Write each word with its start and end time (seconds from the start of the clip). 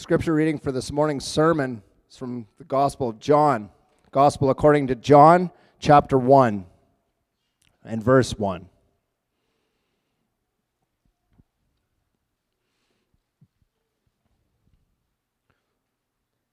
Scripture 0.00 0.32
reading 0.32 0.58
for 0.58 0.72
this 0.72 0.90
morning's 0.90 1.26
sermon 1.26 1.82
is 2.10 2.16
from 2.16 2.46
the 2.56 2.64
Gospel 2.64 3.10
of 3.10 3.18
John. 3.18 3.68
Gospel 4.10 4.48
according 4.48 4.86
to 4.86 4.94
John, 4.94 5.50
chapter 5.78 6.16
1 6.16 6.64
and 7.84 8.02
verse 8.02 8.32
1. 8.32 8.66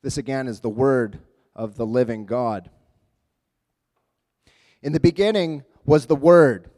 This 0.02 0.18
again 0.18 0.50
is 0.50 0.60
the 0.60 0.68
word 0.68 1.20
of 1.56 1.78
the 1.78 1.86
living 1.86 2.26
God. 2.26 2.70
In 4.82 4.92
the 4.92 5.00
beginning 5.00 5.64
was 5.86 6.08
the 6.08 6.18
Word, 6.18 6.70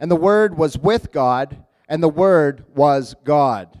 and 0.00 0.10
the 0.10 0.16
Word 0.16 0.58
was 0.58 0.76
with 0.76 1.12
God, 1.12 1.64
and 1.88 2.02
the 2.02 2.08
Word 2.08 2.64
was 2.74 3.14
God. 3.22 3.80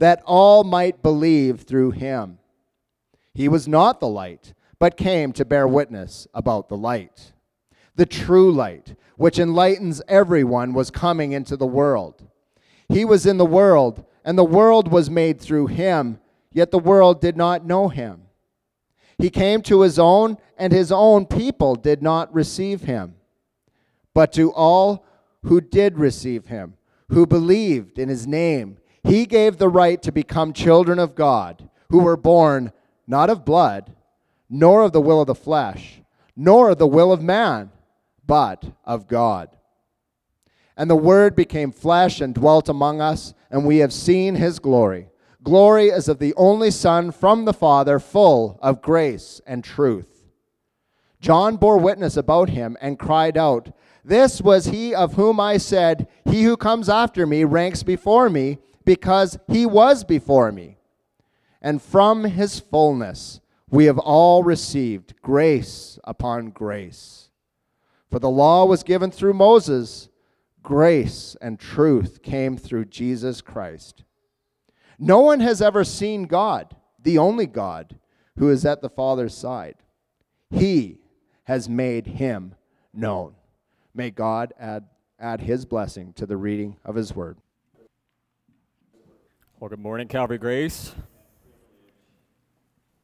that 0.00 0.22
all 0.24 0.64
might 0.64 1.02
believe 1.02 1.60
through 1.60 1.90
him. 1.90 2.38
He 3.34 3.48
was 3.48 3.68
not 3.68 4.00
the 4.00 4.08
light, 4.08 4.54
but 4.78 4.96
came 4.96 5.32
to 5.34 5.44
bear 5.44 5.68
witness 5.68 6.26
about 6.32 6.68
the 6.70 6.76
light. 6.76 7.32
The 7.96 8.06
true 8.06 8.50
light, 8.50 8.96
which 9.16 9.38
enlightens 9.38 10.00
everyone, 10.08 10.72
was 10.72 10.90
coming 10.90 11.32
into 11.32 11.54
the 11.54 11.66
world. 11.66 12.26
He 12.88 13.04
was 13.04 13.26
in 13.26 13.36
the 13.36 13.44
world, 13.44 14.06
and 14.24 14.38
the 14.38 14.42
world 14.42 14.90
was 14.90 15.10
made 15.10 15.38
through 15.38 15.66
him, 15.66 16.18
yet 16.50 16.70
the 16.70 16.78
world 16.78 17.20
did 17.20 17.36
not 17.36 17.66
know 17.66 17.88
him. 17.88 18.22
He 19.18 19.28
came 19.28 19.60
to 19.62 19.82
his 19.82 19.98
own, 19.98 20.38
and 20.56 20.72
his 20.72 20.90
own 20.90 21.26
people 21.26 21.74
did 21.74 22.02
not 22.02 22.34
receive 22.34 22.82
him. 22.82 23.16
But 24.14 24.32
to 24.32 24.50
all 24.50 25.04
who 25.42 25.60
did 25.60 25.98
receive 25.98 26.46
him, 26.46 26.78
who 27.10 27.26
believed 27.26 27.98
in 27.98 28.08
his 28.08 28.26
name, 28.26 28.78
he 29.02 29.26
gave 29.26 29.56
the 29.58 29.68
right 29.68 30.02
to 30.02 30.12
become 30.12 30.52
children 30.52 30.98
of 30.98 31.14
God, 31.14 31.68
who 31.88 32.00
were 32.00 32.16
born 32.16 32.72
not 33.06 33.30
of 33.30 33.44
blood, 33.44 33.94
nor 34.48 34.82
of 34.82 34.92
the 34.92 35.00
will 35.00 35.20
of 35.20 35.26
the 35.26 35.34
flesh, 35.34 36.00
nor 36.36 36.70
of 36.70 36.78
the 36.78 36.86
will 36.86 37.12
of 37.12 37.22
man, 37.22 37.70
but 38.26 38.64
of 38.84 39.08
God. 39.08 39.48
And 40.76 40.88
the 40.88 40.96
Word 40.96 41.34
became 41.36 41.72
flesh 41.72 42.20
and 42.20 42.34
dwelt 42.34 42.68
among 42.68 43.00
us, 43.00 43.34
and 43.50 43.66
we 43.66 43.78
have 43.78 43.92
seen 43.92 44.36
his 44.36 44.58
glory 44.58 45.10
glory 45.42 45.90
as 45.90 46.08
of 46.08 46.18
the 46.18 46.34
only 46.36 46.70
Son 46.70 47.10
from 47.10 47.44
the 47.44 47.52
Father, 47.52 47.98
full 47.98 48.58
of 48.62 48.82
grace 48.82 49.40
and 49.46 49.64
truth. 49.64 50.28
John 51.20 51.56
bore 51.56 51.78
witness 51.78 52.16
about 52.16 52.50
him 52.50 52.76
and 52.80 52.98
cried 52.98 53.36
out, 53.36 53.74
This 54.04 54.40
was 54.40 54.66
he 54.66 54.94
of 54.94 55.14
whom 55.14 55.38
I 55.38 55.58
said, 55.58 56.08
He 56.24 56.42
who 56.44 56.56
comes 56.56 56.88
after 56.88 57.26
me 57.26 57.44
ranks 57.44 57.82
before 57.82 58.30
me, 58.30 58.58
because 58.84 59.38
he 59.48 59.66
was 59.66 60.04
before 60.04 60.52
me. 60.52 60.78
And 61.62 61.82
from 61.82 62.24
his 62.24 62.60
fullness 62.60 63.40
we 63.70 63.84
have 63.84 63.98
all 63.98 64.42
received 64.42 65.14
grace 65.22 65.98
upon 66.04 66.50
grace. 66.50 67.30
For 68.10 68.18
the 68.18 68.30
law 68.30 68.64
was 68.64 68.82
given 68.82 69.10
through 69.10 69.34
Moses, 69.34 70.08
grace 70.62 71.36
and 71.40 71.58
truth 71.58 72.22
came 72.22 72.56
through 72.56 72.86
Jesus 72.86 73.40
Christ. 73.40 74.02
No 74.98 75.20
one 75.20 75.40
has 75.40 75.62
ever 75.62 75.84
seen 75.84 76.24
God, 76.24 76.74
the 77.00 77.16
only 77.18 77.46
God, 77.46 77.98
who 78.36 78.50
is 78.50 78.66
at 78.66 78.82
the 78.82 78.90
Father's 78.90 79.34
side. 79.34 79.76
He 80.50 80.98
has 81.44 81.68
made 81.68 82.06
him 82.06 82.54
known. 82.92 83.34
May 83.94 84.10
God 84.10 84.52
add, 84.58 84.84
add 85.18 85.40
his 85.40 85.64
blessing 85.64 86.12
to 86.14 86.26
the 86.26 86.36
reading 86.36 86.76
of 86.84 86.96
his 86.96 87.14
word. 87.14 87.38
Well, 89.60 89.68
good 89.68 89.78
morning, 89.78 90.08
Calvary 90.08 90.38
Grace. 90.38 90.94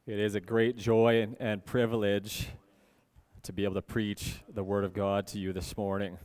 It 0.07 0.17
is 0.17 0.33
a 0.33 0.39
great 0.39 0.75
joy 0.75 1.21
and, 1.21 1.37
and 1.39 1.63
privilege 1.63 2.47
to 3.43 3.53
be 3.53 3.63
able 3.63 3.75
to 3.75 3.83
preach 3.83 4.37
the 4.51 4.63
Word 4.63 4.83
of 4.83 4.91
God 4.91 5.27
to 5.27 5.37
you 5.37 5.53
this 5.53 5.77
morning. 5.77 6.17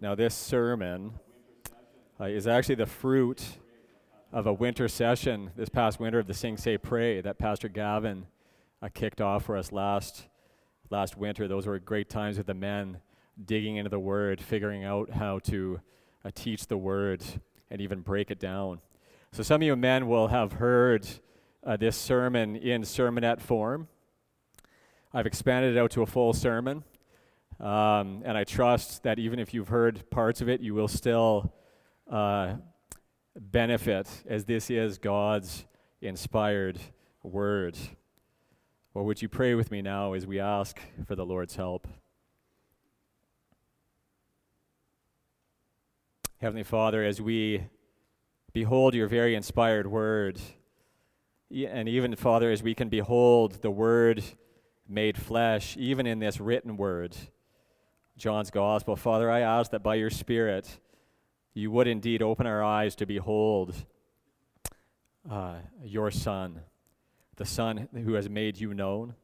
Now, 0.00 0.16
this 0.16 0.34
sermon 0.34 1.12
uh, 2.20 2.24
is 2.24 2.48
actually 2.48 2.74
the 2.74 2.86
fruit 2.86 3.60
of 4.32 4.48
a 4.48 4.52
winter 4.52 4.88
session 4.88 5.52
this 5.54 5.68
past 5.68 6.00
winter 6.00 6.18
of 6.18 6.26
the 6.26 6.34
Sing 6.34 6.56
Say 6.56 6.76
Pray 6.76 7.20
that 7.20 7.38
Pastor 7.38 7.68
Gavin 7.68 8.26
uh, 8.82 8.88
kicked 8.92 9.20
off 9.20 9.44
for 9.44 9.56
us 9.56 9.70
last 9.70 10.26
last 10.90 11.16
winter. 11.16 11.46
Those 11.46 11.68
were 11.68 11.78
great 11.78 12.08
times 12.08 12.38
with 12.38 12.48
the 12.48 12.54
men 12.54 12.98
digging 13.44 13.76
into 13.76 13.88
the 13.88 14.00
Word, 14.00 14.40
figuring 14.40 14.82
out 14.82 15.10
how 15.10 15.38
to 15.44 15.78
uh, 16.24 16.32
teach 16.34 16.66
the 16.66 16.76
Word 16.76 17.22
and 17.70 17.80
even 17.80 18.00
break 18.00 18.30
it 18.30 18.38
down. 18.38 18.80
So 19.32 19.42
some 19.42 19.62
of 19.62 19.66
you 19.66 19.76
men 19.76 20.08
will 20.08 20.28
have 20.28 20.54
heard 20.54 21.06
uh, 21.64 21.76
this 21.76 21.96
sermon 21.96 22.56
in 22.56 22.82
sermonette 22.82 23.40
form. 23.40 23.88
I've 25.12 25.26
expanded 25.26 25.76
it 25.76 25.80
out 25.80 25.90
to 25.92 26.02
a 26.02 26.06
full 26.06 26.32
sermon, 26.32 26.84
um, 27.58 28.22
and 28.24 28.36
I 28.36 28.44
trust 28.44 29.02
that 29.02 29.18
even 29.18 29.38
if 29.38 29.52
you've 29.52 29.68
heard 29.68 30.08
parts 30.10 30.40
of 30.40 30.48
it, 30.48 30.60
you 30.60 30.74
will 30.74 30.88
still 30.88 31.52
uh, 32.10 32.54
benefit 33.36 34.08
as 34.28 34.44
this 34.44 34.70
is 34.70 34.98
God's 34.98 35.64
inspired 36.00 36.78
word. 37.22 37.76
Well, 38.94 39.04
would 39.04 39.22
you 39.22 39.28
pray 39.28 39.54
with 39.54 39.70
me 39.70 39.82
now 39.82 40.14
as 40.14 40.26
we 40.26 40.40
ask 40.40 40.80
for 41.06 41.14
the 41.14 41.24
Lord's 41.24 41.54
help? 41.54 41.86
Heavenly 46.40 46.62
Father, 46.62 47.04
as 47.04 47.20
we 47.20 47.64
behold 48.54 48.94
your 48.94 49.08
very 49.08 49.34
inspired 49.34 49.86
word, 49.86 50.40
and 51.54 51.86
even, 51.86 52.16
Father, 52.16 52.50
as 52.50 52.62
we 52.62 52.74
can 52.74 52.88
behold 52.88 53.60
the 53.60 53.70
word 53.70 54.24
made 54.88 55.18
flesh, 55.18 55.76
even 55.76 56.06
in 56.06 56.18
this 56.18 56.40
written 56.40 56.78
word, 56.78 57.14
John's 58.16 58.50
gospel, 58.50 58.96
Father, 58.96 59.30
I 59.30 59.40
ask 59.40 59.70
that 59.72 59.82
by 59.82 59.96
your 59.96 60.08
Spirit, 60.08 60.80
you 61.52 61.70
would 61.72 61.86
indeed 61.86 62.22
open 62.22 62.46
our 62.46 62.64
eyes 62.64 62.94
to 62.94 63.04
behold 63.04 63.74
uh, 65.30 65.56
your 65.84 66.10
Son, 66.10 66.60
the 67.36 67.44
Son 67.44 67.86
who 67.92 68.14
has 68.14 68.30
made 68.30 68.58
you 68.58 68.72
known, 68.72 69.14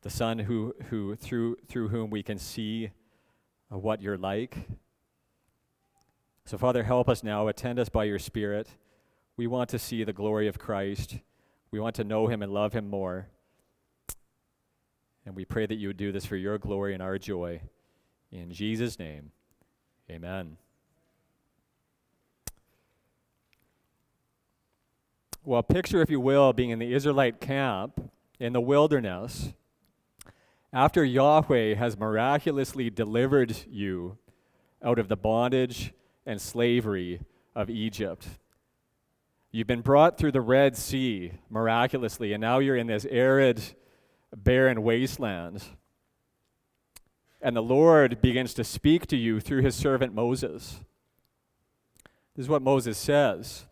the 0.00 0.08
Son 0.08 0.38
who, 0.38 0.74
who 0.88 1.16
through, 1.16 1.58
through 1.68 1.88
whom 1.88 2.08
we 2.08 2.22
can 2.22 2.38
see 2.38 2.92
uh, 3.70 3.76
what 3.76 4.00
you're 4.00 4.16
like. 4.16 4.56
So, 6.46 6.58
Father, 6.58 6.82
help 6.82 7.08
us 7.08 7.22
now. 7.22 7.48
Attend 7.48 7.78
us 7.78 7.88
by 7.88 8.04
your 8.04 8.18
Spirit. 8.18 8.68
We 9.38 9.46
want 9.46 9.70
to 9.70 9.78
see 9.78 10.04
the 10.04 10.12
glory 10.12 10.46
of 10.46 10.58
Christ. 10.58 11.16
We 11.70 11.80
want 11.80 11.96
to 11.96 12.04
know 12.04 12.26
him 12.26 12.42
and 12.42 12.52
love 12.52 12.74
him 12.74 12.90
more. 12.90 13.28
And 15.24 15.34
we 15.34 15.46
pray 15.46 15.64
that 15.64 15.76
you 15.76 15.88
would 15.88 15.96
do 15.96 16.12
this 16.12 16.26
for 16.26 16.36
your 16.36 16.58
glory 16.58 16.92
and 16.92 17.02
our 17.02 17.18
joy. 17.18 17.62
In 18.30 18.52
Jesus' 18.52 18.98
name, 18.98 19.30
amen. 20.10 20.58
Well, 25.44 25.62
picture, 25.62 26.02
if 26.02 26.10
you 26.10 26.20
will, 26.20 26.52
being 26.52 26.70
in 26.70 26.78
the 26.78 26.92
Israelite 26.92 27.40
camp 27.40 28.10
in 28.38 28.52
the 28.52 28.60
wilderness 28.60 29.54
after 30.74 31.04
Yahweh 31.04 31.74
has 31.74 31.96
miraculously 31.96 32.90
delivered 32.90 33.56
you 33.66 34.18
out 34.82 34.98
of 34.98 35.08
the 35.08 35.16
bondage 35.16 35.94
and 36.26 36.40
slavery 36.40 37.20
of 37.54 37.70
Egypt. 37.70 38.26
You've 39.50 39.66
been 39.66 39.82
brought 39.82 40.18
through 40.18 40.32
the 40.32 40.40
Red 40.40 40.76
Sea 40.76 41.32
miraculously, 41.48 42.32
and 42.32 42.40
now 42.40 42.58
you're 42.58 42.76
in 42.76 42.88
this 42.88 43.06
arid, 43.08 43.62
barren 44.34 44.82
wasteland. 44.82 45.62
And 47.40 47.54
the 47.54 47.62
Lord 47.62 48.20
begins 48.20 48.52
to 48.54 48.64
speak 48.64 49.06
to 49.08 49.16
you 49.16 49.38
through 49.38 49.62
his 49.62 49.76
servant 49.76 50.14
Moses. 50.14 50.80
This 52.34 52.44
is 52.44 52.48
what 52.48 52.62
Moses 52.62 52.98
says. 52.98 53.66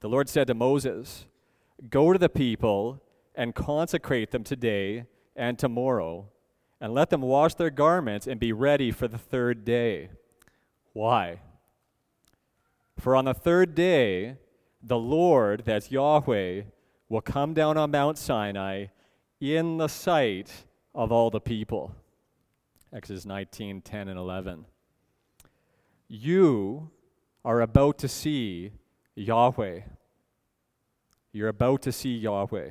The 0.00 0.08
Lord 0.08 0.28
said 0.28 0.46
to 0.46 0.54
Moses, 0.54 1.26
Go 1.90 2.12
to 2.12 2.18
the 2.18 2.28
people 2.28 3.02
and 3.34 3.54
consecrate 3.54 4.30
them 4.30 4.44
today 4.44 5.06
and 5.34 5.58
tomorrow, 5.58 6.28
and 6.80 6.94
let 6.94 7.10
them 7.10 7.22
wash 7.22 7.54
their 7.54 7.70
garments 7.70 8.26
and 8.26 8.38
be 8.38 8.52
ready 8.52 8.92
for 8.92 9.08
the 9.08 9.18
third 9.18 9.64
day. 9.64 10.10
Why? 10.98 11.38
For 12.98 13.14
on 13.14 13.26
the 13.26 13.32
third 13.32 13.76
day, 13.76 14.38
the 14.82 14.98
Lord, 14.98 15.62
that's 15.64 15.92
Yahweh, 15.92 16.62
will 17.08 17.20
come 17.20 17.54
down 17.54 17.76
on 17.76 17.92
Mount 17.92 18.18
Sinai 18.18 18.86
in 19.40 19.76
the 19.76 19.86
sight 19.86 20.50
of 20.96 21.12
all 21.12 21.30
the 21.30 21.38
people. 21.38 21.94
Exodus 22.92 23.24
19, 23.24 23.80
10, 23.80 24.08
and 24.08 24.18
11. 24.18 24.64
You 26.08 26.90
are 27.44 27.60
about 27.60 27.98
to 27.98 28.08
see 28.08 28.72
Yahweh. 29.14 29.82
You're 31.30 31.48
about 31.48 31.80
to 31.82 31.92
see 31.92 32.16
Yahweh. 32.16 32.70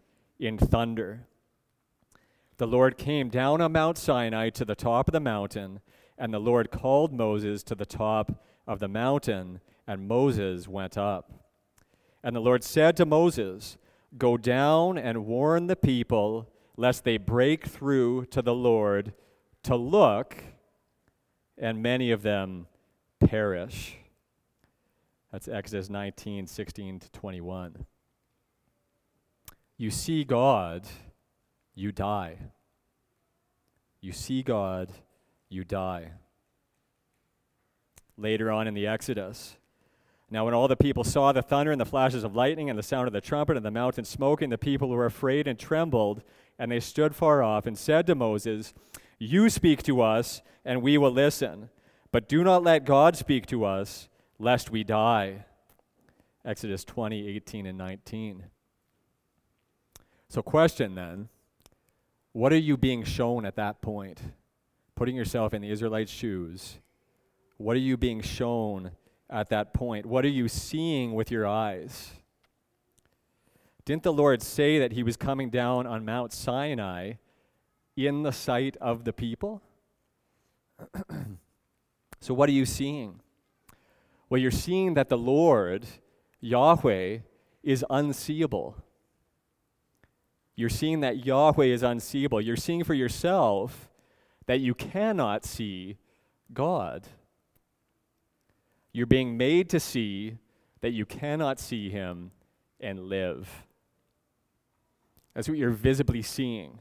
in 0.41 0.57
thunder. 0.57 1.27
The 2.57 2.67
Lord 2.67 2.97
came 2.97 3.29
down 3.29 3.61
on 3.61 3.71
Mount 3.71 3.97
Sinai 3.97 4.49
to 4.49 4.65
the 4.65 4.75
top 4.75 5.07
of 5.07 5.13
the 5.13 5.19
mountain, 5.19 5.79
and 6.17 6.33
the 6.33 6.39
Lord 6.39 6.71
called 6.71 7.13
Moses 7.13 7.63
to 7.63 7.75
the 7.75 7.85
top 7.85 8.43
of 8.67 8.79
the 8.79 8.87
mountain, 8.87 9.61
and 9.87 10.07
Moses 10.07 10.67
went 10.67 10.97
up. 10.97 11.31
And 12.23 12.35
the 12.35 12.39
Lord 12.39 12.63
said 12.63 12.97
to 12.97 13.05
Moses, 13.05 13.77
Go 14.17 14.35
down 14.35 14.97
and 14.97 15.25
warn 15.25 15.67
the 15.67 15.75
people, 15.75 16.49
lest 16.75 17.03
they 17.03 17.17
break 17.17 17.67
through 17.67 18.25
to 18.25 18.41
the 18.41 18.53
Lord 18.53 19.13
to 19.63 19.75
look, 19.75 20.43
and 21.57 21.83
many 21.83 22.11
of 22.11 22.23
them 22.23 22.67
perish. 23.19 23.97
That's 25.31 25.47
Exodus 25.47 25.89
19, 25.89 26.47
16 26.47 26.99
to 26.99 27.11
21. 27.11 27.85
You 29.81 29.89
see 29.89 30.23
God, 30.23 30.83
you 31.73 31.91
die. 31.91 32.37
You 33.99 34.11
see 34.11 34.43
God, 34.43 34.91
you 35.49 35.63
die. 35.63 36.11
Later 38.15 38.51
on 38.51 38.67
in 38.67 38.75
the 38.75 38.85
Exodus, 38.85 39.55
now 40.29 40.45
when 40.45 40.53
all 40.53 40.67
the 40.67 40.75
people 40.75 41.03
saw 41.03 41.31
the 41.31 41.41
thunder 41.41 41.71
and 41.71 41.81
the 41.81 41.85
flashes 41.85 42.23
of 42.23 42.35
lightning 42.35 42.69
and 42.69 42.77
the 42.77 42.83
sound 42.83 43.07
of 43.07 43.13
the 43.13 43.21
trumpet 43.21 43.57
and 43.57 43.65
the 43.65 43.71
mountain 43.71 44.05
smoking, 44.05 44.51
the 44.51 44.57
people 44.59 44.89
were 44.89 45.07
afraid 45.07 45.47
and 45.47 45.57
trembled, 45.57 46.21
and 46.59 46.71
they 46.71 46.79
stood 46.79 47.15
far 47.15 47.41
off 47.41 47.65
and 47.65 47.75
said 47.75 48.05
to 48.05 48.13
Moses, 48.13 48.75
You 49.17 49.49
speak 49.49 49.81
to 49.81 50.01
us, 50.01 50.43
and 50.63 50.83
we 50.83 50.99
will 50.99 51.09
listen. 51.09 51.71
But 52.11 52.29
do 52.29 52.43
not 52.43 52.61
let 52.61 52.85
God 52.85 53.17
speak 53.17 53.47
to 53.47 53.65
us, 53.65 54.09
lest 54.37 54.69
we 54.69 54.83
die. 54.83 55.45
Exodus 56.45 56.83
20, 56.83 57.27
18, 57.29 57.65
and 57.65 57.79
19. 57.79 58.43
So, 60.31 60.41
question 60.41 60.95
then 60.95 61.27
what 62.31 62.53
are 62.53 62.57
you 62.57 62.77
being 62.77 63.03
shown 63.03 63.45
at 63.45 63.57
that 63.57 63.81
point? 63.81 64.21
Putting 64.95 65.13
yourself 65.13 65.53
in 65.53 65.61
the 65.61 65.69
Israelites' 65.69 66.09
shoes, 66.09 66.77
what 67.57 67.75
are 67.75 67.79
you 67.79 67.97
being 67.97 68.21
shown 68.21 68.91
at 69.29 69.49
that 69.49 69.73
point? 69.73 70.05
What 70.05 70.23
are 70.23 70.29
you 70.29 70.47
seeing 70.47 71.15
with 71.15 71.31
your 71.31 71.45
eyes? 71.45 72.11
Didn't 73.83 74.03
the 74.03 74.13
Lord 74.13 74.41
say 74.41 74.79
that 74.79 74.93
He 74.93 75.03
was 75.03 75.17
coming 75.17 75.49
down 75.49 75.85
on 75.85 76.05
Mount 76.05 76.31
Sinai 76.31 77.15
in 77.97 78.23
the 78.23 78.31
sight 78.31 78.77
of 78.79 79.03
the 79.03 79.11
people? 79.11 79.61
so, 82.21 82.33
what 82.33 82.47
are 82.47 82.53
you 82.53 82.65
seeing? 82.65 83.19
Well, 84.29 84.39
you're 84.39 84.49
seeing 84.49 84.93
that 84.93 85.09
the 85.09 85.17
Lord, 85.17 85.87
Yahweh, 86.39 87.17
is 87.63 87.83
unseeable. 87.89 88.77
You're 90.61 90.69
seeing 90.69 90.99
that 90.99 91.25
Yahweh 91.25 91.65
is 91.65 91.81
unseeable. 91.81 92.39
You're 92.39 92.55
seeing 92.55 92.83
for 92.83 92.93
yourself 92.93 93.89
that 94.45 94.59
you 94.59 94.75
cannot 94.75 95.43
see 95.43 95.97
God. 96.53 97.07
You're 98.93 99.07
being 99.07 99.37
made 99.37 99.71
to 99.71 99.79
see 99.79 100.37
that 100.81 100.91
you 100.91 101.03
cannot 101.03 101.59
see 101.59 101.89
Him 101.89 102.29
and 102.79 103.09
live. 103.09 103.65
That's 105.33 105.49
what 105.49 105.57
you're 105.57 105.71
visibly 105.71 106.21
seeing. 106.21 106.77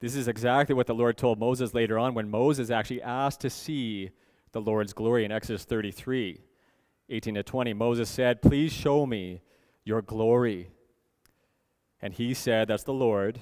This 0.00 0.14
is 0.14 0.28
exactly 0.28 0.74
what 0.74 0.86
the 0.86 0.94
Lord 0.94 1.16
told 1.16 1.38
Moses 1.38 1.72
later 1.72 1.98
on 1.98 2.12
when 2.12 2.28
Moses 2.28 2.68
actually 2.68 3.00
asked 3.00 3.40
to 3.40 3.48
see 3.48 4.10
the 4.52 4.60
Lord's 4.60 4.92
glory 4.92 5.24
in 5.24 5.32
Exodus 5.32 5.64
33, 5.64 6.42
18 7.08 7.34
to 7.36 7.42
20. 7.42 7.72
Moses 7.72 8.10
said, 8.10 8.42
Please 8.42 8.70
show 8.70 9.06
me 9.06 9.40
your 9.82 10.02
glory. 10.02 10.72
And 12.00 12.14
he 12.14 12.34
said, 12.34 12.68
That's 12.68 12.84
the 12.84 12.92
Lord. 12.92 13.40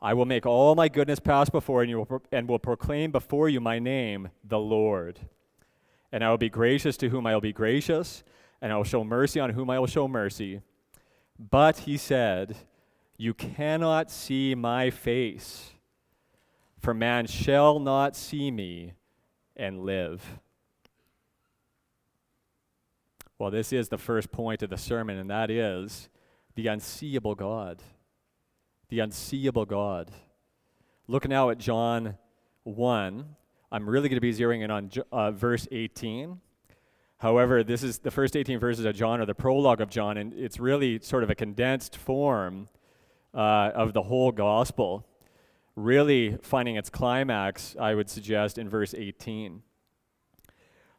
I 0.00 0.12
will 0.12 0.26
make 0.26 0.44
all 0.44 0.74
my 0.74 0.88
goodness 0.88 1.18
pass 1.18 1.48
before 1.48 1.82
you 1.84 2.06
and 2.30 2.46
will 2.46 2.58
proclaim 2.58 3.10
before 3.10 3.48
you 3.48 3.60
my 3.60 3.78
name, 3.78 4.28
the 4.42 4.58
Lord. 4.58 5.18
And 6.12 6.22
I 6.22 6.30
will 6.30 6.38
be 6.38 6.50
gracious 6.50 6.96
to 6.98 7.08
whom 7.08 7.26
I 7.26 7.32
will 7.32 7.40
be 7.40 7.54
gracious, 7.54 8.22
and 8.60 8.72
I 8.72 8.76
will 8.76 8.84
show 8.84 9.02
mercy 9.02 9.40
on 9.40 9.50
whom 9.50 9.70
I 9.70 9.78
will 9.78 9.86
show 9.86 10.06
mercy. 10.06 10.60
But 11.38 11.78
he 11.78 11.96
said, 11.96 12.56
You 13.16 13.32
cannot 13.32 14.10
see 14.10 14.54
my 14.54 14.90
face, 14.90 15.72
for 16.78 16.92
man 16.92 17.26
shall 17.26 17.78
not 17.78 18.14
see 18.14 18.50
me 18.50 18.92
and 19.56 19.84
live. 19.84 20.38
Well, 23.38 23.50
this 23.50 23.72
is 23.72 23.88
the 23.88 23.98
first 23.98 24.30
point 24.30 24.62
of 24.62 24.70
the 24.70 24.76
sermon, 24.76 25.18
and 25.18 25.30
that 25.30 25.50
is 25.50 26.08
the 26.54 26.68
unseeable 26.68 27.34
God. 27.34 27.82
The 28.88 29.00
unseeable 29.00 29.64
God. 29.64 30.10
Look 31.06 31.28
now 31.28 31.50
at 31.50 31.58
John 31.58 32.16
1. 32.64 33.24
I'm 33.72 33.90
really 33.90 34.08
going 34.08 34.16
to 34.16 34.20
be 34.20 34.32
zeroing 34.32 34.62
in 34.62 34.70
on 34.70 34.90
uh, 35.10 35.32
verse 35.32 35.66
18. 35.70 36.40
However, 37.18 37.64
this 37.64 37.82
is 37.82 37.98
the 37.98 38.10
first 38.10 38.36
18 38.36 38.58
verses 38.58 38.84
of 38.84 38.94
John, 38.94 39.20
or 39.20 39.26
the 39.26 39.34
prologue 39.34 39.80
of 39.80 39.90
John, 39.90 40.16
and 40.16 40.32
it's 40.34 40.60
really 40.60 41.00
sort 41.00 41.24
of 41.24 41.30
a 41.30 41.34
condensed 41.34 41.96
form 41.96 42.68
uh, 43.32 43.70
of 43.74 43.92
the 43.92 44.02
whole 44.02 44.30
gospel. 44.30 45.06
Really 45.76 46.38
finding 46.42 46.76
its 46.76 46.88
climax, 46.88 47.74
I 47.80 47.94
would 47.94 48.08
suggest, 48.08 48.58
in 48.58 48.68
verse 48.68 48.94
18. 48.94 49.62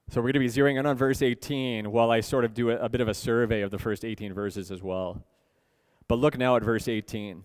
So 0.09 0.21
we're 0.21 0.31
going 0.31 0.33
to 0.33 0.39
be 0.39 0.47
zeroing 0.47 0.77
in 0.79 0.85
on 0.85 0.97
verse 0.97 1.21
18 1.21 1.91
while 1.91 2.11
I 2.11 2.19
sort 2.19 2.45
of 2.45 2.53
do 2.53 2.69
a, 2.69 2.77
a 2.77 2.89
bit 2.89 3.01
of 3.01 3.07
a 3.07 3.13
survey 3.13 3.61
of 3.61 3.71
the 3.71 3.79
first 3.79 4.03
18 4.03 4.33
verses 4.33 4.71
as 4.71 4.83
well. 4.83 5.23
But 6.07 6.19
look 6.19 6.37
now 6.37 6.55
at 6.55 6.63
verse 6.63 6.87
18. 6.87 7.43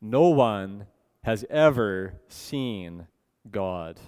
No 0.00 0.28
one 0.28 0.86
has 1.22 1.44
ever 1.48 2.20
seen 2.28 3.06
God. 3.50 4.00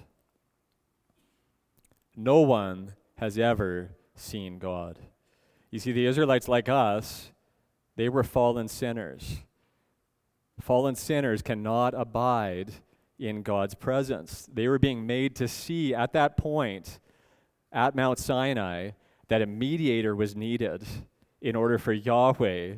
No 2.14 2.40
one 2.40 2.94
has 3.16 3.38
ever 3.38 3.90
seen 4.14 4.58
God. 4.58 4.98
You 5.70 5.78
see, 5.78 5.92
the 5.92 6.06
Israelites, 6.06 6.48
like 6.48 6.68
us, 6.68 7.32
they 7.96 8.08
were 8.08 8.22
fallen 8.22 8.68
sinners. 8.68 9.38
Fallen 10.60 10.94
sinners 10.94 11.42
cannot 11.42 11.94
abide 11.94 12.72
in 13.18 13.42
God's 13.42 13.74
presence. 13.74 14.48
They 14.52 14.68
were 14.68 14.78
being 14.78 15.06
made 15.06 15.34
to 15.36 15.48
see 15.48 15.94
at 15.94 16.12
that 16.12 16.36
point, 16.36 16.98
at 17.72 17.94
Mount 17.94 18.18
Sinai, 18.18 18.90
that 19.28 19.42
a 19.42 19.46
mediator 19.46 20.14
was 20.14 20.36
needed 20.36 20.84
in 21.40 21.54
order 21.56 21.78
for 21.78 21.92
Yahweh, 21.92 22.74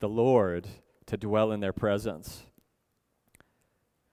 the 0.00 0.08
Lord, 0.08 0.66
to 1.06 1.16
dwell 1.16 1.52
in 1.52 1.60
their 1.60 1.72
presence. 1.72 2.44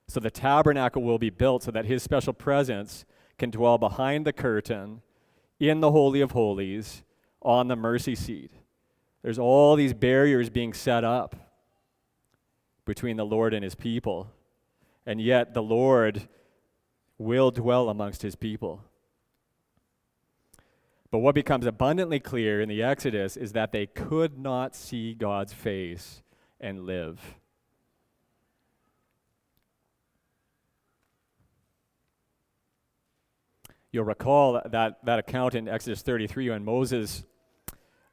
So 0.08 0.20
the 0.20 0.30
tabernacle 0.30 1.02
will 1.02 1.18
be 1.18 1.30
built 1.30 1.62
so 1.62 1.70
that 1.70 1.86
his 1.86 2.02
special 2.02 2.32
presence 2.32 3.04
can 3.38 3.50
dwell 3.50 3.78
behind 3.78 4.26
the 4.26 4.32
curtain 4.32 5.00
in 5.58 5.80
the 5.80 5.90
Holy 5.90 6.20
of 6.20 6.32
Holies 6.32 7.02
on 7.40 7.68
the 7.68 7.76
mercy 7.76 8.14
seat. 8.14 8.50
There's 9.22 9.38
all 9.38 9.76
these 9.76 9.94
barriers 9.94 10.50
being 10.50 10.72
set 10.72 11.04
up 11.04 11.36
between 12.84 13.16
the 13.16 13.24
Lord 13.24 13.54
and 13.54 13.64
his 13.64 13.74
people. 13.74 14.30
And 15.06 15.20
yet 15.20 15.54
the 15.54 15.62
Lord 15.62 16.28
will 17.18 17.50
dwell 17.50 17.88
amongst 17.88 18.22
his 18.22 18.34
people. 18.34 18.84
But 21.12 21.18
what 21.18 21.34
becomes 21.34 21.66
abundantly 21.66 22.18
clear 22.18 22.62
in 22.62 22.70
the 22.70 22.82
Exodus 22.82 23.36
is 23.36 23.52
that 23.52 23.70
they 23.70 23.84
could 23.84 24.38
not 24.38 24.74
see 24.74 25.12
God's 25.12 25.52
face 25.52 26.22
and 26.58 26.86
live. 26.86 27.20
You'll 33.92 34.04
recall 34.04 34.62
that, 34.64 35.04
that 35.04 35.18
account 35.18 35.54
in 35.54 35.68
Exodus 35.68 36.00
33 36.00 36.48
when 36.48 36.64
Moses 36.64 37.24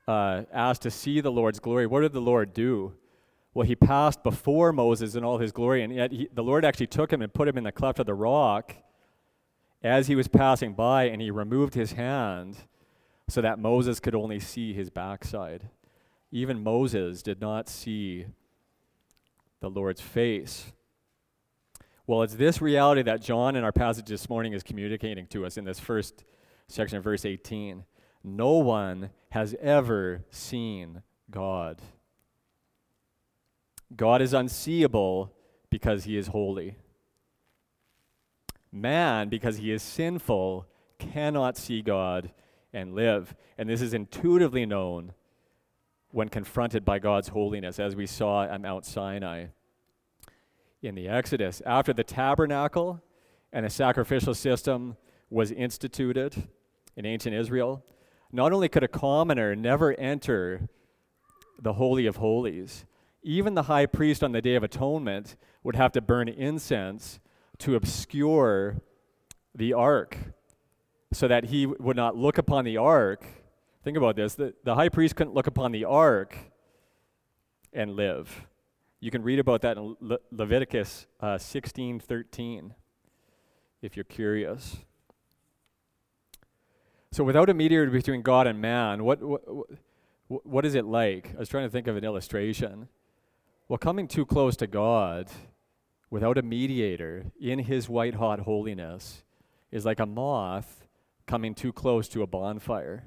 uh, 0.05 0.43
asked 0.51 0.81
to 0.81 0.91
see 0.91 1.21
the 1.21 1.31
Lord's 1.31 1.61
glory. 1.61 1.87
What 1.87 2.01
did 2.01 2.11
the 2.11 2.19
Lord 2.19 2.53
do? 2.53 2.95
Well, 3.53 3.65
he 3.65 3.77
passed 3.77 4.23
before 4.23 4.73
Moses 4.73 5.15
in 5.15 5.23
all 5.23 5.37
his 5.37 5.53
glory, 5.53 5.83
and 5.83 5.95
yet 5.95 6.11
he, 6.11 6.27
the 6.33 6.43
Lord 6.43 6.65
actually 6.65 6.87
took 6.87 7.13
him 7.13 7.21
and 7.21 7.33
put 7.33 7.47
him 7.47 7.57
in 7.57 7.63
the 7.63 7.71
cleft 7.71 7.99
of 7.99 8.07
the 8.07 8.13
rock 8.13 8.75
as 9.81 10.07
he 10.07 10.15
was 10.15 10.27
passing 10.27 10.73
by, 10.73 11.05
and 11.05 11.21
he 11.21 11.31
removed 11.31 11.75
his 11.75 11.93
hand 11.93 12.57
so 13.29 13.41
that 13.41 13.59
Moses 13.59 13.99
could 13.99 14.15
only 14.15 14.39
see 14.39 14.73
his 14.73 14.89
backside. 14.89 15.69
Even 16.31 16.63
Moses 16.63 17.21
did 17.21 17.39
not 17.39 17.69
see 17.69 18.25
the 19.59 19.69
Lord's 19.69 20.01
face. 20.01 20.71
Well, 22.07 22.23
it's 22.23 22.35
this 22.35 22.61
reality 22.61 23.03
that 23.03 23.21
John 23.21 23.55
in 23.55 23.63
our 23.63 23.71
passage 23.71 24.07
this 24.07 24.29
morning 24.29 24.53
is 24.53 24.63
communicating 24.63 25.27
to 25.27 25.45
us 25.45 25.57
in 25.57 25.65
this 25.65 25.79
first 25.79 26.23
section 26.67 26.97
of 26.97 27.03
verse 27.03 27.23
18. 27.23 27.83
No 28.23 28.53
one 28.53 29.11
has 29.29 29.55
ever 29.61 30.23
seen 30.31 31.03
God. 31.29 31.81
God 33.95 34.21
is 34.21 34.33
unseeable 34.33 35.31
because 35.69 36.05
he 36.05 36.17
is 36.17 36.27
holy. 36.27 36.77
Man, 38.71 39.29
because 39.29 39.57
he 39.57 39.71
is 39.71 39.81
sinful, 39.81 40.67
cannot 40.97 41.57
see 41.57 41.81
God 41.81 42.31
and 42.73 42.93
live. 42.93 43.35
And 43.57 43.69
this 43.69 43.81
is 43.81 43.93
intuitively 43.93 44.65
known 44.65 45.13
when 46.11 46.29
confronted 46.29 46.83
by 46.83 46.99
God's 46.99 47.29
holiness, 47.29 47.79
as 47.79 47.95
we 47.95 48.05
saw 48.05 48.43
at 48.43 48.61
Mount 48.61 48.85
Sinai 48.85 49.47
in 50.81 50.95
the 50.95 51.07
Exodus. 51.07 51.61
After 51.65 51.93
the 51.93 52.03
tabernacle 52.03 53.01
and 53.53 53.65
the 53.65 53.69
sacrificial 53.69 54.33
system 54.33 54.97
was 55.29 55.51
instituted 55.51 56.47
in 56.95 57.05
ancient 57.05 57.35
Israel, 57.35 57.83
not 58.31 58.51
only 58.51 58.69
could 58.69 58.83
a 58.83 58.87
commoner 58.87 59.55
never 59.55 59.93
enter 59.99 60.69
the 61.61 61.73
Holy 61.73 62.05
of 62.05 62.17
Holies, 62.17 62.85
even 63.21 63.53
the 63.53 63.63
high 63.63 63.85
priest 63.85 64.23
on 64.23 64.31
the 64.31 64.41
Day 64.41 64.55
of 64.55 64.63
Atonement 64.63 65.35
would 65.63 65.75
have 65.75 65.91
to 65.91 66.01
burn 66.01 66.29
incense 66.29 67.19
to 67.59 67.75
obscure 67.75 68.81
the 69.53 69.73
ark 69.73 70.17
so 71.11 71.27
that 71.27 71.45
he 71.45 71.65
would 71.65 71.95
not 71.95 72.15
look 72.15 72.37
upon 72.37 72.65
the 72.65 72.77
ark. 72.77 73.25
Think 73.83 73.97
about 73.97 74.15
this 74.15 74.35
the, 74.35 74.53
the 74.63 74.75
high 74.75 74.89
priest 74.89 75.15
couldn't 75.15 75.33
look 75.33 75.47
upon 75.47 75.71
the 75.71 75.85
ark 75.85 76.37
and 77.73 77.95
live. 77.95 78.45
You 78.99 79.11
can 79.11 79.23
read 79.23 79.39
about 79.39 79.61
that 79.61 79.77
in 79.77 79.95
Le- 79.99 80.19
Leviticus 80.31 81.07
uh, 81.19 81.37
16 81.37 81.99
13 81.99 82.73
if 83.81 83.95
you're 83.95 84.03
curious. 84.03 84.77
So, 87.11 87.23
without 87.23 87.49
a 87.49 87.53
mediator 87.53 87.89
between 87.89 88.21
God 88.21 88.45
and 88.45 88.61
man, 88.61 89.03
what, 89.03 89.21
what, 89.23 89.41
what 90.27 90.65
is 90.65 90.75
it 90.75 90.85
like? 90.85 91.33
I 91.35 91.39
was 91.39 91.49
trying 91.49 91.65
to 91.65 91.71
think 91.71 91.87
of 91.87 91.97
an 91.97 92.03
illustration. 92.03 92.87
Well, 93.67 93.79
coming 93.79 94.07
too 94.07 94.25
close 94.25 94.55
to 94.57 94.67
God 94.67 95.27
without 96.11 96.37
a 96.37 96.43
mediator 96.43 97.31
in 97.39 97.59
his 97.59 97.89
white 97.89 98.15
hot 98.15 98.41
holiness 98.41 99.23
is 99.71 99.85
like 99.85 99.99
a 99.99 100.05
moth 100.05 100.87
coming 101.29 101.53
too 101.53 101.71
close 101.71 102.07
to 102.07 102.23
a 102.23 102.27
bonfire. 102.27 103.03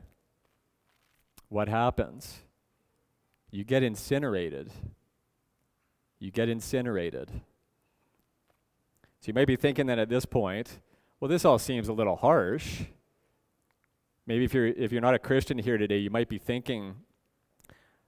What 1.48 1.68
happens? 1.68 2.38
You 3.50 3.64
get 3.64 3.82
incinerated. 3.82 4.70
You 6.20 6.30
get 6.30 6.48
incinerated. 6.48 7.30
So 9.18 9.26
you 9.26 9.34
may 9.34 9.44
be 9.44 9.56
thinking 9.56 9.86
that 9.86 9.98
at 9.98 10.08
this 10.08 10.24
point, 10.24 10.78
well, 11.18 11.28
this 11.28 11.44
all 11.44 11.58
seems 11.58 11.88
a 11.88 11.92
little 11.92 12.14
harsh. 12.14 12.82
Maybe 14.24 14.44
if 14.44 14.54
you're 14.54 14.68
if 14.68 14.92
you're 14.92 15.00
not 15.00 15.14
a 15.14 15.18
Christian 15.18 15.58
here 15.58 15.76
today, 15.76 15.98
you 15.98 16.10
might 16.10 16.28
be 16.28 16.38
thinking, 16.38 16.94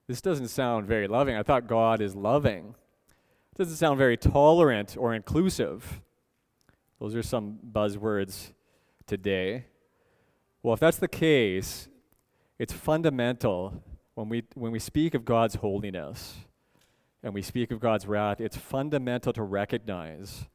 this 0.07 0.21
doesn't 0.21 0.49
sound 0.49 0.87
very 0.87 1.09
loving. 1.09 1.35
I 1.35 1.43
thought 1.43 1.67
God 1.67 2.01
is 2.01 2.15
loving. 2.15 2.77
It 3.51 3.59
doesn't 3.59 3.77
sound 3.77 3.99
very 3.99 4.17
tolerant 4.17 4.97
or 4.97 5.13
inclusive. 5.13 6.01
Those 7.01 7.17
are 7.17 7.23
some 7.23 7.59
buzzwords 7.73 8.53
today. 9.09 9.65
Well, 10.65 10.73
if 10.73 10.81
that's 10.81 10.97
the 10.97 11.09
case, 11.09 11.89
it's 12.59 12.73
fundamental 12.73 13.83
when 14.15 14.31
we, 14.31 14.45
when 14.55 14.73
we 14.73 14.79
speak 14.79 15.13
of 15.13 15.27
God's 15.27 15.57
holiness 15.57 16.37
and 17.23 17.35
we 17.35 17.43
speak 17.43 17.71
of 17.71 17.81
God's 17.81 18.07
wrath, 18.07 18.41
it's 18.41 18.57
fundamental 18.57 19.35
to 19.35 19.43
recognize 19.43 20.47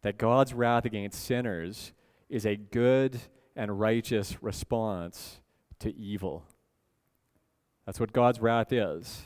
that 0.00 0.16
God's 0.16 0.54
wrath 0.54 0.86
against 0.86 1.22
sinners 1.22 1.92
is 2.30 2.46
a 2.46 2.56
good 2.56 3.20
and 3.54 3.78
righteous 3.78 4.42
response 4.42 5.40
to 5.80 5.94
evil. 5.94 6.42
That's 7.84 8.00
what 8.00 8.14
God's 8.14 8.40
wrath 8.40 8.72
is. 8.72 9.24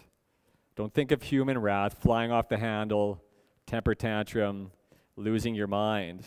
Don't 0.74 0.92
think 0.92 1.12
of 1.12 1.22
human 1.22 1.58
wrath, 1.58 1.98
flying 2.02 2.32
off 2.32 2.48
the 2.48 2.58
handle, 2.58 3.22
temper 3.66 3.94
tantrum, 3.94 4.72
losing 5.14 5.54
your 5.54 5.68
mind. 5.68 6.26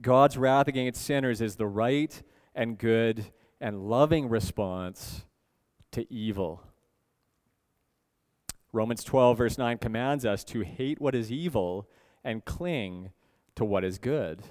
God's 0.00 0.38
wrath 0.38 0.68
against 0.68 1.04
sinners 1.04 1.42
is 1.42 1.56
the 1.56 1.66
right 1.66 2.22
and 2.56 2.78
good 2.78 3.26
and 3.60 3.88
loving 3.88 4.28
response 4.28 5.24
to 5.92 6.12
evil. 6.12 6.62
Romans 8.72 9.04
12, 9.04 9.38
verse 9.38 9.58
9 9.58 9.78
commands 9.78 10.26
us 10.26 10.42
to 10.44 10.62
hate 10.62 11.00
what 11.00 11.14
is 11.14 11.30
evil 11.30 11.88
and 12.24 12.44
cling 12.44 13.10
to 13.54 13.64
what 13.64 13.84
is 13.84 13.98
good. 13.98 14.42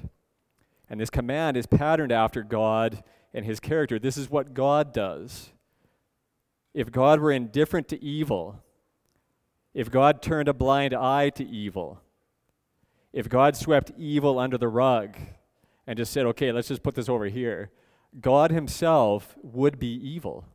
And 0.89 0.99
this 0.99 1.09
command 1.09 1.57
is 1.57 1.65
patterned 1.65 2.11
after 2.11 2.43
God 2.43 3.03
and 3.33 3.45
his 3.45 3.59
character. 3.59 3.99
This 3.99 4.17
is 4.17 4.29
what 4.29 4.53
God 4.53 4.93
does. 4.93 5.51
If 6.73 6.91
God 6.91 7.19
were 7.19 7.31
indifferent 7.31 7.87
to 7.89 8.03
evil, 8.03 8.63
if 9.73 9.91
God 9.91 10.21
turned 10.21 10.47
a 10.47 10.53
blind 10.53 10.93
eye 10.93 11.29
to 11.31 11.45
evil, 11.45 12.01
if 13.13 13.29
God 13.29 13.55
swept 13.55 13.91
evil 13.97 14.39
under 14.39 14.57
the 14.57 14.67
rug 14.67 15.17
and 15.87 15.97
just 15.97 16.11
said, 16.11 16.25
okay, 16.27 16.51
let's 16.51 16.67
just 16.67 16.83
put 16.83 16.95
this 16.95 17.09
over 17.09 17.25
here, 17.25 17.71
God 18.19 18.51
Himself 18.51 19.35
would 19.41 19.79
be 19.79 19.93
evil. 19.93 20.45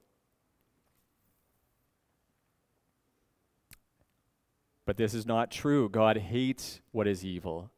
But 4.86 4.96
this 4.96 5.14
is 5.14 5.26
not 5.26 5.50
true. 5.50 5.88
God 5.88 6.16
hates 6.16 6.80
what 6.90 7.06
is 7.06 7.24
evil. 7.24 7.70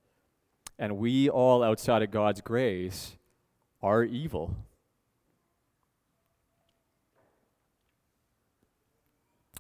And 0.79 0.97
we 0.97 1.29
all 1.29 1.63
outside 1.63 2.03
of 2.03 2.11
God's 2.11 2.41
grace 2.41 3.17
are 3.83 4.03
evil. 4.03 4.57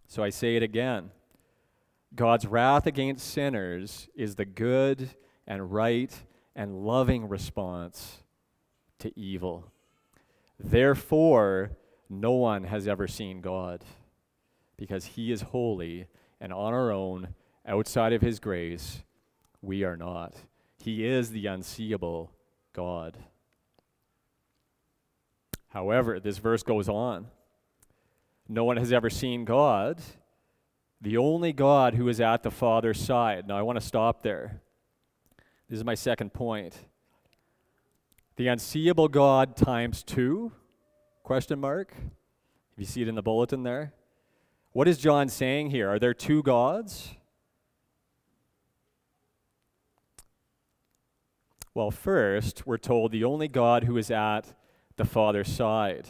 So 0.09 0.23
I 0.23 0.31
say 0.31 0.57
it 0.57 0.63
again 0.63 1.11
God's 2.15 2.47
wrath 2.47 2.87
against 2.87 3.27
sinners 3.27 4.09
is 4.15 4.37
the 4.37 4.45
good 4.45 5.11
and 5.47 5.73
right 5.73 6.13
and 6.55 6.85
loving 6.85 7.29
response 7.29 8.19
to 8.99 9.19
evil. 9.19 9.73
Therefore, 10.63 11.73
no 12.09 12.33
one 12.33 12.65
has 12.65 12.87
ever 12.87 13.09
seen 13.09 13.41
God 13.41 13.85
because 14.77 15.05
he 15.05 15.33
is 15.33 15.43
holy, 15.43 16.07
and 16.41 16.53
on 16.53 16.73
our 16.73 16.91
own, 16.91 17.35
outside 17.67 18.13
of 18.13 18.23
his 18.23 18.39
grace, 18.39 19.03
we 19.61 19.83
are 19.85 19.97
not. 19.97 20.35
He 20.79 21.05
is 21.05 21.31
the 21.31 21.47
unseeable 21.47 22.33
God. 22.73 23.19
However, 25.69 26.21
this 26.21 26.39
verse 26.39 26.63
goes 26.63 26.89
on. 26.89 27.27
No 28.49 28.65
one 28.65 28.77
has 28.77 28.93
ever 28.93 29.09
seen 29.09 29.45
God, 29.45 30.01
the 31.01 31.17
only 31.17 31.53
God 31.53 31.95
who 31.95 32.09
is 32.09 32.21
at 32.21 32.43
the 32.43 32.51
Father's 32.51 33.01
side. 33.01 33.49
Now, 33.49 33.57
I 33.57 33.63
want 33.63 33.81
to 33.81 33.85
stop 33.85 34.23
there. 34.23 34.61
This 35.69 35.79
is 35.79 35.85
my 35.85 35.95
second 35.95 36.33
point. 36.33 36.77
The 38.37 38.49
unseeable 38.49 39.09
God 39.09 39.57
times 39.57 40.03
two? 40.03 40.53
Question 41.23 41.61
mark. 41.61 41.93
If 42.73 42.79
you 42.79 42.87
see 42.87 43.03
it 43.03 43.09
in 43.09 43.15
the 43.15 43.23
bulletin 43.23 43.63
there. 43.63 43.93
What 44.73 44.89
is 44.89 44.97
John 44.97 45.29
saying 45.29 45.71
here? 45.71 45.91
Are 45.91 45.99
there 45.99 46.15
two 46.15 46.43
gods? 46.43 47.15
Well, 51.75 51.91
first, 51.91 52.67
we're 52.67 52.79
told 52.79 53.13
the 53.13 53.25
only 53.25 53.49
God 53.49 53.85
who 53.85 53.97
is 53.99 54.11
at 54.11 54.55
the 54.97 55.05
Father's 55.05 55.49
side. 55.49 56.09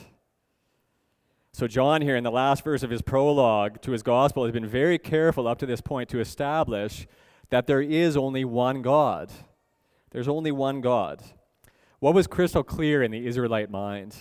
So, 1.52 1.66
John, 1.66 2.02
here 2.02 2.16
in 2.16 2.24
the 2.24 2.30
last 2.30 2.64
verse 2.64 2.82
of 2.82 2.90
his 2.90 3.02
prologue 3.02 3.82
to 3.82 3.92
his 3.92 4.02
gospel, 4.02 4.44
has 4.44 4.52
been 4.52 4.66
very 4.66 4.98
careful 4.98 5.46
up 5.46 5.58
to 5.58 5.66
this 5.66 5.80
point 5.80 6.08
to 6.10 6.20
establish 6.20 7.06
that 7.50 7.66
there 7.66 7.82
is 7.82 8.16
only 8.16 8.44
one 8.44 8.80
God. 8.80 9.30
There's 10.10 10.28
only 10.28 10.50
one 10.50 10.80
God. 10.80 11.22
What 12.02 12.14
was 12.14 12.26
crystal 12.26 12.64
clear 12.64 13.00
in 13.00 13.12
the 13.12 13.28
Israelite 13.28 13.70
mind? 13.70 14.16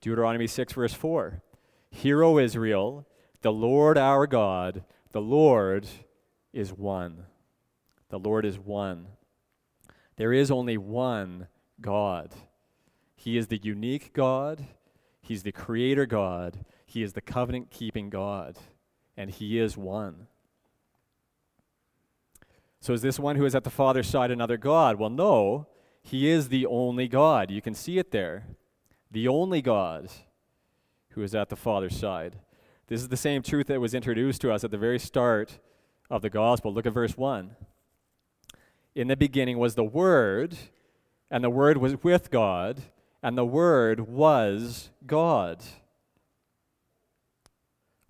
Deuteronomy 0.00 0.46
6, 0.46 0.72
verse 0.72 0.92
4. 0.92 1.42
Hear, 1.90 2.22
O 2.22 2.38
Israel, 2.38 3.08
the 3.42 3.50
Lord 3.50 3.98
our 3.98 4.28
God, 4.28 4.84
the 5.10 5.20
Lord 5.20 5.88
is 6.52 6.72
one. 6.72 7.24
The 8.08 8.20
Lord 8.20 8.44
is 8.44 8.56
one. 8.56 9.08
There 10.14 10.32
is 10.32 10.48
only 10.52 10.78
one 10.78 11.48
God. 11.80 12.32
He 13.16 13.36
is 13.36 13.48
the 13.48 13.58
unique 13.60 14.12
God, 14.12 14.64
He's 15.20 15.42
the 15.42 15.50
creator 15.50 16.06
God, 16.06 16.64
He 16.86 17.02
is 17.02 17.14
the 17.14 17.20
covenant 17.20 17.72
keeping 17.72 18.10
God, 18.10 18.58
and 19.16 19.28
He 19.28 19.58
is 19.58 19.76
one. 19.76 20.28
So, 22.78 22.92
is 22.92 23.02
this 23.02 23.18
one 23.18 23.34
who 23.34 23.44
is 23.44 23.56
at 23.56 23.64
the 23.64 23.70
Father's 23.70 24.06
side 24.06 24.30
another 24.30 24.56
God? 24.56 25.00
Well, 25.00 25.10
no. 25.10 25.66
He 26.06 26.28
is 26.28 26.50
the 26.50 26.66
only 26.66 27.08
God. 27.08 27.50
You 27.50 27.60
can 27.60 27.74
see 27.74 27.98
it 27.98 28.12
there. 28.12 28.44
The 29.10 29.26
only 29.26 29.60
God 29.60 30.08
who 31.10 31.22
is 31.22 31.34
at 31.34 31.48
the 31.48 31.56
Father's 31.56 31.98
side. 31.98 32.36
This 32.86 33.00
is 33.00 33.08
the 33.08 33.16
same 33.16 33.42
truth 33.42 33.66
that 33.66 33.80
was 33.80 33.92
introduced 33.92 34.40
to 34.42 34.52
us 34.52 34.62
at 34.62 34.70
the 34.70 34.78
very 34.78 35.00
start 35.00 35.58
of 36.08 36.22
the 36.22 36.30
gospel. 36.30 36.72
Look 36.72 36.86
at 36.86 36.92
verse 36.92 37.16
1. 37.16 37.56
In 38.94 39.08
the 39.08 39.16
beginning 39.16 39.58
was 39.58 39.74
the 39.74 39.82
Word, 39.82 40.56
and 41.28 41.42
the 41.42 41.50
Word 41.50 41.78
was 41.78 41.96
with 42.04 42.30
God, 42.30 42.82
and 43.20 43.36
the 43.36 43.44
Word 43.44 43.98
was 43.98 44.90
God. 45.08 45.64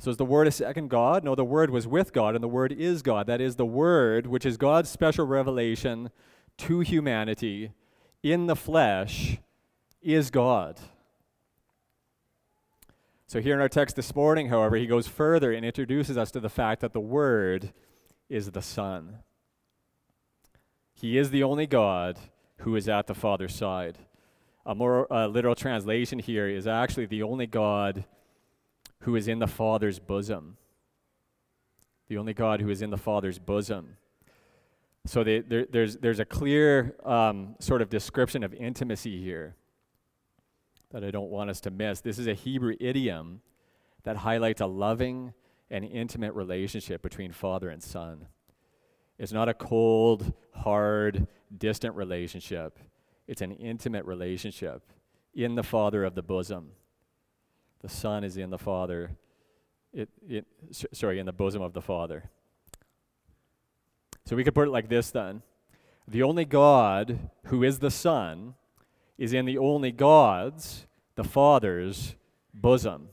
So 0.01 0.11
is 0.11 0.19
the 0.19 0.27
Word 0.27 0.47
a 0.47 0.53
second 0.53 0.91
God? 0.91 1.25
No, 1.25 1.35
the 1.35 1.47
Word 1.47 1.71
was 1.71 1.89
with 1.89 2.13
God, 2.13 2.35
and 2.35 2.45
the 2.45 2.49
Word 2.49 2.73
is 2.73 3.01
God. 3.01 3.27
That 3.27 3.41
is 3.41 3.57
the 3.57 3.65
Word, 3.65 4.27
which 4.27 4.45
is 4.45 4.59
God's 4.59 4.91
special 4.91 5.27
revelation 5.27 6.11
to 6.59 6.81
humanity 6.81 7.73
in 8.33 8.47
the 8.47 8.57
flesh, 8.57 9.39
is 10.03 10.31
God. 10.31 10.79
So, 13.27 13.41
here 13.41 13.55
in 13.55 13.61
our 13.61 13.69
text 13.69 13.97
this 13.97 14.15
morning, 14.15 14.49
however, 14.49 14.77
he 14.77 14.87
goes 14.87 15.09
further 15.09 15.53
and 15.53 15.65
introduces 15.65 16.17
us 16.17 16.31
to 16.33 16.41
the 16.41 16.49
fact 16.49 16.81
that 16.81 16.93
the 16.93 17.01
Word 17.01 17.73
is 18.29 18.51
the 18.51 18.63
Son. 18.63 19.19
He 20.95 21.19
is 21.19 21.31
the 21.31 21.43
only 21.43 21.67
God 21.67 22.19
who 22.59 22.77
is 22.77 22.89
at 22.89 23.07
the 23.07 23.15
Father's 23.15 23.55
side. 23.55 23.99
A 24.65 24.75
more 24.75 25.13
uh, 25.13 25.27
literal 25.27 25.55
translation 25.55 26.19
here 26.19 26.49
is 26.49 26.67
actually 26.67 27.07
the 27.07 27.23
only 27.23 27.47
God 27.47 28.05
who 29.01 29.15
is 29.15 29.29
in 29.29 29.39
the 29.39 29.47
Father's 29.47 29.99
bosom. 29.99 30.57
The 32.09 32.19
only 32.19 32.33
God 32.33 32.61
who 32.61 32.71
is 32.71 32.83
in 32.83 32.91
the 32.91 32.97
Father's 32.97 33.39
bosom. 33.39 33.97
So 35.07 35.23
they, 35.23 35.41
there, 35.41 35.67
there's, 35.71 35.97
there's 35.97 36.19
a 36.19 36.25
clear 36.25 36.97
um, 37.05 37.55
sort 37.61 37.81
of 37.81 37.89
description 37.89 38.43
of 38.43 38.53
intimacy 38.53 39.23
here 39.23 39.55
that 40.91 41.05
I 41.05 41.11
don't 41.13 41.31
want 41.31 41.49
us 41.49 41.61
to 41.63 41.71
miss. 41.71 42.01
This 42.01 42.19
is 42.19 42.27
a 42.27 42.35
Hebrew 42.35 42.75
idiom 42.81 43.41
that 44.03 44.19
highlights 44.19 44.61
a 44.61 44.67
loving 44.67 45.33
and 45.71 45.85
intimate 45.85 46.35
relationship 46.35 47.03
between 47.03 47.33
father 47.33 47.69
and 47.71 47.83
son. 47.83 48.27
It's 49.19 49.33
not 49.33 49.49
a 49.49 49.55
cold, 49.55 50.33
hard, 50.53 51.27
distant 51.57 51.95
relationship. 51.95 52.79
It's 53.29 53.43
an 53.43 53.53
intimate 53.53 54.05
relationship 54.05 54.93
in 55.35 55.55
the 55.55 55.63
father 55.63 56.05
of 56.05 56.15
the 56.15 56.23
bosom. 56.23 56.73
The 57.81 57.89
son 57.89 58.25
is 58.25 58.37
in 58.37 58.51
the 58.51 58.59
father, 58.59 59.13
it, 59.93 60.09
it, 60.29 60.47
sorry, 60.93 61.19
in 61.19 61.27
the 61.27 61.33
bosom 61.33 61.63
of 61.63 61.73
the 61.73 61.83
father. 61.83 62.31
So 64.27 64.35
we 64.37 64.45
could 64.45 64.55
put 64.55 64.69
it 64.69 64.73
like 64.73 64.89
this 64.89 65.11
then 65.11 65.43
The 66.07 66.23
only 66.23 66.45
God 66.45 67.31
who 67.47 67.63
is 67.63 67.79
the 67.79 67.91
Son 67.91 68.55
is 69.17 69.33
in 69.33 69.47
the 69.47 69.57
only 69.57 69.93
God's, 69.93 70.87
the 71.15 71.25
Father's, 71.25 72.17
bosom. 72.53 73.09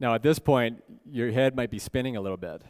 Now, 0.00 0.14
at 0.14 0.22
this 0.22 0.38
point, 0.38 0.82
your 1.10 1.32
head 1.32 1.56
might 1.56 1.70
be 1.70 1.78
spinning 1.78 2.16
a 2.16 2.20
little 2.20 2.36
bit. 2.36 2.62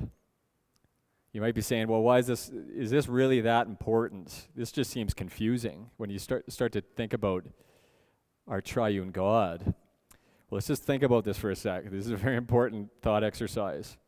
You 1.33 1.41
might 1.41 1.55
be 1.55 1.61
saying, 1.61 1.89
well, 1.89 2.01
why 2.01 2.19
is 2.19 2.27
this, 2.27 2.49
is 2.49 2.91
this 2.91 3.07
really 3.07 3.41
that 3.43 3.67
important? 3.67 4.49
This 4.55 4.73
just 4.73 4.91
seems 4.91 5.13
confusing 5.13 5.91
when 5.97 6.11
you 6.11 6.19
start, 6.19 6.51
start 6.51 6.73
to 6.73 6.81
think 6.81 7.13
about 7.13 7.45
our 8.47 8.61
triune 8.61 9.11
God. 9.11 9.63
Well, 9.67 10.57
let's 10.57 10.69
just 10.69 10.85
think 10.85 11.03
about 11.03 11.25
this 11.25 11.37
for 11.37 11.51
a 11.51 11.57
sec. 11.57 11.91
This 11.91 12.07
is 12.07 12.13
a 12.13 12.17
very 12.17 12.37
important 12.37 12.89
thought 13.03 13.23
exercise. 13.23 13.99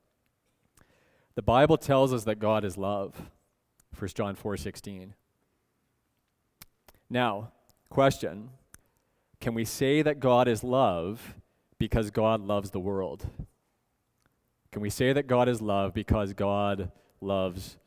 The 1.41 1.45
Bible 1.45 1.79
tells 1.79 2.13
us 2.13 2.25
that 2.25 2.39
God 2.39 2.67
is 2.67 2.77
love. 2.77 3.31
1 3.99 4.09
John 4.15 4.37
4:16. 4.37 5.15
Now, 7.09 7.53
question, 7.89 8.51
can 9.41 9.55
we 9.55 9.65
say 9.65 10.03
that 10.03 10.21
God 10.21 10.49
is 10.49 10.63
love 10.63 11.37
because 11.79 12.11
God 12.11 12.43
loves 12.43 12.73
the 12.73 12.79
world? 12.79 13.31
Can 14.71 14.83
we 14.83 14.91
say 14.91 15.15
that 15.15 15.29
God 15.29 15.49
is 15.49 15.63
love 15.63 15.95
because 15.95 16.35
God 16.35 16.93
loves 17.23 17.79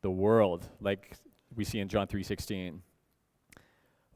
the 0.00 0.10
world 0.10 0.68
like 0.80 1.16
we 1.54 1.62
see 1.62 1.78
in 1.78 1.88
John 1.88 2.08
3:16? 2.08 2.82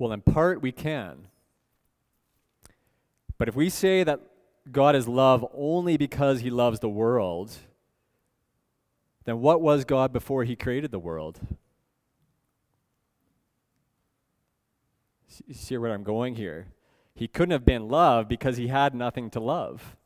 Well, 0.00 0.10
in 0.10 0.20
part 0.20 0.62
we 0.62 0.72
can. 0.72 1.28
But 3.38 3.46
if 3.46 3.54
we 3.54 3.68
say 3.70 4.02
that 4.02 4.20
God 4.72 4.96
is 4.96 5.06
love 5.06 5.46
only 5.54 5.96
because 5.96 6.40
he 6.40 6.50
loves 6.50 6.80
the 6.80 6.88
world, 6.88 7.56
then 9.24 9.40
what 9.40 9.60
was 9.60 9.84
God 9.84 10.12
before 10.12 10.44
he 10.44 10.56
created 10.56 10.90
the 10.90 10.98
world? 10.98 11.40
See 15.52 15.76
where 15.76 15.92
I'm 15.92 16.02
going 16.02 16.34
here? 16.34 16.68
He 17.14 17.28
couldn't 17.28 17.52
have 17.52 17.64
been 17.64 17.88
love 17.88 18.28
because 18.28 18.56
he 18.56 18.68
had 18.68 18.94
nothing 18.94 19.30
to 19.30 19.40
love. 19.40 19.96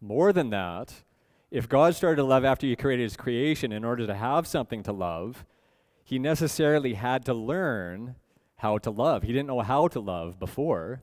More 0.00 0.32
than 0.32 0.50
that, 0.50 1.02
if 1.50 1.68
God 1.68 1.94
started 1.94 2.16
to 2.16 2.24
love 2.24 2.44
after 2.44 2.66
he 2.66 2.76
created 2.76 3.02
his 3.02 3.16
creation 3.16 3.72
in 3.72 3.84
order 3.84 4.06
to 4.06 4.14
have 4.14 4.46
something 4.46 4.82
to 4.84 4.92
love, 4.92 5.44
he 6.02 6.18
necessarily 6.18 6.94
had 6.94 7.24
to 7.26 7.34
learn 7.34 8.16
how 8.56 8.78
to 8.78 8.90
love. 8.90 9.22
He 9.22 9.32
didn't 9.32 9.48
know 9.48 9.60
how 9.60 9.88
to 9.88 10.00
love 10.00 10.38
before. 10.38 11.02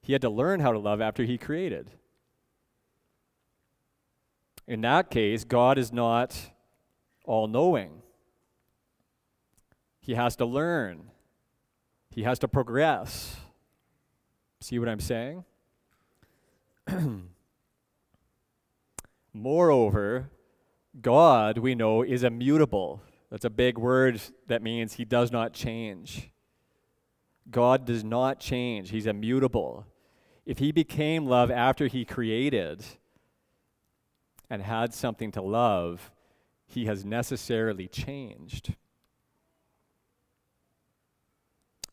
He 0.00 0.12
had 0.12 0.22
to 0.22 0.30
learn 0.30 0.60
how 0.60 0.72
to 0.72 0.78
love 0.78 1.00
after 1.00 1.24
he 1.24 1.38
created. 1.38 1.92
In 4.68 4.82
that 4.82 5.10
case, 5.10 5.44
God 5.44 5.78
is 5.78 5.94
not 5.94 6.38
all 7.24 7.46
knowing. 7.46 8.02
He 9.98 10.12
has 10.14 10.36
to 10.36 10.44
learn, 10.44 11.10
he 12.10 12.22
has 12.22 12.38
to 12.40 12.48
progress. 12.48 13.36
See 14.60 14.78
what 14.78 14.88
I'm 14.88 15.00
saying? 15.00 15.44
Moreover, 19.32 20.30
God, 21.00 21.58
we 21.58 21.74
know, 21.74 22.02
is 22.02 22.24
immutable. 22.24 23.00
That's 23.30 23.44
a 23.44 23.50
big 23.50 23.78
word 23.78 24.20
that 24.48 24.62
means 24.62 24.94
he 24.94 25.04
does 25.04 25.30
not 25.30 25.52
change. 25.52 26.30
God 27.50 27.86
does 27.86 28.04
not 28.04 28.40
change, 28.40 28.90
he's 28.90 29.06
immutable. 29.06 29.86
If 30.44 30.58
he 30.58 30.72
became 30.72 31.26
love 31.26 31.50
after 31.50 31.86
he 31.86 32.04
created, 32.04 32.84
and 34.50 34.62
had 34.62 34.94
something 34.94 35.30
to 35.32 35.42
love, 35.42 36.10
he 36.66 36.86
has 36.86 37.04
necessarily 37.04 37.88
changed. 37.88 38.74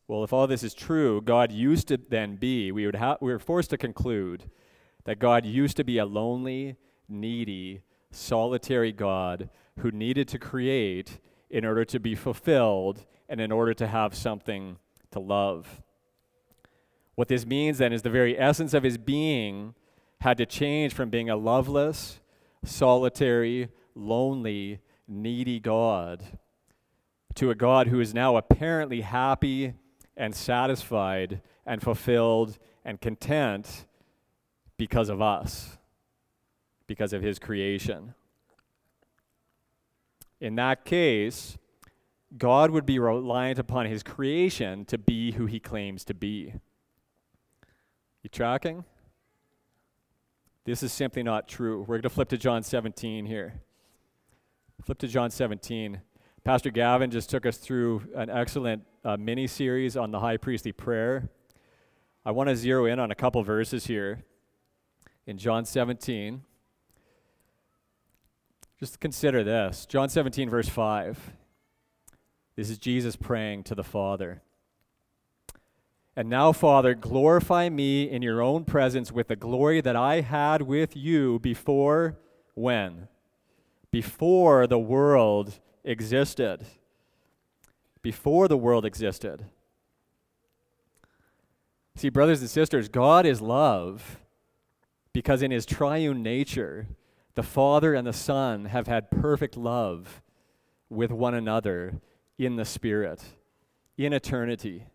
Well, 0.08 0.22
if 0.22 0.32
all 0.32 0.46
this 0.46 0.62
is 0.62 0.74
true, 0.74 1.20
God 1.20 1.50
used 1.50 1.88
to 1.88 1.96
then 1.96 2.36
be, 2.36 2.70
we, 2.70 2.86
would 2.86 2.96
ha- 2.96 3.18
we 3.20 3.32
were 3.32 3.38
forced 3.38 3.70
to 3.70 3.78
conclude 3.78 4.50
that 5.04 5.18
God 5.18 5.44
used 5.44 5.76
to 5.78 5.84
be 5.84 5.98
a 5.98 6.06
lonely, 6.06 6.76
needy, 7.08 7.82
solitary 8.10 8.92
God 8.92 9.50
who 9.80 9.90
needed 9.90 10.28
to 10.28 10.38
create 10.38 11.20
in 11.50 11.64
order 11.64 11.84
to 11.84 11.98
be 11.98 12.14
fulfilled 12.14 13.04
and 13.28 13.40
in 13.40 13.50
order 13.50 13.74
to 13.74 13.86
have 13.86 14.14
something 14.14 14.78
to 15.10 15.18
love. 15.18 15.82
What 17.14 17.28
this 17.28 17.46
means 17.46 17.78
then 17.78 17.92
is 17.92 18.02
the 18.02 18.10
very 18.10 18.38
essence 18.38 18.74
of 18.74 18.82
his 18.82 18.98
being 18.98 19.74
had 20.20 20.38
to 20.38 20.46
change 20.46 20.94
from 20.94 21.10
being 21.10 21.30
a 21.30 21.36
loveless, 21.36 22.20
solitary, 22.64 23.68
lonely, 23.94 24.80
needy 25.08 25.60
God 25.60 26.22
to 27.36 27.50
a 27.50 27.54
God 27.54 27.88
who 27.88 28.00
is 28.00 28.14
now 28.14 28.36
apparently 28.36 29.02
happy 29.02 29.74
and 30.16 30.34
satisfied 30.34 31.42
and 31.66 31.82
fulfilled 31.82 32.58
and 32.84 33.00
content 33.00 33.84
because 34.78 35.08
of 35.08 35.20
us, 35.20 35.78
because 36.86 37.12
of 37.12 37.22
his 37.22 37.38
creation. 37.38 38.14
In 40.40 40.54
that 40.56 40.84
case, 40.84 41.58
God 42.36 42.70
would 42.70 42.86
be 42.86 42.98
reliant 42.98 43.58
upon 43.58 43.86
his 43.86 44.02
creation 44.02 44.84
to 44.86 44.98
be 44.98 45.32
who 45.32 45.46
he 45.46 45.60
claims 45.60 46.04
to 46.06 46.14
be. 46.14 46.54
You 48.22 48.30
tracking? 48.30 48.84
This 50.66 50.82
is 50.82 50.92
simply 50.92 51.22
not 51.22 51.46
true. 51.46 51.82
We're 51.82 51.94
going 51.94 52.02
to 52.02 52.10
flip 52.10 52.28
to 52.30 52.36
John 52.36 52.64
17 52.64 53.24
here. 53.24 53.60
Flip 54.82 54.98
to 54.98 55.06
John 55.06 55.30
17. 55.30 56.00
Pastor 56.42 56.70
Gavin 56.70 57.08
just 57.08 57.30
took 57.30 57.46
us 57.46 57.56
through 57.56 58.02
an 58.16 58.28
excellent 58.28 58.82
uh, 59.04 59.16
mini 59.16 59.46
series 59.46 59.96
on 59.96 60.10
the 60.10 60.18
high 60.18 60.36
priestly 60.36 60.72
prayer. 60.72 61.28
I 62.24 62.32
want 62.32 62.48
to 62.48 62.56
zero 62.56 62.86
in 62.86 62.98
on 62.98 63.12
a 63.12 63.14
couple 63.14 63.40
verses 63.44 63.86
here 63.86 64.24
in 65.24 65.38
John 65.38 65.64
17. 65.64 66.42
Just 68.80 68.98
consider 68.98 69.44
this 69.44 69.86
John 69.86 70.08
17, 70.08 70.50
verse 70.50 70.68
5. 70.68 71.30
This 72.56 72.70
is 72.70 72.78
Jesus 72.78 73.14
praying 73.14 73.62
to 73.64 73.76
the 73.76 73.84
Father. 73.84 74.42
And 76.16 76.30
now, 76.30 76.52
Father, 76.52 76.94
glorify 76.94 77.68
me 77.68 78.04
in 78.10 78.22
your 78.22 78.40
own 78.40 78.64
presence 78.64 79.12
with 79.12 79.28
the 79.28 79.36
glory 79.36 79.82
that 79.82 79.96
I 79.96 80.22
had 80.22 80.62
with 80.62 80.96
you 80.96 81.38
before 81.40 82.16
when? 82.54 83.08
Before 83.90 84.66
the 84.66 84.78
world 84.78 85.60
existed. 85.84 86.64
Before 88.00 88.48
the 88.48 88.56
world 88.56 88.86
existed. 88.86 89.44
See, 91.96 92.08
brothers 92.08 92.40
and 92.40 92.48
sisters, 92.48 92.88
God 92.88 93.26
is 93.26 93.42
love 93.42 94.18
because 95.12 95.42
in 95.42 95.50
his 95.50 95.66
triune 95.66 96.22
nature, 96.22 96.86
the 97.34 97.42
Father 97.42 97.94
and 97.94 98.06
the 98.06 98.12
Son 98.14 98.66
have 98.66 98.86
had 98.86 99.10
perfect 99.10 99.56
love 99.56 100.22
with 100.88 101.10
one 101.10 101.34
another 101.34 102.00
in 102.38 102.56
the 102.56 102.64
Spirit, 102.64 103.22
in 103.98 104.14
eternity. 104.14 104.86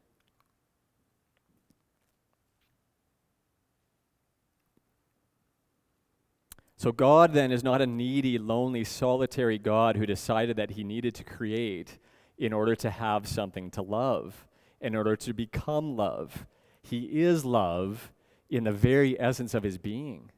So, 6.81 6.91
God 6.91 7.33
then 7.33 7.51
is 7.51 7.63
not 7.63 7.79
a 7.79 7.85
needy, 7.85 8.39
lonely, 8.39 8.83
solitary 8.83 9.59
God 9.59 9.97
who 9.97 10.07
decided 10.07 10.57
that 10.57 10.71
he 10.71 10.83
needed 10.83 11.13
to 11.13 11.23
create 11.23 11.99
in 12.39 12.53
order 12.53 12.75
to 12.77 12.89
have 12.89 13.27
something 13.27 13.69
to 13.69 13.83
love, 13.83 14.47
in 14.81 14.95
order 14.95 15.15
to 15.15 15.31
become 15.31 15.95
love. 15.95 16.47
He 16.81 17.21
is 17.21 17.45
love 17.45 18.11
in 18.49 18.63
the 18.63 18.71
very 18.71 19.15
essence 19.21 19.53
of 19.53 19.61
his 19.61 19.77
being. 19.77 20.31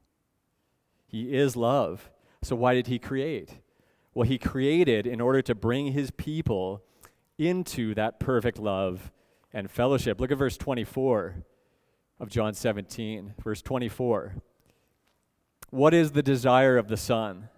He 1.07 1.33
is 1.33 1.55
love. 1.55 2.11
So, 2.41 2.57
why 2.57 2.73
did 2.73 2.87
he 2.87 2.99
create? 2.99 3.61
Well, 4.13 4.27
he 4.27 4.37
created 4.37 5.07
in 5.07 5.21
order 5.21 5.41
to 5.43 5.55
bring 5.55 5.93
his 5.93 6.11
people 6.11 6.83
into 7.37 7.95
that 7.95 8.19
perfect 8.19 8.59
love 8.59 9.13
and 9.53 9.71
fellowship. 9.71 10.19
Look 10.19 10.29
at 10.29 10.37
verse 10.37 10.57
24 10.57 11.35
of 12.19 12.27
John 12.27 12.53
17. 12.53 13.35
Verse 13.41 13.61
24. 13.61 14.33
What 15.73 15.95
is 15.95 16.11
the 16.11 16.21
desire 16.21 16.77
of 16.77 16.87
the 16.87 16.97
Son? 16.97 17.49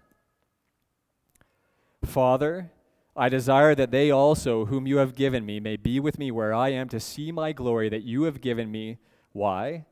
Father, 2.02 2.70
I 3.14 3.28
desire 3.28 3.74
that 3.74 3.90
they 3.90 4.10
also, 4.10 4.64
whom 4.64 4.86
you 4.86 4.96
have 4.96 5.14
given 5.14 5.44
me, 5.44 5.60
may 5.60 5.76
be 5.76 6.00
with 6.00 6.18
me 6.18 6.30
where 6.30 6.54
I 6.54 6.70
am 6.70 6.88
to 6.88 6.98
see 6.98 7.30
my 7.30 7.52
glory 7.52 7.90
that 7.90 8.04
you 8.04 8.22
have 8.22 8.40
given 8.40 8.72
me. 8.72 8.96
Why? 9.32 9.84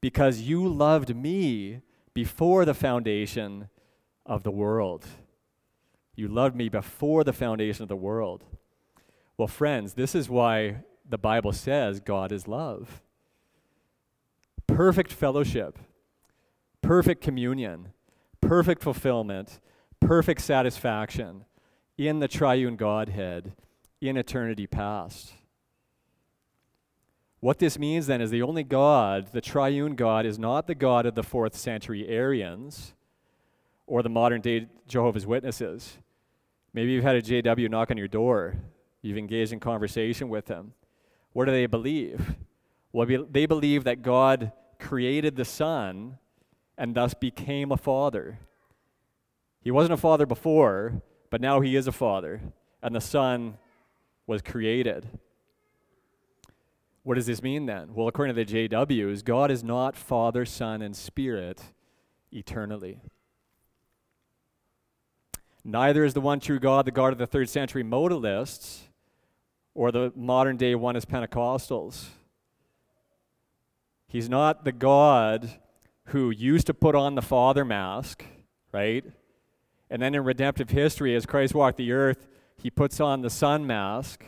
Because 0.00 0.40
you 0.40 0.66
loved 0.66 1.14
me 1.14 1.82
before 2.14 2.64
the 2.64 2.72
foundation 2.72 3.68
of 4.24 4.44
the 4.44 4.50
world. 4.50 5.06
You 6.16 6.26
loved 6.26 6.56
me 6.56 6.70
before 6.70 7.22
the 7.22 7.34
foundation 7.34 7.82
of 7.82 7.90
the 7.90 7.96
world. 7.96 8.44
Well, 9.36 9.46
friends, 9.46 9.92
this 9.92 10.14
is 10.14 10.30
why 10.30 10.84
the 11.06 11.18
Bible 11.18 11.52
says 11.52 12.00
God 12.00 12.32
is 12.32 12.48
love. 12.48 13.02
Perfect 14.66 15.12
fellowship 15.12 15.78
perfect 16.82 17.22
communion, 17.22 17.88
perfect 18.40 18.82
fulfillment, 18.82 19.60
perfect 20.00 20.40
satisfaction 20.40 21.44
in 21.96 22.20
the 22.20 22.28
triune 22.28 22.76
Godhead 22.76 23.52
in 24.00 24.16
eternity 24.16 24.66
past. 24.66 25.32
What 27.40 27.58
this 27.58 27.78
means 27.78 28.06
then 28.06 28.20
is 28.20 28.30
the 28.30 28.42
only 28.42 28.64
God, 28.64 29.28
the 29.32 29.40
triune 29.40 29.94
God, 29.94 30.26
is 30.26 30.38
not 30.38 30.66
the 30.66 30.74
God 30.74 31.06
of 31.06 31.14
the 31.14 31.22
fourth 31.22 31.54
century 31.56 32.08
Arians 32.08 32.94
or 33.86 34.02
the 34.02 34.08
modern 34.08 34.40
day 34.40 34.66
Jehovah's 34.88 35.26
Witnesses. 35.26 35.98
Maybe 36.72 36.92
you've 36.92 37.04
had 37.04 37.16
a 37.16 37.22
JW 37.22 37.70
knock 37.70 37.90
on 37.90 37.96
your 37.96 38.08
door, 38.08 38.56
you've 39.02 39.18
engaged 39.18 39.52
in 39.52 39.60
conversation 39.60 40.28
with 40.28 40.46
them. 40.46 40.72
What 41.32 41.44
do 41.44 41.52
they 41.52 41.66
believe? 41.66 42.36
Well, 42.92 43.06
they 43.30 43.46
believe 43.46 43.84
that 43.84 44.02
God 44.02 44.52
created 44.80 45.36
the 45.36 45.44
Son 45.44 46.18
and 46.78 46.94
thus 46.94 47.12
became 47.12 47.72
a 47.72 47.76
father. 47.76 48.38
He 49.60 49.70
wasn't 49.70 49.94
a 49.94 49.98
father 49.98 50.24
before, 50.24 51.02
but 51.28 51.40
now 51.40 51.60
he 51.60 51.76
is 51.76 51.86
a 51.86 51.92
father, 51.92 52.40
and 52.80 52.94
the 52.94 53.00
Son 53.00 53.58
was 54.26 54.40
created. 54.40 55.06
What 57.02 57.16
does 57.16 57.26
this 57.26 57.42
mean 57.42 57.66
then? 57.66 57.94
Well, 57.94 58.06
according 58.06 58.36
to 58.36 58.44
the 58.44 58.68
JWs, 58.68 59.24
God 59.24 59.50
is 59.50 59.64
not 59.64 59.96
Father, 59.96 60.44
Son, 60.44 60.80
and 60.80 60.94
Spirit 60.94 61.60
eternally. 62.30 63.00
Neither 65.64 66.04
is 66.04 66.14
the 66.14 66.20
one 66.20 66.38
true 66.38 66.58
God 66.58 66.86
the 66.86 66.90
God 66.90 67.12
of 67.12 67.18
the 67.18 67.26
third 67.26 67.48
century 67.48 67.82
modalists 67.82 68.82
or 69.74 69.90
the 69.90 70.12
modern 70.14 70.56
day 70.56 70.74
Oneness 70.74 71.04
Pentecostals. 71.04 72.06
He's 74.06 74.28
not 74.28 74.64
the 74.64 74.72
God 74.72 75.50
who 76.08 76.30
used 76.30 76.66
to 76.66 76.74
put 76.74 76.94
on 76.94 77.14
the 77.14 77.22
Father 77.22 77.64
mask, 77.64 78.24
right? 78.72 79.04
And 79.90 80.00
then 80.00 80.14
in 80.14 80.24
redemptive 80.24 80.70
history, 80.70 81.14
as 81.14 81.26
Christ 81.26 81.54
walked 81.54 81.76
the 81.76 81.92
earth, 81.92 82.26
he 82.56 82.70
puts 82.70 83.00
on 83.00 83.22
the 83.22 83.30
Son 83.30 83.66
mask. 83.66 84.24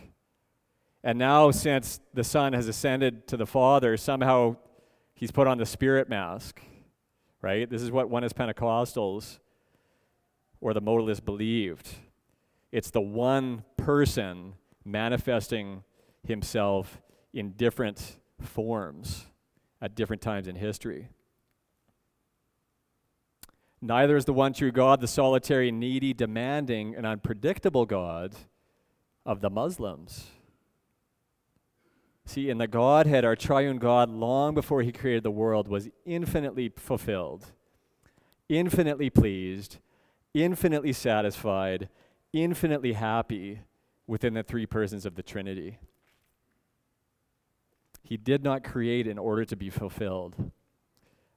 And 1.03 1.19
now, 1.19 1.51
since 1.51 2.01
the 2.13 2.25
Son 2.25 2.53
has 2.53 2.69
ascended 2.69 3.27
to 3.29 3.37
the 3.37 3.47
Father, 3.47 3.97
somehow 3.97 4.57
he's 5.15 5.31
put 5.31 5.47
on 5.47 5.59
the 5.59 5.67
Spirit 5.67 6.09
mask, 6.09 6.61
right? 7.41 7.69
This 7.69 7.83
is 7.83 7.91
what 7.91 8.11
Oneness 8.11 8.35
Pentecostals 8.35 9.39
or 10.61 10.75
the 10.75 10.83
modalists 10.83 11.25
believed. 11.25 11.89
It's 12.73 12.91
the 12.91 13.01
one 13.01 13.65
person 13.79 14.55
manifesting 14.85 15.83
himself 16.27 17.01
in 17.33 17.53
different 17.53 18.19
forms 18.41 19.27
at 19.81 19.95
different 19.95 20.21
times 20.21 20.47
in 20.47 20.57
history. 20.57 21.09
Neither 23.83 24.17
is 24.17 24.27
the 24.27 24.33
one 24.33 24.53
true 24.53 24.73
God 24.73 25.01
the 25.01 25.09
solitary, 25.09 25.73
needy, 25.73 26.13
demanding, 26.13 26.95
and 26.95 27.07
unpredictable 27.07 27.87
God 27.87 28.35
of 29.25 29.41
the 29.41 29.51
Muslims. 29.51 30.27
See, 32.27 32.51
in 32.51 32.59
the 32.59 32.69
Godhead, 32.69 33.25
our 33.25 33.35
triune 33.35 33.79
God, 33.79 34.11
long 34.11 34.55
before 34.55 34.83
he 34.83 34.93
created 34.93 35.23
the 35.23 35.31
world, 35.31 35.67
was 35.67 35.89
infinitely 36.05 36.71
fulfilled, 36.77 37.53
infinitely 38.49 39.11
pleased, 39.11 39.79
infinitely 40.35 40.93
satisfied, 40.93 41.89
infinitely 42.33 42.93
happy 42.93 43.61
within 44.07 44.35
the 44.35 44.43
three 44.43 44.67
persons 44.67 45.07
of 45.07 45.15
the 45.15 45.23
Trinity. 45.23 45.79
He 48.03 48.17
did 48.17 48.45
not 48.45 48.63
create 48.63 49.07
in 49.07 49.19
order 49.19 49.45
to 49.45 49.57
be 49.57 49.71
fulfilled. 49.71 50.51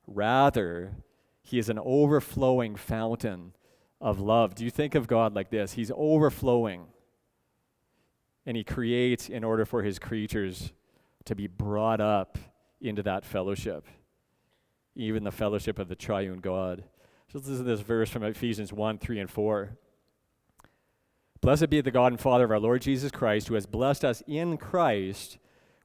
Rather, 0.05 0.95
he 1.43 1.59
is 1.59 1.69
an 1.69 1.77
overflowing 1.77 2.75
fountain 2.75 3.53
of 3.99 4.19
love. 4.19 4.55
Do 4.55 4.63
you 4.63 4.71
think 4.71 4.95
of 4.95 5.07
God 5.07 5.35
like 5.35 5.49
this? 5.49 5.73
He's 5.73 5.91
overflowing. 5.95 6.87
And 8.45 8.57
He 8.57 8.63
creates 8.63 9.29
in 9.29 9.43
order 9.43 9.65
for 9.65 9.83
His 9.83 9.99
creatures 9.99 10.73
to 11.25 11.35
be 11.35 11.47
brought 11.47 12.01
up 12.01 12.37
into 12.81 13.03
that 13.03 13.25
fellowship, 13.25 13.85
even 14.95 15.23
the 15.23 15.31
fellowship 15.31 15.79
of 15.79 15.87
the 15.87 15.95
triune 15.95 16.39
God. 16.39 16.83
So 17.31 17.39
listen 17.39 17.57
to 17.57 17.63
this 17.63 17.79
verse 17.79 18.09
from 18.09 18.23
Ephesians 18.23 18.73
1 18.73 18.97
3 18.97 19.19
and 19.19 19.29
4. 19.29 19.77
Blessed 21.39 21.69
be 21.69 21.81
the 21.81 21.91
God 21.91 22.13
and 22.13 22.19
Father 22.19 22.45
of 22.45 22.51
our 22.51 22.59
Lord 22.59 22.81
Jesus 22.81 23.11
Christ, 23.11 23.49
who 23.49 23.55
has 23.55 23.65
blessed 23.65 24.05
us 24.05 24.23
in 24.27 24.57
Christ 24.57 25.37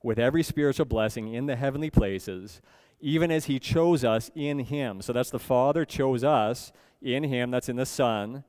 with 0.05 0.19
every 0.19 0.45
spiritual 0.45 0.87
blessing 0.87 1.35
in 1.35 1.47
the 1.47 1.57
heavenly 1.57 1.91
places 1.91 2.61
even 3.01 3.31
as 3.31 3.47
he 3.47 3.59
chose 3.59 4.05
us 4.05 4.31
in 4.35 4.61
him. 4.61 5.01
So 5.03 5.13
that's 5.13 5.31
the 5.31 5.39
Father 5.39 5.85
chose 5.85 6.25
us 6.25 6.73
in 7.01 7.25
him, 7.25 7.51
that's 7.51 7.69
in 7.69 7.77
the 7.77 7.87
Son, 7.87 8.45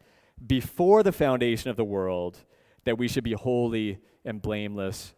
before 0.45 1.03
the 1.03 1.11
foundation 1.11 1.69
of 1.69 1.77
the 1.77 1.83
world, 1.83 2.39
that 2.85 2.97
we 2.97 3.07
should 3.07 3.23
be 3.23 3.33
holy 3.33 3.99
and 4.25 4.41
blameless 4.41 5.13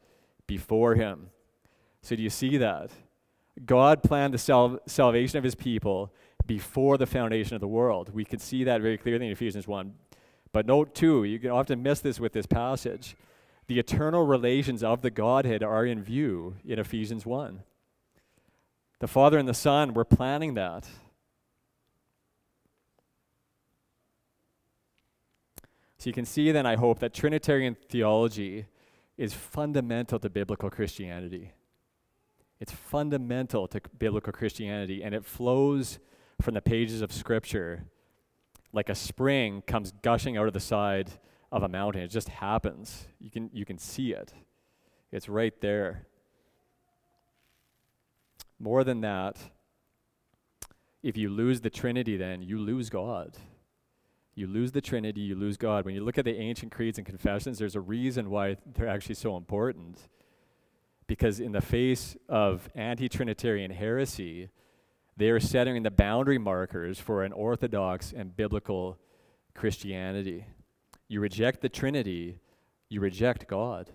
before 0.48 0.96
him. 0.96 1.30
So 2.02 2.16
do 2.16 2.24
you 2.24 2.30
see 2.30 2.58
that? 2.58 2.92
God 3.66 4.04
planned 4.04 4.34
the 4.34 4.38
sal- 4.38 4.80
salvation 4.86 5.38
of 5.38 5.44
his 5.44 5.56
people 5.56 6.12
before 6.48 6.98
the 6.98 7.06
foundation 7.06 7.56
of 7.56 7.62
the 7.62 7.68
world. 7.68 8.14
We 8.14 8.26
can 8.26 8.40
see 8.40 8.64
that 8.64 8.82
very 8.82 8.98
clearly 8.98 9.28
in 9.28 9.32
Ephesians 9.32 9.68
1. 9.68 9.94
But 10.52 10.66
note, 10.66 10.94
too, 10.96 11.24
you 11.24 11.40
can 11.40 11.52
often 11.52 11.84
miss 11.84 12.00
this 12.02 12.20
with 12.20 12.34
this 12.34 12.46
passage. 12.46 13.16
The 13.68 13.80
eternal 13.80 14.26
relations 14.26 14.84
of 14.84 15.02
the 15.02 15.12
Godhead 15.12 15.64
are 15.64 15.86
in 15.86 16.04
view 16.04 16.56
in 16.66 16.80
Ephesians 16.80 17.26
1. 17.26 17.64
The 19.02 19.08
Father 19.08 19.40
and 19.40 19.50
the 19.50 19.56
Son 19.56 19.96
were 19.96 20.06
planning 20.06 20.54
that. 20.54 20.88
So 25.98 26.08
you 26.08 26.14
can 26.14 26.26
see 26.26 26.52
then, 26.52 26.68
I 26.68 26.76
hope, 26.76 27.00
that 27.00 27.12
Trinitarian 27.12 27.76
theology 27.90 28.68
is 29.18 29.34
fundamental 29.34 30.20
to 30.20 30.30
biblical 30.30 30.70
Christianity. 30.70 31.52
It's 32.60 32.72
fundamental 32.72 33.68
to 33.70 33.82
biblical 33.98 34.34
Christianity, 34.34 35.02
and 35.02 35.16
it 35.16 35.26
flows 35.26 35.98
from 36.40 36.54
the 36.54 36.62
pages 36.62 37.02
of 37.02 37.12
Scripture 37.12 37.86
like 38.72 38.88
a 38.88 38.96
spring 38.96 39.64
comes 39.66 39.94
gushing 40.04 40.38
out 40.38 40.46
of 40.46 40.54
the 40.54 40.60
side 40.60 41.10
of 41.52 41.64
a 41.64 41.68
mountain. 41.68 42.04
It 42.04 42.10
just 42.10 42.30
happens. 42.30 43.08
You 43.20 43.32
can, 43.32 43.50
you 43.52 43.66
can 43.66 43.80
see 43.80 44.14
it, 44.14 44.32
it's 45.12 45.28
right 45.28 45.60
there. 45.60 46.06
More 48.62 48.84
than 48.84 49.02
that, 49.02 49.40
if 51.02 51.18
you 51.18 51.30
lose 51.30 51.62
the 51.62 51.72
Trinity, 51.72 52.16
then 52.16 52.44
you 52.44 52.60
lose 52.60 52.92
God. 52.92 53.36
You 54.36 54.46
lose 54.46 54.72
the 54.72 54.82
Trinity, 54.82 55.22
you 55.22 55.34
lose 55.34 55.58
God. 55.58 55.84
When 55.84 55.96
you 55.96 56.04
look 56.04 56.20
at 56.20 56.26
the 56.26 56.38
ancient 56.38 56.72
creeds 56.72 57.00
and 57.00 57.08
confessions, 57.08 57.58
there's 57.58 57.76
a 57.76 57.82
reason 57.82 58.30
why 58.30 58.58
they're 58.76 58.88
actually 58.88 59.16
so 59.16 59.36
important. 59.36 59.98
Because 61.08 61.40
in 61.40 61.54
the 61.54 61.62
face 61.62 62.16
of 62.30 62.70
anti 62.76 63.10
Trinitarian 63.10 63.72
heresy, 63.72 64.52
they 65.18 65.32
are 65.32 65.40
setting 65.40 65.82
the 65.82 65.90
boundary 65.90 66.38
markers 66.38 67.00
for 67.00 67.24
an 67.24 67.34
orthodox 67.34 68.14
and 68.16 68.36
biblical 68.36 69.00
Christianity. 69.56 70.46
You 71.08 71.20
reject 71.20 71.62
the 71.62 71.70
Trinity, 71.70 72.38
you 72.90 73.02
reject 73.02 73.48
God. 73.48 73.90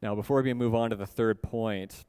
Now, 0.00 0.14
before 0.14 0.42
we 0.42 0.54
move 0.54 0.74
on 0.74 0.90
to 0.90 0.96
the 0.96 1.06
third 1.06 1.42
point, 1.42 2.04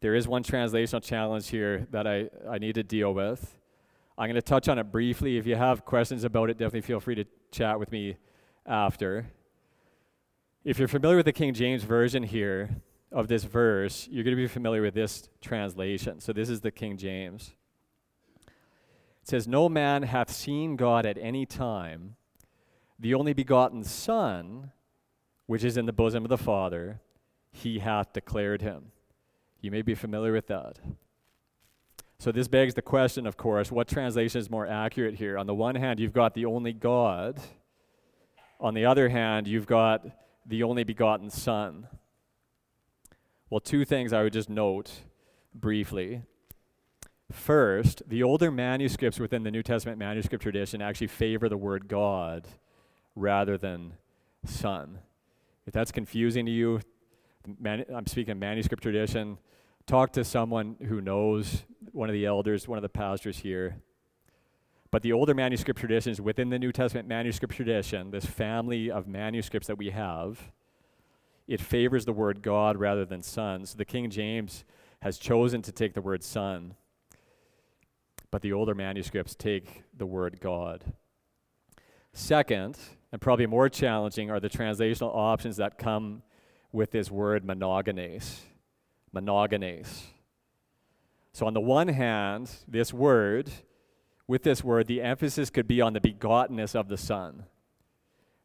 there 0.00 0.14
is 0.14 0.28
one 0.28 0.42
translational 0.42 1.02
challenge 1.02 1.48
here 1.48 1.86
that 1.90 2.06
I, 2.06 2.28
I 2.48 2.58
need 2.58 2.74
to 2.74 2.82
deal 2.82 3.14
with. 3.14 3.56
I'm 4.18 4.26
going 4.26 4.34
to 4.34 4.42
touch 4.42 4.68
on 4.68 4.78
it 4.78 4.92
briefly. 4.92 5.38
If 5.38 5.46
you 5.46 5.56
have 5.56 5.84
questions 5.84 6.24
about 6.24 6.50
it, 6.50 6.58
definitely 6.58 6.82
feel 6.82 7.00
free 7.00 7.14
to 7.14 7.24
chat 7.50 7.78
with 7.80 7.90
me 7.90 8.16
after. 8.66 9.26
If 10.64 10.78
you're 10.78 10.88
familiar 10.88 11.16
with 11.16 11.26
the 11.26 11.32
King 11.32 11.54
James 11.54 11.82
Version 11.82 12.22
here 12.22 12.82
of 13.10 13.28
this 13.28 13.44
verse, 13.44 14.06
you're 14.10 14.24
going 14.24 14.36
to 14.36 14.42
be 14.42 14.48
familiar 14.48 14.82
with 14.82 14.94
this 14.94 15.28
translation. 15.40 16.20
So 16.20 16.32
this 16.32 16.48
is 16.48 16.60
the 16.60 16.70
King 16.70 16.96
James. 16.96 17.54
It 18.46 19.28
says, 19.28 19.48
No 19.48 19.68
man 19.68 20.02
hath 20.02 20.30
seen 20.30 20.76
God 20.76 21.06
at 21.06 21.16
any 21.16 21.46
time. 21.46 22.16
The 22.98 23.14
only 23.14 23.32
begotten 23.32 23.82
Son, 23.82 24.72
which 25.52 25.64
is 25.64 25.76
in 25.76 25.84
the 25.84 25.92
bosom 25.92 26.24
of 26.24 26.30
the 26.30 26.38
Father, 26.38 26.98
he 27.50 27.80
hath 27.80 28.14
declared 28.14 28.62
him. 28.62 28.90
You 29.60 29.70
may 29.70 29.82
be 29.82 29.94
familiar 29.94 30.32
with 30.32 30.46
that. 30.46 30.78
So 32.18 32.32
this 32.32 32.48
begs 32.48 32.72
the 32.72 32.80
question, 32.80 33.26
of 33.26 33.36
course, 33.36 33.70
what 33.70 33.86
translation 33.86 34.40
is 34.40 34.48
more 34.48 34.66
accurate 34.66 35.16
here? 35.16 35.36
On 35.36 35.46
the 35.46 35.54
one 35.54 35.74
hand, 35.74 36.00
you've 36.00 36.14
got 36.14 36.32
the 36.32 36.46
only 36.46 36.72
God. 36.72 37.38
On 38.60 38.72
the 38.72 38.86
other 38.86 39.10
hand, 39.10 39.46
you've 39.46 39.66
got 39.66 40.06
the 40.46 40.62
only 40.62 40.84
begotten 40.84 41.28
Son. 41.28 41.86
Well, 43.50 43.60
two 43.60 43.84
things 43.84 44.14
I 44.14 44.22
would 44.22 44.32
just 44.32 44.48
note 44.48 45.02
briefly. 45.54 46.22
First, 47.30 48.04
the 48.08 48.22
older 48.22 48.50
manuscripts 48.50 49.20
within 49.20 49.42
the 49.42 49.50
New 49.50 49.62
Testament 49.62 49.98
manuscript 49.98 50.44
tradition 50.44 50.80
actually 50.80 51.08
favor 51.08 51.50
the 51.50 51.58
word 51.58 51.88
God 51.88 52.48
rather 53.14 53.58
than 53.58 53.92
Son. 54.46 55.00
If 55.66 55.72
that's 55.72 55.92
confusing 55.92 56.46
to 56.46 56.52
you, 56.52 56.80
man, 57.60 57.84
I'm 57.94 58.06
speaking 58.06 58.38
manuscript 58.38 58.82
tradition. 58.82 59.38
Talk 59.86 60.12
to 60.14 60.24
someone 60.24 60.76
who 60.88 61.00
knows, 61.00 61.64
one 61.92 62.08
of 62.08 62.14
the 62.14 62.26
elders, 62.26 62.68
one 62.68 62.78
of 62.78 62.82
the 62.82 62.88
pastors 62.88 63.38
here. 63.38 63.76
But 64.90 65.02
the 65.02 65.12
older 65.12 65.34
manuscript 65.34 65.80
traditions 65.80 66.20
within 66.20 66.50
the 66.50 66.58
New 66.58 66.72
Testament 66.72 67.08
manuscript 67.08 67.54
tradition, 67.54 68.10
this 68.10 68.26
family 68.26 68.90
of 68.90 69.06
manuscripts 69.06 69.66
that 69.68 69.78
we 69.78 69.90
have, 69.90 70.52
it 71.48 71.60
favors 71.60 72.04
the 72.04 72.12
word 72.12 72.42
God 72.42 72.76
rather 72.76 73.04
than 73.04 73.22
Son. 73.22 73.64
So 73.66 73.76
the 73.76 73.84
King 73.84 74.10
James 74.10 74.64
has 75.00 75.18
chosen 75.18 75.62
to 75.62 75.72
take 75.72 75.94
the 75.94 76.02
word 76.02 76.22
Son 76.22 76.74
but 78.32 78.42
the 78.42 78.52
older 78.52 78.74
manuscripts 78.74 79.36
take 79.36 79.84
the 79.96 80.06
word 80.06 80.40
God. 80.40 80.82
Second, 82.14 82.78
and 83.12 83.20
probably 83.20 83.46
more 83.46 83.68
challenging, 83.68 84.30
are 84.30 84.40
the 84.40 84.48
translational 84.48 85.14
options 85.14 85.58
that 85.58 85.78
come 85.78 86.22
with 86.72 86.90
this 86.90 87.10
word 87.10 87.44
monogenes. 87.44 88.40
Monogenes. 89.14 89.88
So, 91.34 91.46
on 91.46 91.54
the 91.54 91.60
one 91.60 91.88
hand, 91.88 92.50
this 92.66 92.92
word, 92.92 93.50
with 94.26 94.42
this 94.42 94.64
word, 94.64 94.86
the 94.86 95.02
emphasis 95.02 95.50
could 95.50 95.68
be 95.68 95.80
on 95.80 95.92
the 95.92 96.00
begottenness 96.00 96.74
of 96.74 96.88
the 96.88 96.96
Son. 96.96 97.44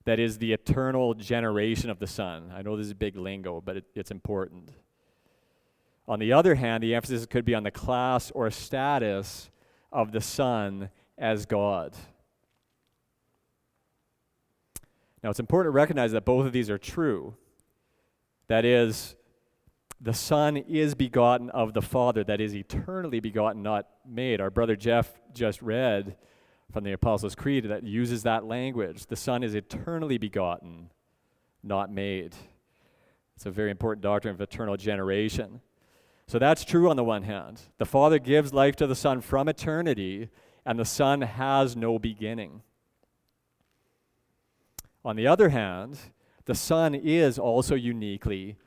That 0.06 0.20
is 0.20 0.38
the 0.38 0.54
eternal 0.54 1.14
generation 1.14 1.90
of 1.90 2.00
the 2.00 2.08
Son. 2.08 2.52
I 2.54 2.62
know 2.62 2.78
this 2.78 2.88
is 2.88 2.94
big 2.94 3.18
lingo, 3.18 3.62
but 3.62 3.78
it, 3.78 3.86
it's 3.96 4.12
important. 4.12 4.72
On 6.08 6.20
the 6.20 6.32
other 6.32 6.56
hand, 6.56 6.82
the 6.82 6.96
emphasis 6.96 7.26
could 7.26 7.44
be 7.44 7.54
on 7.54 7.64
the 7.64 7.72
class 7.72 8.32
or 8.32 8.50
status 8.50 9.50
of 9.92 10.14
the 10.14 10.22
Son 10.22 10.90
as 11.18 11.46
God. 11.46 11.94
Now, 15.28 15.32
it's 15.32 15.42
important 15.42 15.74
to 15.74 15.76
recognize 15.76 16.14
that 16.14 16.24
both 16.24 16.46
of 16.46 16.54
these 16.54 16.70
are 16.70 16.78
true. 16.78 17.36
That 18.48 18.64
is, 18.64 19.18
the 20.00 20.14
Son 20.14 20.56
is 20.56 20.96
begotten 20.96 21.50
of 21.50 21.74
the 21.74 21.82
Father, 21.82 22.24
that 22.24 22.40
is, 22.40 22.56
eternally 22.56 23.20
begotten, 23.20 23.62
not 23.62 23.88
made. 24.08 24.40
Our 24.40 24.50
brother 24.50 24.78
Jeff 24.78 25.20
just 25.34 25.62
read 25.62 26.16
from 26.72 26.86
the 26.86 26.94
Apostles' 26.94 27.36
Creed 27.36 27.66
that 27.66 27.84
uses 27.84 28.24
that 28.24 28.46
language. 28.46 29.08
The 29.08 29.18
Son 29.18 29.44
is 29.44 29.54
eternally 29.54 30.18
begotten, 30.18 30.92
not 31.62 31.92
made. 31.92 32.34
It's 33.36 33.46
a 33.46 33.52
very 33.52 33.70
important 33.70 34.04
doctrine 34.04 34.34
of 34.34 34.40
eternal 34.40 34.78
generation. 34.78 35.60
So 36.28 36.40
that's 36.40 36.64
true 36.64 36.90
on 36.90 36.96
the 36.96 37.04
one 37.04 37.24
hand. 37.24 37.64
The 37.80 37.86
Father 37.86 38.18
gives 38.18 38.54
life 38.54 38.78
to 38.78 38.88
the 38.88 38.96
Son 38.96 39.20
from 39.20 39.50
eternity, 39.50 40.30
and 40.66 40.80
the 40.80 40.86
Son 40.86 41.20
has 41.20 41.76
no 41.76 42.00
beginning. 42.00 42.62
On 45.08 45.16
the 45.16 45.26
other 45.26 45.48
hand, 45.48 45.98
the 46.44 46.54
Son 46.54 46.94
is 46.94 47.40
also 47.40 47.76
uniquely 47.76 48.58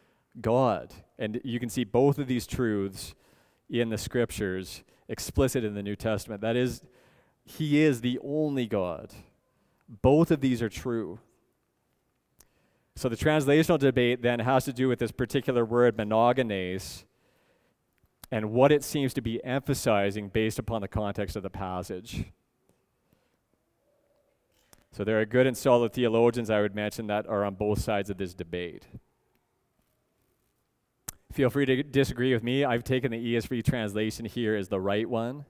God. 0.40 0.94
And 1.18 1.38
you 1.44 1.60
can 1.60 1.68
see 1.68 1.84
both 1.84 2.18
of 2.18 2.28
these 2.28 2.46
truths 2.46 3.14
in 3.68 3.90
the 3.90 3.98
scriptures 3.98 4.82
explicit 5.06 5.64
in 5.64 5.74
the 5.74 5.82
New 5.82 5.96
Testament. 5.96 6.40
That 6.40 6.56
is, 6.56 6.80
He 7.44 7.82
is 7.82 8.00
the 8.00 8.18
only 8.24 8.66
God. 8.66 9.12
Both 9.86 10.30
of 10.30 10.40
these 10.40 10.62
are 10.62 10.70
true. 10.70 11.18
So 12.96 13.10
the 13.10 13.16
translational 13.16 13.78
debate 13.78 14.22
then 14.22 14.40
has 14.40 14.64
to 14.64 14.72
do 14.72 14.88
with 14.88 14.98
this 14.98 15.12
particular 15.12 15.66
word, 15.66 15.98
monogenes, 15.98 17.04
and 18.30 18.50
what 18.52 18.72
it 18.72 18.82
seems 18.82 19.12
to 19.12 19.20
be 19.20 19.44
emphasizing 19.44 20.30
based 20.30 20.58
upon 20.58 20.80
the 20.80 20.88
context 20.88 21.36
of 21.36 21.42
the 21.42 21.50
passage. 21.50 22.32
So 24.92 25.04
there 25.04 25.20
are 25.20 25.24
good 25.24 25.46
and 25.46 25.56
solid 25.56 25.92
theologians, 25.92 26.50
I 26.50 26.60
would 26.60 26.74
mention, 26.74 27.06
that 27.06 27.26
are 27.26 27.44
on 27.44 27.54
both 27.54 27.80
sides 27.80 28.10
of 28.10 28.18
this 28.18 28.34
debate. 28.34 28.86
Feel 31.32 31.48
free 31.48 31.64
to 31.66 31.82
disagree 31.82 32.34
with 32.34 32.42
me. 32.42 32.64
I've 32.64 32.82
taken 32.82 33.12
the 33.12 33.34
ESV 33.34 33.64
translation 33.64 34.24
here 34.24 34.56
as 34.56 34.68
the 34.68 34.80
right 34.80 35.08
one. 35.08 35.44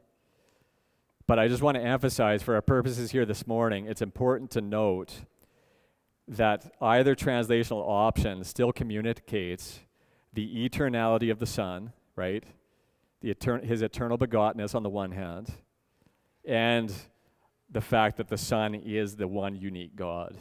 But 1.27 1.39
I 1.39 1.49
just 1.49 1.63
want 1.63 1.77
to 1.77 1.83
emphasize, 1.83 2.43
for 2.43 2.55
our 2.55 2.63
purposes 2.63 3.13
here 3.13 3.25
this 3.25 3.47
morning, 3.47 3.87
it's 3.87 4.03
important 4.03 4.51
to 4.51 4.61
note 4.61 5.23
that 6.29 6.75
either 6.81 7.15
translational 7.15 7.83
option 7.87 8.45
still 8.45 8.73
communicates 8.73 9.81
the 10.33 10.69
eternality 10.69 11.31
of 11.31 11.39
the 11.39 11.47
Son, 11.47 11.93
right? 12.15 12.45
the 13.21 13.35
etern- 13.35 13.65
his 13.65 13.83
eternal 13.83 14.19
begottenness 14.19 14.75
on 14.75 14.83
the 14.83 14.89
one 14.89 15.13
hand, 15.13 15.53
and 16.45 16.93
the 17.71 17.81
fact 17.81 18.17
that 18.17 18.29
the 18.29 18.37
Son 18.37 18.75
is 18.75 19.17
the 19.17 19.29
one 19.29 19.55
unique 19.55 19.95
God. 19.95 20.37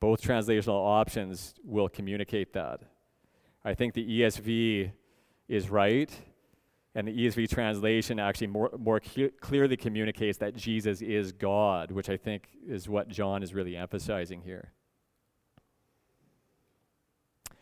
Both 0.00 0.22
translational 0.22 0.84
options 0.84 1.54
will 1.64 1.88
communicate 1.88 2.52
that. 2.52 2.80
I 3.64 3.74
think 3.74 3.94
the 3.94 4.20
ESV 4.20 4.92
is 5.48 5.70
right, 5.70 6.10
and 6.94 7.08
the 7.08 7.12
ESV 7.12 7.48
translation 7.48 8.18
actually 8.20 8.48
more, 8.48 8.70
more 8.78 9.00
clearly 9.40 9.76
communicates 9.76 10.38
that 10.38 10.54
Jesus 10.54 11.00
is 11.00 11.32
God, 11.32 11.90
which 11.90 12.08
I 12.08 12.16
think 12.16 12.48
is 12.66 12.88
what 12.88 13.08
John 13.08 13.42
is 13.42 13.54
really 13.54 13.76
emphasizing 13.76 14.42
here. 14.42 14.72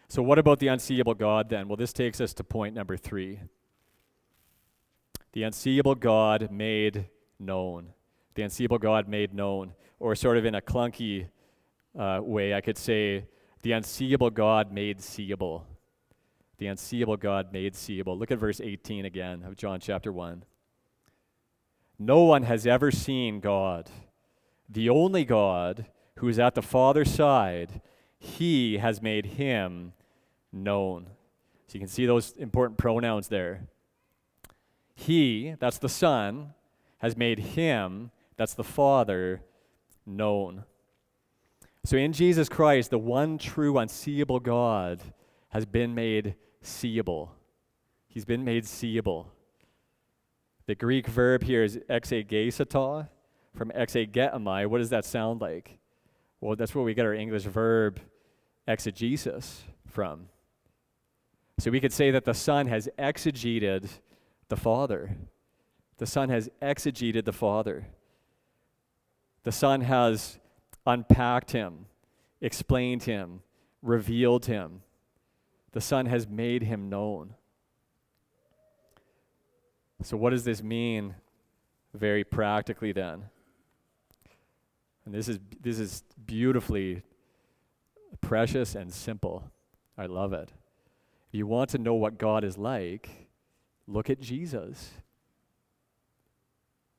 So, 0.09 0.23
what 0.23 0.39
about 0.39 0.59
the 0.59 0.69
unseeable 0.69 1.15
God 1.15 1.49
then? 1.49 1.69
Well, 1.69 1.77
this 1.77 1.93
takes 1.93 2.21
us 2.21 2.35
to 2.35 2.45
point 2.45 2.75
number 2.75 2.97
three 2.99 3.41
the 5.33 5.45
unseeable 5.45 5.95
God 5.95 6.51
made 6.51 7.07
known. 7.39 7.95
The 8.35 8.43
unseeable 8.43 8.79
God 8.79 9.09
made 9.09 9.35
known. 9.35 9.75
Or, 9.99 10.15
sort 10.15 10.37
of 10.37 10.45
in 10.45 10.55
a 10.55 10.61
clunky 10.61 11.29
uh, 11.99 12.21
way, 12.23 12.55
I 12.55 12.61
could 12.61 12.79
say, 12.79 13.27
the 13.63 13.73
unseeable 13.73 14.31
God 14.31 14.73
made 14.73 15.01
seeable. 15.01 15.67
The 16.59 16.67
unseeable 16.67 17.17
God 17.17 17.53
made 17.53 17.77
seeable. 17.77 18.19
Look 18.19 18.31
at 18.31 18.39
verse 18.39 18.61
18 18.61 19.05
again 19.05 19.43
of 19.45 19.57
John 19.57 19.81
chapter 19.81 20.13
1. 20.13 20.45
No 21.99 22.25
one 22.25 22.43
has 22.43 22.67
ever 22.67 22.91
seen 22.91 23.41
God. 23.41 23.91
The 24.69 24.89
only 24.89 25.25
God 25.25 25.87
who 26.17 26.29
is 26.29 26.39
at 26.39 26.55
the 26.55 26.63
Father's 26.63 27.13
side, 27.13 27.81
he 28.19 28.79
has 28.79 29.03
made 29.03 29.27
him 29.27 29.93
known. 30.53 31.07
So 31.67 31.75
you 31.75 31.81
can 31.81 31.89
see 31.89 32.07
those 32.07 32.33
important 32.33 32.79
pronouns 32.79 33.29
there. 33.29 33.69
He, 34.95 35.55
that's 35.59 35.79
the 35.79 35.89
Son, 35.89 36.55
has 36.99 37.17
made 37.17 37.39
him 37.39 38.11
That's 38.37 38.55
the 38.55 38.65
Father 38.65 39.43
known. 40.07 40.65
So 41.85 41.97
in 41.97 42.13
Jesus 42.13 42.49
Christ, 42.49 42.91
the 42.91 42.99
one 42.99 43.39
true, 43.39 43.79
unseeable 43.79 44.41
God 44.41 45.01
has 45.49 45.67
been 45.67 45.95
made 45.95 46.37
seeable. 46.61 47.35
He's 48.09 48.25
been 48.25 48.45
made 48.45 48.67
seeable. 48.67 49.33
The 50.67 50.75
Greek 50.75 51.07
verb 51.09 51.43
here 51.43 51.65
is 51.65 51.79
exegesetai 51.91 53.09
from 53.55 53.71
exegetomai. 53.71 54.67
What 54.67 54.79
does 54.79 54.91
that 54.91 55.05
sound 55.05 55.41
like? 55.41 55.79
Well, 56.41 56.57
that's 56.57 56.75
where 56.75 56.85
we 56.85 56.95
get 56.95 57.05
our 57.05 57.15
English 57.15 57.45
verb 57.45 58.01
exegesis 58.67 59.63
from. 59.87 60.29
So 61.59 61.71
we 61.71 61.81
could 61.81 61.93
say 61.93 62.11
that 62.11 62.25
the 62.25 62.35
Son 62.35 62.67
has 62.67 62.89
exegeted 62.99 63.89
the 64.49 64.57
Father. 64.57 65.17
The 65.99 66.07
Son 66.07 66.29
has 66.29 66.49
exegeted 66.61 67.25
the 67.25 67.33
Father. 67.33 67.87
The 69.45 69.53
Son 69.53 69.81
has 69.81 70.39
unpacked 70.87 71.53
him, 71.53 71.87
explained 72.41 73.05
him, 73.05 73.41
revealed 73.83 74.47
him. 74.47 74.83
The 75.73 75.81
Son 75.81 76.07
has 76.07 76.29
made 76.29 76.63
him 76.63 76.89
known. 76.89 77.35
So, 80.03 80.17
what 80.17 80.31
does 80.31 80.45
this 80.45 80.63
mean 80.63 81.15
very 81.95 82.25
practically 82.25 82.93
then? 82.93 83.25
And 85.05 85.15
this 85.15 85.29
is, 85.29 85.39
this 85.61 85.79
is 85.79 86.05
beautifully 86.25 87.03
precious 88.21 88.75
and 88.75 88.93
simple. 88.93 89.51
I 89.97 90.07
love 90.07 90.33
it. 90.33 90.51
If 91.29 91.39
you 91.39 91.47
want 91.47 91.71
to 91.71 91.79
know 91.79 91.95
what 91.95 92.19
God 92.19 92.45
is 92.45 92.59
like, 92.59 93.09
look 93.87 94.11
at 94.11 94.21
Jesus. 94.21 94.91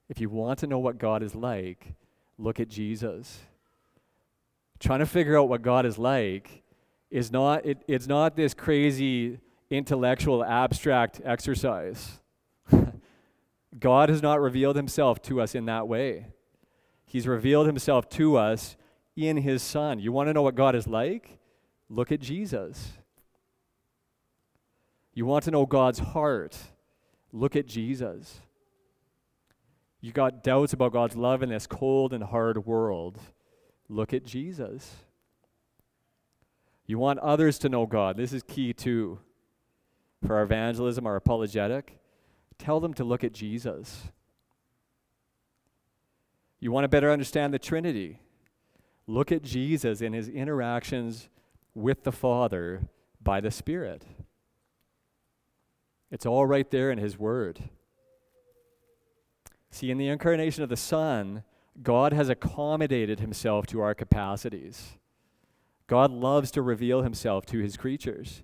If 0.09 0.19
you 0.19 0.29
want 0.29 0.59
to 0.59 0.67
know 0.67 0.79
what 0.79 0.97
God 0.97 1.23
is 1.23 1.33
like, 1.35 1.93
look 2.37 2.59
at 2.59 2.69
Jesus. 2.69 3.39
Trying 4.79 4.99
to 4.99 5.05
figure 5.05 5.37
out 5.37 5.49
what 5.49 5.61
God 5.61 5.85
is 5.85 5.97
like 5.97 6.63
is 7.09 7.31
not, 7.31 7.65
it, 7.65 7.83
it's 7.87 8.07
not 8.07 8.35
this 8.35 8.53
crazy 8.53 9.39
intellectual 9.69 10.43
abstract 10.43 11.21
exercise. 11.23 12.19
God 13.79 14.09
has 14.09 14.21
not 14.21 14.41
revealed 14.41 14.75
himself 14.75 15.21
to 15.23 15.41
us 15.41 15.55
in 15.55 15.65
that 15.65 15.87
way. 15.87 16.27
He's 17.05 17.27
revealed 17.27 17.67
himself 17.67 18.09
to 18.09 18.37
us 18.37 18.75
in 19.15 19.37
his 19.37 19.61
Son. 19.61 19.99
You 19.99 20.11
want 20.11 20.29
to 20.29 20.33
know 20.33 20.41
what 20.41 20.55
God 20.55 20.75
is 20.75 20.87
like? 20.87 21.39
Look 21.89 22.11
at 22.11 22.19
Jesus. 22.19 22.93
You 25.13 25.25
want 25.25 25.45
to 25.45 25.51
know 25.51 25.65
God's 25.65 25.99
heart? 25.99 26.57
Look 27.31 27.55
at 27.55 27.67
Jesus. 27.67 28.41
You 30.03 30.11
got 30.11 30.43
doubts 30.43 30.73
about 30.73 30.91
God's 30.91 31.15
love 31.15 31.43
in 31.43 31.49
this 31.49 31.65
cold 31.65 32.11
and 32.11 32.21
hard 32.21 32.65
world? 32.65 33.17
Look 33.87 34.13
at 34.13 34.25
Jesus. 34.25 34.95
You 36.85 36.99
want 36.99 37.19
others 37.19 37.57
to 37.59 37.69
know 37.69 37.85
God? 37.85 38.17
This 38.17 38.33
is 38.33 38.43
key 38.43 38.73
too. 38.73 39.19
For 40.27 40.35
our 40.35 40.43
evangelism, 40.43 41.07
our 41.07 41.15
apologetic, 41.15 41.99
tell 42.57 42.81
them 42.81 42.93
to 42.95 43.05
look 43.05 43.23
at 43.23 43.31
Jesus. 43.31 44.11
You 46.59 46.73
want 46.73 46.83
to 46.83 46.89
better 46.89 47.09
understand 47.09 47.53
the 47.53 47.59
Trinity? 47.59 48.19
Look 49.07 49.31
at 49.31 49.41
Jesus 49.41 50.01
in 50.01 50.11
his 50.11 50.27
interactions 50.27 51.29
with 51.73 52.03
the 52.03 52.11
Father 52.11 52.89
by 53.21 53.39
the 53.39 53.51
Spirit. 53.51 54.03
It's 56.11 56.25
all 56.25 56.45
right 56.45 56.69
there 56.69 56.91
in 56.91 56.97
his 56.97 57.17
word. 57.17 57.69
See, 59.73 59.89
in 59.89 59.97
the 59.97 60.07
incarnation 60.07 60.61
of 60.61 60.69
the 60.69 60.77
Son, 60.77 61.41
God 61.81 62.13
has 62.13 62.29
accommodated 62.29 63.19
himself 63.19 63.65
to 63.67 63.81
our 63.81 63.95
capacities. 63.95 64.99
God 65.87 66.11
loves 66.11 66.51
to 66.51 66.61
reveal 66.61 67.01
himself 67.01 67.43
to 67.47 67.57
his 67.57 67.75
creatures. 67.75 68.43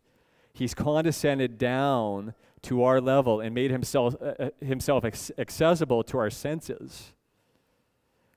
He's 0.54 0.74
condescended 0.74 1.60
down 1.60 2.34
to 2.64 2.82
our 2.82 3.00
level 3.00 3.42
and 3.42 3.54
made 3.54 3.70
himself, 3.70 4.16
uh, 4.20 4.34
uh 4.40 4.50
himself 4.60 5.06
accessible 5.06 6.04
to 6.06 6.18
our 6.18 6.32
senses 6.32 7.14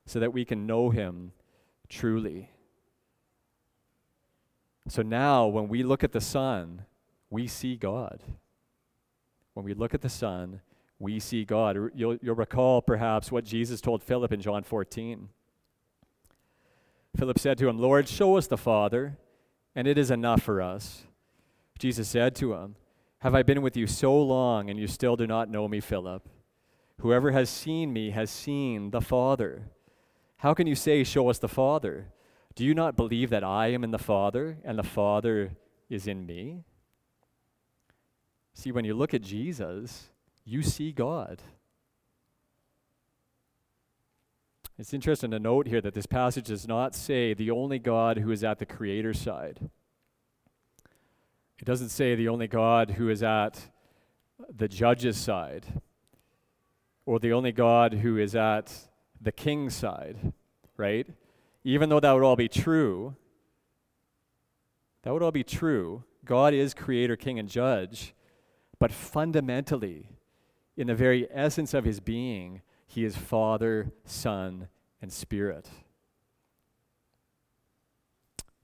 so 0.05 0.21
that 0.21 0.35
we 0.35 0.45
can 0.45 0.67
know 0.67 0.91
him 0.91 1.33
truly. 1.89 2.51
So 4.87 5.01
now, 5.01 5.47
when 5.47 5.67
we 5.67 5.83
look 5.83 6.05
at 6.05 6.13
the 6.13 6.21
Son, 6.21 6.85
we 7.31 7.47
see 7.47 7.75
God. 7.75 8.23
When 9.55 9.65
we 9.65 9.73
look 9.73 9.95
at 9.95 10.03
the 10.03 10.11
Son, 10.11 10.61
we 11.03 11.19
see 11.19 11.45
God. 11.45 11.77
You'll, 11.97 12.17
you'll 12.23 12.37
recall 12.37 12.81
perhaps 12.81 13.33
what 13.33 13.45
Jesus 13.45 13.81
told 13.81 14.05
Philip 14.05 14.33
in 14.33 14.41
John 14.41 14.63
14. 14.63 15.29
Philip 17.17 17.39
said 17.41 17.59
to 17.59 17.69
him, 17.69 17.77
Lord, 17.79 18.09
show 18.09 18.37
us 18.37 18.47
the 18.47 18.57
Father, 18.57 19.19
and 19.75 19.89
it 19.89 19.99
is 19.99 20.13
enough 20.13 20.43
for 20.43 20.63
us. 20.63 21.03
Jesus 21.77 22.09
said 22.09 22.37
to 22.37 22.55
him, 22.55 22.77
Have 23.19 23.35
I 23.35 23.43
been 23.43 23.63
with 23.63 23.77
you 23.77 23.89
so 23.89 24.17
long, 24.17 24.71
and 24.71 24.79
you 24.79 24.87
still 24.87 25.17
do 25.17 25.27
not 25.27 25.51
know 25.51 25.67
me, 25.67 25.81
Philip? 25.81 26.29
Whoever 27.01 27.33
has 27.33 27.51
seen 27.51 27.93
me 27.93 28.11
has 28.11 28.31
seen 28.31 28.93
the 28.93 29.01
Father. 29.01 29.71
How 30.37 30.55
can 30.55 30.69
you 30.69 30.77
say, 30.77 31.03
Show 31.03 31.29
us 31.29 31.41
the 31.41 31.49
Father? 31.49 32.13
Do 32.55 32.65
you 32.65 32.75
not 32.75 32.97
believe 32.97 33.31
that 33.31 33.43
I 33.43 33.73
am 33.73 33.83
in 33.83 33.91
the 33.91 33.99
Father 33.99 34.59
and 34.65 34.79
the 34.79 34.85
Father 34.85 35.57
is 35.91 36.07
in 36.07 36.25
me? 36.25 36.63
See, 38.55 38.71
when 38.71 38.85
you 38.85 38.95
look 38.95 39.15
at 39.15 39.23
Jesus, 39.23 40.12
you 40.45 40.63
see 40.63 40.93
God. 40.93 41.43
It's 44.79 44.95
interesting 44.95 45.31
to 45.31 45.39
note 45.39 45.67
here 45.67 45.81
that 45.81 45.95
this 45.95 46.07
passage 46.07 46.47
does 46.47 46.67
not 46.67 46.95
say 46.95 47.35
the 47.35 47.51
only 47.51 47.79
God 47.79 48.19
who 48.19 48.31
is 48.31 48.43
at 48.43 48.59
the 48.59 48.67
Creator's 48.67 49.21
side. 49.21 49.71
It 51.59 51.65
doesn't 51.65 51.91
say 51.91 52.15
the 52.15 52.29
only 52.29 52.49
God 52.49 52.93
who 52.93 53.09
is 53.09 53.23
at 53.23 53.71
the 54.53 54.67
judge's 54.67 55.17
side 55.17 55.81
or 57.07 57.21
the 57.21 57.33
only 57.33 57.53
God 57.53 57.95
who 57.95 58.19
is 58.19 58.35
at 58.35 58.73
the 59.21 59.31
king's 59.31 59.75
side, 59.75 60.33
right? 60.77 61.07
Even 61.63 61.89
though 61.89 62.01
that 62.01 62.13
would 62.13 62.25
all 62.25 62.35
be 62.35 62.49
true, 62.49 63.15
that 65.03 65.13
would 65.13 65.23
all 65.23 65.31
be 65.31 65.45
true. 65.45 66.03
God 66.25 66.55
is 66.55 66.75
creator, 66.75 67.17
king, 67.17 67.39
and 67.39 67.49
judge. 67.49 68.15
But 68.79 68.91
fundamentally, 68.91 70.09
in 70.77 70.87
the 70.87 70.95
very 70.95 71.29
essence 71.31 71.75
of 71.75 71.85
his 71.85 72.01
being, 72.01 72.63
he 72.87 73.05
is 73.05 73.17
Father, 73.17 73.93
Son, 74.05 74.69
and 75.01 75.13
Spirit. 75.13 75.69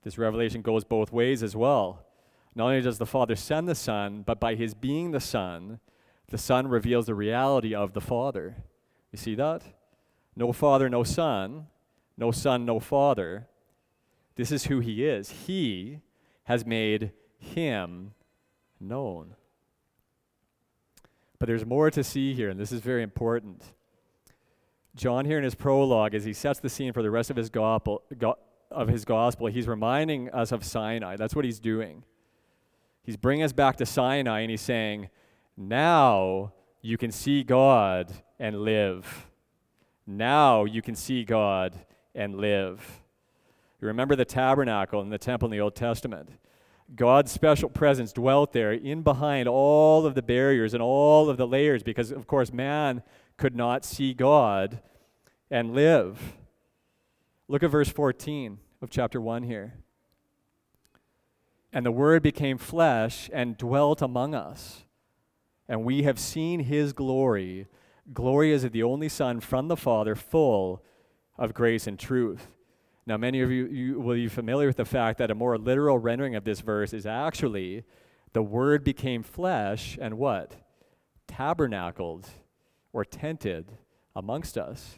This 0.03 0.19
revelation 0.19 0.63
goes 0.63 0.85
both 0.85 1.13
ways 1.13 1.43
as 1.43 1.57
well. 1.57 2.07
Not 2.55 2.67
only 2.67 2.81
does 2.81 2.99
the 2.99 3.07
Father 3.07 3.37
send 3.37 3.69
the 3.69 3.75
Son, 3.75 4.23
but 4.25 4.41
by 4.41 4.55
his 4.55 4.75
being 4.75 5.11
the 5.11 5.21
Son, 5.21 5.81
the 6.29 6.39
Son 6.39 6.69
reveals 6.69 7.07
the 7.07 7.15
reality 7.15 7.75
of 7.75 7.93
the 7.93 8.01
Father. 8.01 8.57
You 9.13 9.19
see 9.19 9.35
that? 9.35 9.63
No 10.37 10.53
father, 10.53 10.89
no 10.89 11.03
son. 11.03 11.67
No 12.17 12.31
son, 12.31 12.65
no 12.65 12.79
father. 12.79 13.49
This 14.37 14.53
is 14.53 14.67
who 14.67 14.81
he 14.81 15.05
is. 15.05 15.31
He 15.47 16.01
has 16.45 16.65
made 16.65 17.13
him 17.39 18.13
known. 18.81 19.35
But 21.39 21.47
there's 21.47 21.65
more 21.65 21.91
to 21.91 22.03
see 22.03 22.35
here, 22.35 22.51
and 22.51 22.59
this 22.59 22.73
is 22.73 22.81
very 22.81 23.03
important. 23.03 23.63
John, 24.97 25.25
here 25.25 25.39
in 25.39 25.45
his 25.45 25.55
prologue, 25.55 26.15
as 26.15 26.25
he 26.25 26.33
sets 26.33 26.59
the 26.59 26.69
scene 26.69 26.93
for 26.93 27.03
the 27.03 27.11
rest 27.11 27.31
of 27.31 27.37
his 27.37 27.49
gospel, 27.51 28.03
go, 28.19 28.37
of 28.71 28.89
his 28.89 29.05
gospel, 29.05 29.47
he's 29.47 29.69
reminding 29.69 30.31
us 30.31 30.51
of 30.51 30.65
Sinai. 30.65 31.17
That's 31.17 31.37
what 31.37 31.45
he's 31.45 31.61
doing. 31.61 32.05
He's 33.05 33.17
bringing 33.17 33.45
us 33.45 33.53
back 33.53 33.77
to 33.77 33.87
Sinai, 33.87 34.41
and 34.41 34.51
he's 34.51 34.61
saying, 34.61 35.09
Now 35.57 36.53
you 36.83 36.99
can 36.99 37.13
see 37.13 37.45
God 37.45 38.13
and 38.39 38.61
live. 38.63 39.29
Now 40.07 40.65
you 40.65 40.83
can 40.83 40.95
see 40.95 41.25
God 41.25 41.75
and 42.15 42.37
live. 42.37 43.03
You 43.81 43.87
remember 43.87 44.17
the 44.17 44.25
tabernacle 44.25 45.01
in 45.01 45.11
the 45.11 45.19
temple 45.19 45.47
in 45.47 45.53
the 45.53 45.61
Old 45.61 45.77
Testament. 45.77 46.31
God's 46.95 47.31
special 47.31 47.69
presence 47.69 48.13
dwelt 48.13 48.53
there 48.53 48.73
in 48.73 49.03
behind 49.03 49.49
all 49.49 50.07
of 50.07 50.15
the 50.15 50.23
barriers 50.23 50.75
and 50.75 50.83
all 50.83 51.29
of 51.29 51.37
the 51.37 51.47
layers 51.47 51.83
because, 51.83 52.11
of 52.11 52.27
course, 52.27 52.53
man 52.53 53.03
could 53.37 53.55
not 53.55 53.85
see 53.85 54.15
God 54.15 54.81
and 55.51 55.75
live. 55.75 56.35
Look 57.47 57.63
at 57.63 57.71
verse 57.71 57.89
14 57.89 58.59
of 58.81 58.91
chapter 58.91 59.21
1 59.21 59.43
here. 59.43 59.75
And 61.73 61.85
the 61.85 61.93
Word 61.93 62.23
became 62.23 62.57
flesh 62.57 63.29
and 63.33 63.57
dwelt 63.59 64.01
among 64.01 64.35
us, 64.35 64.85
and 65.69 65.85
we 65.85 66.03
have 66.03 66.19
seen 66.19 66.61
his 66.61 66.95
glory 66.95 67.69
Glory 68.13 68.53
is 68.53 68.65
of 68.65 68.73
the 68.73 68.83
only 68.83 69.09
Son 69.09 69.41
from 69.41 69.69
the 69.69 69.77
Father, 69.77 70.15
full 70.15 70.83
of 71.37 71.55
grace 71.55 71.87
and 71.87 71.99
truth. 71.99 72.49
Now, 73.09 73.17
many 73.17 73.41
of 73.41 73.51
you, 73.51 73.65
you 73.69 73.99
will 73.99 74.17
be 74.17 74.29
familiar 74.29 74.67
with 74.67 74.77
the 74.77 74.85
fact 74.85 75.17
that 75.17 75.31
a 75.31 75.35
more 75.35 75.57
literal 75.57 75.99
rendering 75.99 76.35
of 76.35 76.45
this 76.45 76.61
verse 76.61 76.93
is 76.93 77.07
actually 77.07 77.85
the 78.35 78.43
Word 78.43 78.85
became 78.85 79.23
flesh 79.23 79.97
and 79.99 80.19
what? 80.19 80.57
Tabernacled 81.27 82.29
or 82.93 83.07
tented 83.07 83.79
amongst 84.15 84.59
us. 84.59 84.97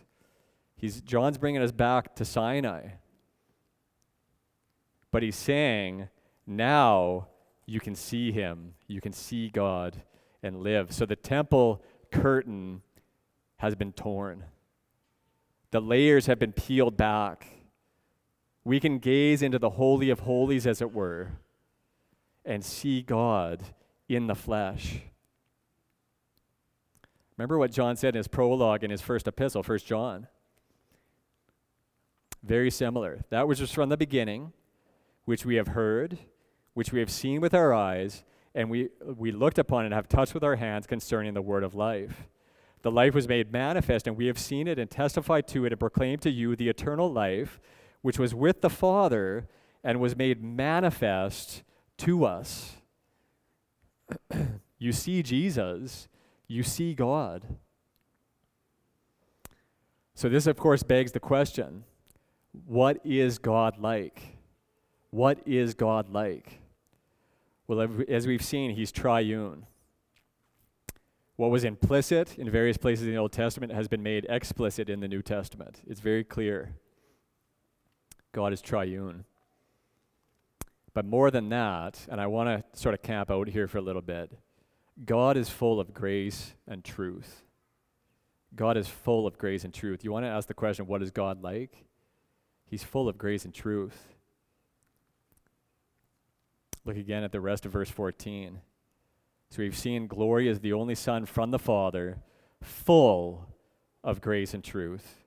He's, 0.74 1.00
John's 1.02 1.38
bringing 1.38 1.62
us 1.62 1.70
back 1.70 2.16
to 2.16 2.24
Sinai. 2.24 2.94
But 5.12 5.22
he's 5.22 5.36
saying, 5.36 6.08
now 6.48 7.28
you 7.64 7.78
can 7.78 7.94
see 7.94 8.32
him, 8.32 8.74
you 8.88 9.00
can 9.00 9.12
see 9.12 9.50
God 9.50 10.02
and 10.42 10.64
live. 10.64 10.90
So 10.90 11.06
the 11.06 11.14
temple 11.14 11.80
curtain 12.10 12.82
has 13.58 13.76
been 13.76 13.92
torn, 13.92 14.46
the 15.70 15.80
layers 15.80 16.26
have 16.26 16.40
been 16.40 16.52
peeled 16.52 16.96
back. 16.96 17.46
We 18.64 18.80
can 18.80 18.98
gaze 18.98 19.42
into 19.42 19.58
the 19.58 19.70
Holy 19.70 20.10
of 20.10 20.20
Holies, 20.20 20.66
as 20.66 20.82
it 20.82 20.92
were, 20.92 21.32
and 22.44 22.64
see 22.64 23.02
God 23.02 23.62
in 24.08 24.26
the 24.26 24.34
flesh. 24.34 25.00
Remember 27.36 27.58
what 27.58 27.72
John 27.72 27.96
said 27.96 28.14
in 28.14 28.18
his 28.18 28.28
prologue 28.28 28.84
in 28.84 28.90
his 28.90 29.00
first 29.00 29.26
epistle, 29.26 29.62
First 29.62 29.86
John? 29.86 30.26
Very 32.42 32.70
similar. 32.70 33.20
That 33.30 33.48
was 33.48 33.58
just 33.58 33.74
from 33.74 33.88
the 33.88 33.96
beginning, 33.96 34.52
which 35.24 35.46
we 35.46 35.54
have 35.54 35.68
heard, 35.68 36.18
which 36.74 36.92
we 36.92 37.00
have 37.00 37.10
seen 37.10 37.40
with 37.40 37.54
our 37.54 37.72
eyes, 37.72 38.24
and 38.54 38.68
we, 38.68 38.90
we 39.04 39.32
looked 39.32 39.58
upon 39.58 39.84
and 39.86 39.94
have 39.94 40.08
touched 40.08 40.34
with 40.34 40.44
our 40.44 40.56
hands 40.56 40.86
concerning 40.86 41.32
the 41.32 41.42
word 41.42 41.62
of 41.62 41.74
life. 41.74 42.28
The 42.82 42.90
life 42.90 43.14
was 43.14 43.28
made 43.28 43.52
manifest, 43.52 44.06
and 44.06 44.16
we 44.16 44.26
have 44.26 44.38
seen 44.38 44.66
it 44.66 44.78
and 44.78 44.90
testified 44.90 45.46
to 45.48 45.64
it 45.64 45.72
and 45.72 45.80
proclaimed 45.80 46.22
to 46.22 46.30
you 46.30 46.56
the 46.56 46.68
eternal 46.68 47.10
life, 47.10 47.60
which 48.02 48.18
was 48.18 48.34
with 48.34 48.60
the 48.60 48.70
Father 48.70 49.48
and 49.82 50.00
was 50.00 50.16
made 50.16 50.42
manifest 50.42 51.62
to 51.98 52.24
us. 52.24 52.76
you 54.78 54.92
see 54.92 55.22
Jesus 55.22 56.08
you 56.50 56.64
see 56.64 56.94
God. 56.94 57.44
So, 60.14 60.28
this, 60.28 60.48
of 60.48 60.56
course, 60.56 60.82
begs 60.82 61.12
the 61.12 61.20
question 61.20 61.84
what 62.66 63.00
is 63.04 63.38
God 63.38 63.78
like? 63.78 64.36
What 65.10 65.38
is 65.46 65.74
God 65.74 66.10
like? 66.10 66.60
Well, 67.68 67.88
as 68.08 68.26
we've 68.26 68.42
seen, 68.42 68.72
he's 68.72 68.90
triune. 68.90 69.66
What 71.36 71.52
was 71.52 71.62
implicit 71.62 72.36
in 72.36 72.50
various 72.50 72.76
places 72.76 73.06
in 73.06 73.12
the 73.12 73.18
Old 73.18 73.32
Testament 73.32 73.72
has 73.72 73.86
been 73.86 74.02
made 74.02 74.26
explicit 74.28 74.90
in 74.90 74.98
the 74.98 75.08
New 75.08 75.22
Testament. 75.22 75.80
It's 75.86 76.00
very 76.00 76.24
clear. 76.24 76.74
God 78.32 78.52
is 78.52 78.60
triune. 78.60 79.24
But 80.92 81.04
more 81.04 81.30
than 81.30 81.48
that, 81.50 82.06
and 82.08 82.20
I 82.20 82.26
want 82.26 82.48
to 82.48 82.78
sort 82.78 82.94
of 82.94 83.02
camp 83.02 83.30
out 83.30 83.48
here 83.48 83.68
for 83.68 83.78
a 83.78 83.82
little 83.82 84.02
bit, 84.02 84.32
God 85.04 85.36
is 85.36 85.48
full 85.48 85.80
of 85.80 85.94
grace 85.94 86.54
and 86.66 86.84
truth. 86.84 87.42
God 88.54 88.76
is 88.76 88.88
full 88.88 89.26
of 89.26 89.38
grace 89.38 89.64
and 89.64 89.72
truth. 89.72 90.04
You 90.04 90.12
want 90.12 90.24
to 90.24 90.30
ask 90.30 90.48
the 90.48 90.54
question, 90.54 90.86
what 90.86 91.02
is 91.02 91.10
God 91.10 91.42
like? 91.42 91.84
He's 92.66 92.82
full 92.82 93.08
of 93.08 93.16
grace 93.16 93.44
and 93.44 93.54
truth. 93.54 94.14
Look 96.84 96.96
again 96.96 97.22
at 97.22 97.32
the 97.32 97.40
rest 97.40 97.66
of 97.66 97.72
verse 97.72 97.90
14. 97.90 98.60
So 99.50 99.62
we've 99.62 99.76
seen 99.76 100.06
glory 100.06 100.48
as 100.48 100.60
the 100.60 100.72
only 100.72 100.94
Son 100.94 101.26
from 101.26 101.50
the 101.50 101.58
Father, 101.58 102.18
full 102.62 103.46
of 104.02 104.20
grace 104.20 104.54
and 104.54 104.62
truth. 104.62 105.19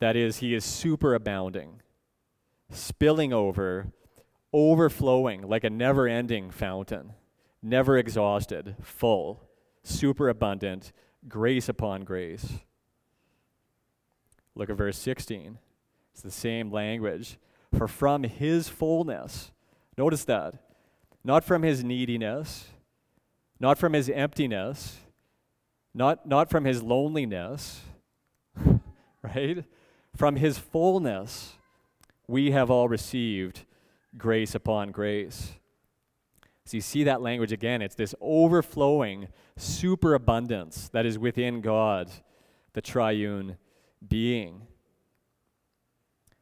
That 0.00 0.16
is, 0.16 0.38
he 0.38 0.54
is 0.54 0.64
superabounding, 0.64 1.74
spilling 2.70 3.32
over, 3.32 3.92
overflowing 4.52 5.48
like 5.48 5.62
a 5.62 5.70
never 5.70 6.08
ending 6.08 6.50
fountain 6.50 7.12
never 7.62 7.98
exhausted, 7.98 8.76
full, 8.82 9.40
superabundant, 9.82 10.92
grace 11.28 11.68
upon 11.68 12.02
grace. 12.04 12.60
Look 14.54 14.70
at 14.70 14.76
verse 14.76 14.98
16. 14.98 15.58
It's 16.12 16.22
the 16.22 16.30
same 16.30 16.70
language. 16.70 17.38
For 17.76 17.86
from 17.86 18.24
his 18.24 18.68
fullness, 18.68 19.52
notice 19.96 20.24
that, 20.24 20.54
not 21.22 21.44
from 21.44 21.62
his 21.62 21.84
neediness, 21.84 22.68
not 23.60 23.78
from 23.78 23.92
his 23.92 24.08
emptiness, 24.08 24.98
not, 25.94 26.26
not 26.26 26.50
from 26.50 26.64
his 26.64 26.82
loneliness, 26.82 27.82
right? 29.22 29.64
From 30.16 30.36
his 30.36 30.58
fullness, 30.58 31.54
we 32.26 32.50
have 32.50 32.70
all 32.70 32.88
received 32.88 33.64
grace 34.16 34.54
upon 34.54 34.90
grace. 34.90 35.52
So 36.64 36.76
you 36.76 36.80
see 36.80 37.04
that 37.04 37.22
language 37.22 37.52
again. 37.52 37.82
It's 37.82 37.94
this 37.94 38.14
overflowing 38.20 39.28
superabundance 39.56 40.88
that 40.90 41.06
is 41.06 41.18
within 41.18 41.60
God, 41.60 42.10
the 42.74 42.80
triune 42.80 43.56
being. 44.06 44.62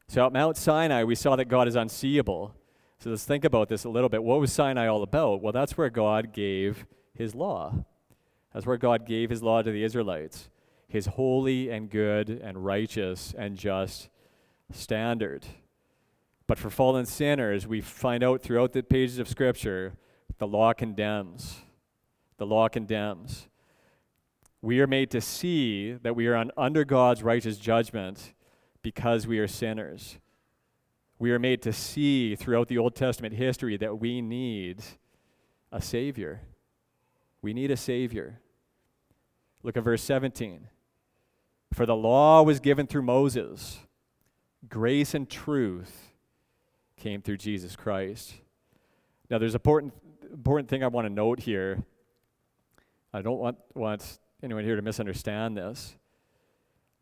So 0.08 0.26
at 0.26 0.32
Mount 0.32 0.56
Sinai, 0.56 1.04
we 1.04 1.14
saw 1.14 1.36
that 1.36 1.46
God 1.46 1.68
is 1.68 1.76
unseeable. 1.76 2.54
So 2.98 3.10
let's 3.10 3.24
think 3.24 3.44
about 3.44 3.68
this 3.68 3.84
a 3.84 3.88
little 3.88 4.08
bit. 4.08 4.22
What 4.22 4.40
was 4.40 4.52
Sinai 4.52 4.86
all 4.86 5.02
about? 5.02 5.40
Well, 5.40 5.52
that's 5.52 5.76
where 5.78 5.90
God 5.90 6.32
gave 6.32 6.86
his 7.14 7.34
law. 7.34 7.84
That's 8.52 8.66
where 8.66 8.76
God 8.76 9.06
gave 9.06 9.30
his 9.30 9.42
law 9.42 9.62
to 9.62 9.70
the 9.70 9.84
Israelites, 9.84 10.48
his 10.88 11.06
holy 11.06 11.70
and 11.70 11.90
good 11.90 12.30
and 12.30 12.64
righteous 12.64 13.34
and 13.36 13.56
just 13.56 14.08
standard. 14.72 15.46
But 16.46 16.58
for 16.58 16.70
fallen 16.70 17.04
sinners, 17.04 17.66
we 17.66 17.80
find 17.80 18.24
out 18.24 18.40
throughout 18.40 18.72
the 18.72 18.82
pages 18.82 19.18
of 19.18 19.28
Scripture 19.28 19.92
the 20.38 20.46
law 20.46 20.72
condemns. 20.72 21.60
The 22.38 22.46
law 22.46 22.68
condemns. 22.68 23.48
We 24.62 24.80
are 24.80 24.86
made 24.86 25.10
to 25.10 25.20
see 25.20 25.92
that 25.92 26.16
we 26.16 26.26
are 26.26 26.44
under 26.56 26.84
God's 26.84 27.22
righteous 27.22 27.58
judgment 27.58 28.32
because 28.82 29.26
we 29.26 29.38
are 29.38 29.46
sinners. 29.48 30.18
We 31.18 31.32
are 31.32 31.38
made 31.38 31.62
to 31.62 31.72
see 31.72 32.34
throughout 32.36 32.68
the 32.68 32.78
Old 32.78 32.94
Testament 32.94 33.34
history 33.34 33.76
that 33.76 33.98
we 33.98 34.22
need 34.22 34.82
a 35.70 35.82
Savior. 35.82 36.42
We 37.42 37.52
need 37.52 37.70
a 37.70 37.76
Savior. 37.76 38.40
Look 39.62 39.76
at 39.76 39.82
verse 39.82 40.02
17. 40.02 40.68
For 41.72 41.86
the 41.86 41.96
law 41.96 42.42
was 42.42 42.60
given 42.60 42.86
through 42.86 43.02
Moses, 43.02 43.78
grace 44.68 45.14
and 45.14 45.28
truth 45.28 46.12
came 46.96 47.22
through 47.22 47.36
Jesus 47.36 47.76
Christ. 47.76 48.34
Now, 49.30 49.38
there's 49.38 49.54
important 49.54 49.92
important 50.32 50.68
thing 50.68 50.82
I 50.82 50.88
want 50.88 51.06
to 51.06 51.12
note 51.12 51.40
here. 51.40 51.82
I 53.12 53.22
don't 53.22 53.38
want, 53.38 53.56
want 53.74 54.18
anyone 54.42 54.64
here 54.64 54.76
to 54.76 54.82
misunderstand 54.82 55.56
this. 55.56 55.96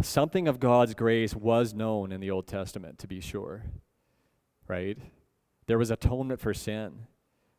Something 0.02 0.46
of 0.46 0.60
God's 0.60 0.94
grace 0.94 1.34
was 1.34 1.74
known 1.74 2.12
in 2.12 2.20
the 2.20 2.30
Old 2.30 2.46
Testament, 2.46 2.98
to 2.98 3.08
be 3.08 3.20
sure, 3.20 3.64
right? 4.68 4.98
There 5.66 5.78
was 5.78 5.90
atonement 5.90 6.40
for 6.40 6.54
sin, 6.54 7.06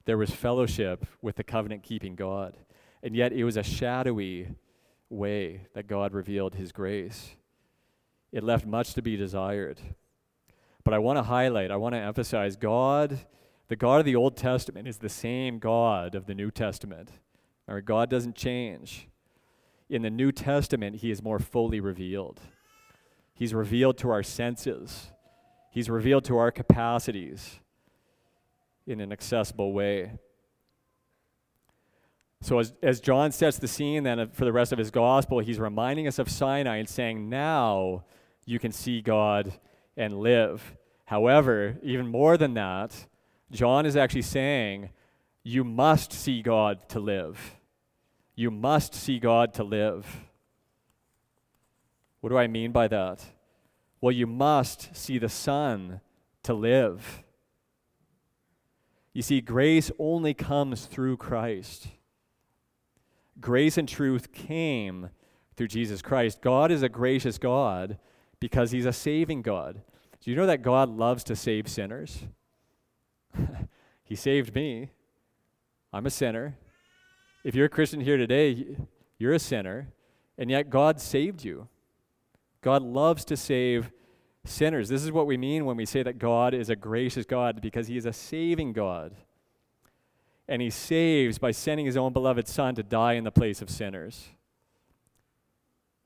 there 0.05 0.17
was 0.17 0.31
fellowship 0.31 1.05
with 1.21 1.35
the 1.35 1.43
covenant 1.43 1.83
keeping 1.83 2.15
God. 2.15 2.55
And 3.03 3.15
yet 3.15 3.33
it 3.33 3.43
was 3.43 3.57
a 3.57 3.63
shadowy 3.63 4.55
way 5.09 5.67
that 5.73 5.87
God 5.87 6.13
revealed 6.13 6.55
his 6.55 6.71
grace. 6.71 7.35
It 8.31 8.43
left 8.43 8.65
much 8.65 8.93
to 8.93 9.01
be 9.01 9.15
desired. 9.15 9.79
But 10.83 10.93
I 10.93 10.99
want 10.99 11.17
to 11.17 11.23
highlight, 11.23 11.71
I 11.71 11.77
want 11.77 11.95
to 11.95 11.99
emphasize 11.99 12.55
God 12.55 13.19
the 13.67 13.75
God 13.75 13.99
of 13.99 14.05
the 14.05 14.15
Old 14.15 14.37
Testament 14.37 14.87
is 14.87 14.97
the 14.97 15.09
same 15.09 15.59
God 15.59 16.15
of 16.15 16.25
the 16.25 16.33
New 16.33 16.51
Testament. 16.51 17.09
Our 17.67 17.81
God 17.81 18.09
doesn't 18.09 18.35
change. 18.35 19.09
In 19.89 20.01
the 20.01 20.09
New 20.09 20.31
Testament, 20.31 20.97
He 20.97 21.11
is 21.11 21.21
more 21.21 21.39
fully 21.39 21.81
revealed. 21.81 22.39
He's 23.33 23.53
revealed 23.53 23.97
to 23.99 24.09
our 24.09 24.23
senses, 24.23 25.11
He's 25.69 25.89
revealed 25.89 26.23
to 26.25 26.37
our 26.37 26.51
capacities 26.51 27.59
in 28.87 29.01
an 29.01 29.11
accessible 29.11 29.73
way. 29.73 30.13
So, 32.47 32.59
as, 32.59 32.73
as 32.81 33.01
John 33.01 33.33
sets 33.33 33.59
the 33.59 33.67
scene 33.67 34.03
then 34.03 34.29
for 34.29 34.45
the 34.45 34.53
rest 34.53 34.71
of 34.71 34.79
his 34.79 34.89
gospel, 34.89 35.39
he's 35.39 35.59
reminding 35.59 36.07
us 36.07 36.17
of 36.17 36.29
Sinai 36.29 36.77
and 36.77 36.87
saying, 36.87 37.27
Now 37.27 38.05
you 38.45 38.57
can 38.57 38.71
see 38.71 39.01
God 39.01 39.51
and 39.97 40.17
live. 40.21 40.77
However, 41.03 41.75
even 41.83 42.07
more 42.07 42.37
than 42.37 42.53
that, 42.53 43.07
John 43.51 43.85
is 43.85 43.97
actually 43.97 44.21
saying, 44.21 44.91
you 45.43 45.65
must 45.65 46.13
see 46.13 46.41
God 46.41 46.87
to 46.87 47.01
live. 47.01 47.57
You 48.33 48.49
must 48.49 48.93
see 48.95 49.19
God 49.19 49.53
to 49.55 49.65
live. 49.65 50.05
What 52.21 52.29
do 52.29 52.37
I 52.37 52.47
mean 52.47 52.71
by 52.71 52.87
that? 52.87 53.25
Well, 53.99 54.13
you 54.13 54.25
must 54.25 54.95
see 54.95 55.17
the 55.17 55.27
Son 55.27 55.99
to 56.43 56.53
live. 56.53 57.23
You 59.11 59.21
see, 59.21 59.41
grace 59.41 59.91
only 59.99 60.33
comes 60.33 60.85
through 60.85 61.17
Christ. 61.17 61.87
Grace 63.39 63.77
and 63.77 63.87
truth 63.87 64.31
came 64.31 65.09
through 65.55 65.67
Jesus 65.67 66.01
Christ. 66.01 66.41
God 66.41 66.71
is 66.71 66.83
a 66.83 66.89
gracious 66.89 67.37
God 67.37 67.97
because 68.39 68.71
He's 68.71 68.85
a 68.85 68.93
saving 68.93 69.41
God. 69.41 69.81
Do 70.21 70.31
you 70.31 70.37
know 70.37 70.45
that 70.45 70.61
God 70.61 70.89
loves 70.89 71.23
to 71.25 71.35
save 71.35 71.67
sinners? 71.67 72.23
he 74.03 74.15
saved 74.15 74.55
me. 74.55 74.89
I'm 75.93 76.05
a 76.05 76.11
sinner. 76.11 76.57
If 77.43 77.55
you're 77.55 77.67
a 77.67 77.69
Christian 77.69 78.01
here 78.01 78.17
today, 78.17 78.77
you're 79.17 79.33
a 79.33 79.39
sinner, 79.39 79.89
and 80.37 80.49
yet 80.49 80.69
God 80.69 80.99
saved 80.99 81.43
you. 81.43 81.67
God 82.61 82.81
loves 82.81 83.23
to 83.25 83.37
save 83.37 83.91
sinners. 84.43 84.89
This 84.89 85.03
is 85.03 85.11
what 85.11 85.27
we 85.27 85.37
mean 85.37 85.65
when 85.65 85.77
we 85.77 85.85
say 85.85 86.03
that 86.03 86.19
God 86.19 86.53
is 86.53 86.69
a 86.69 86.75
gracious 86.75 87.25
God, 87.25 87.61
because 87.61 87.87
He 87.87 87.97
is 87.97 88.05
a 88.05 88.13
saving 88.13 88.73
God. 88.73 89.15
And 90.47 90.61
He 90.61 90.69
saves 90.69 91.37
by 91.37 91.51
sending 91.51 91.85
His 91.85 91.97
own 91.97 92.13
beloved 92.13 92.47
Son 92.47 92.75
to 92.75 92.83
die 92.83 93.13
in 93.13 93.23
the 93.23 93.31
place 93.31 93.61
of 93.61 93.69
sinners. 93.69 94.29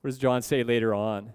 What 0.00 0.10
does 0.10 0.18
John 0.18 0.42
say 0.42 0.64
later 0.64 0.92
on? 0.92 1.32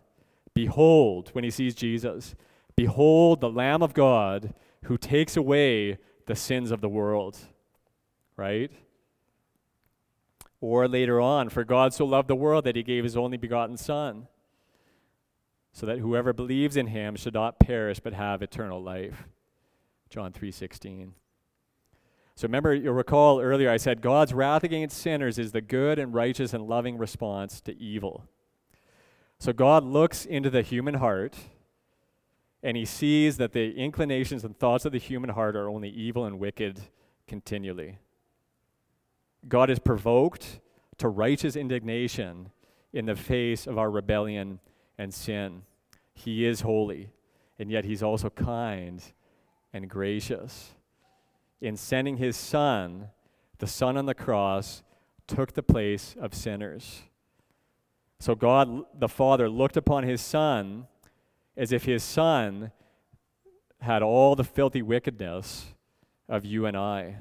Behold, 0.53 1.29
when 1.33 1.43
he 1.43 1.51
sees 1.51 1.75
Jesus, 1.75 2.35
behold 2.75 3.41
the 3.41 3.49
Lamb 3.49 3.81
of 3.81 3.93
God 3.93 4.53
who 4.85 4.97
takes 4.97 5.37
away 5.37 5.99
the 6.25 6.35
sins 6.35 6.71
of 6.71 6.81
the 6.81 6.89
world. 6.89 7.37
Right? 8.35 8.71
Or 10.59 10.87
later 10.87 11.21
on, 11.21 11.49
for 11.49 11.63
God 11.63 11.93
so 11.93 12.05
loved 12.05 12.27
the 12.27 12.35
world 12.35 12.65
that 12.65 12.75
he 12.75 12.83
gave 12.83 13.03
his 13.03 13.15
only 13.15 13.37
begotten 13.37 13.77
Son, 13.77 14.27
so 15.71 15.85
that 15.85 15.99
whoever 15.99 16.33
believes 16.33 16.75
in 16.75 16.87
him 16.87 17.15
should 17.15 17.35
not 17.35 17.59
perish 17.59 17.99
but 17.99 18.13
have 18.13 18.41
eternal 18.41 18.81
life. 18.81 19.27
John 20.09 20.33
3:16. 20.33 21.13
So 22.37 22.45
remember, 22.47 22.71
you'll 22.75 22.93
recall 22.93 23.41
earlier 23.41 23.67
I 23.67 23.77
said 23.77 23.99
God's 23.99 24.31
wrath 24.31 24.63
against 24.63 24.99
sinners 24.99 25.39
is 25.39 25.53
the 25.53 25.59
good 25.59 25.97
and 25.97 26.13
righteous 26.13 26.53
and 26.53 26.67
loving 26.67 26.99
response 26.99 27.59
to 27.61 27.75
evil. 27.81 28.25
So 29.39 29.51
God 29.51 29.83
looks 29.83 30.23
into 30.23 30.51
the 30.51 30.61
human 30.61 30.93
heart 30.93 31.35
and 32.61 32.77
he 32.77 32.85
sees 32.85 33.37
that 33.37 33.53
the 33.53 33.75
inclinations 33.75 34.43
and 34.43 34.55
thoughts 34.55 34.85
of 34.85 34.91
the 34.91 34.99
human 34.99 35.31
heart 35.31 35.55
are 35.55 35.67
only 35.67 35.89
evil 35.89 36.25
and 36.25 36.37
wicked 36.37 36.79
continually. 37.25 37.97
God 39.47 39.71
is 39.71 39.79
provoked 39.79 40.59
to 40.99 41.07
righteous 41.07 41.55
indignation 41.55 42.51
in 42.93 43.07
the 43.07 43.15
face 43.15 43.65
of 43.65 43.79
our 43.79 43.89
rebellion 43.89 44.59
and 44.99 45.11
sin. 45.11 45.63
He 46.13 46.45
is 46.45 46.61
holy, 46.61 47.09
and 47.57 47.71
yet 47.71 47.83
he's 47.83 48.03
also 48.03 48.29
kind 48.29 49.01
and 49.73 49.89
gracious. 49.89 50.75
In 51.61 51.75
sending 51.75 52.17
his 52.17 52.37
son, 52.37 53.09
the 53.57 53.67
son 53.67 53.97
on 53.97 54.05
the 54.05 54.13
cross 54.13 54.83
took 55.27 55.53
the 55.53 55.63
place 55.63 56.15
of 56.19 56.33
sinners. 56.33 57.03
So 58.19 58.33
God 58.35 58.83
the 58.97 59.07
Father 59.07 59.49
looked 59.49 59.77
upon 59.77 60.03
his 60.03 60.21
Son 60.21 60.87
as 61.55 61.71
if 61.71 61.85
his 61.85 62.03
Son 62.03 62.71
had 63.81 64.01
all 64.01 64.35
the 64.35 64.43
filthy 64.43 64.81
wickedness 64.81 65.67
of 66.27 66.45
you 66.45 66.65
and 66.65 66.75
I. 66.75 67.17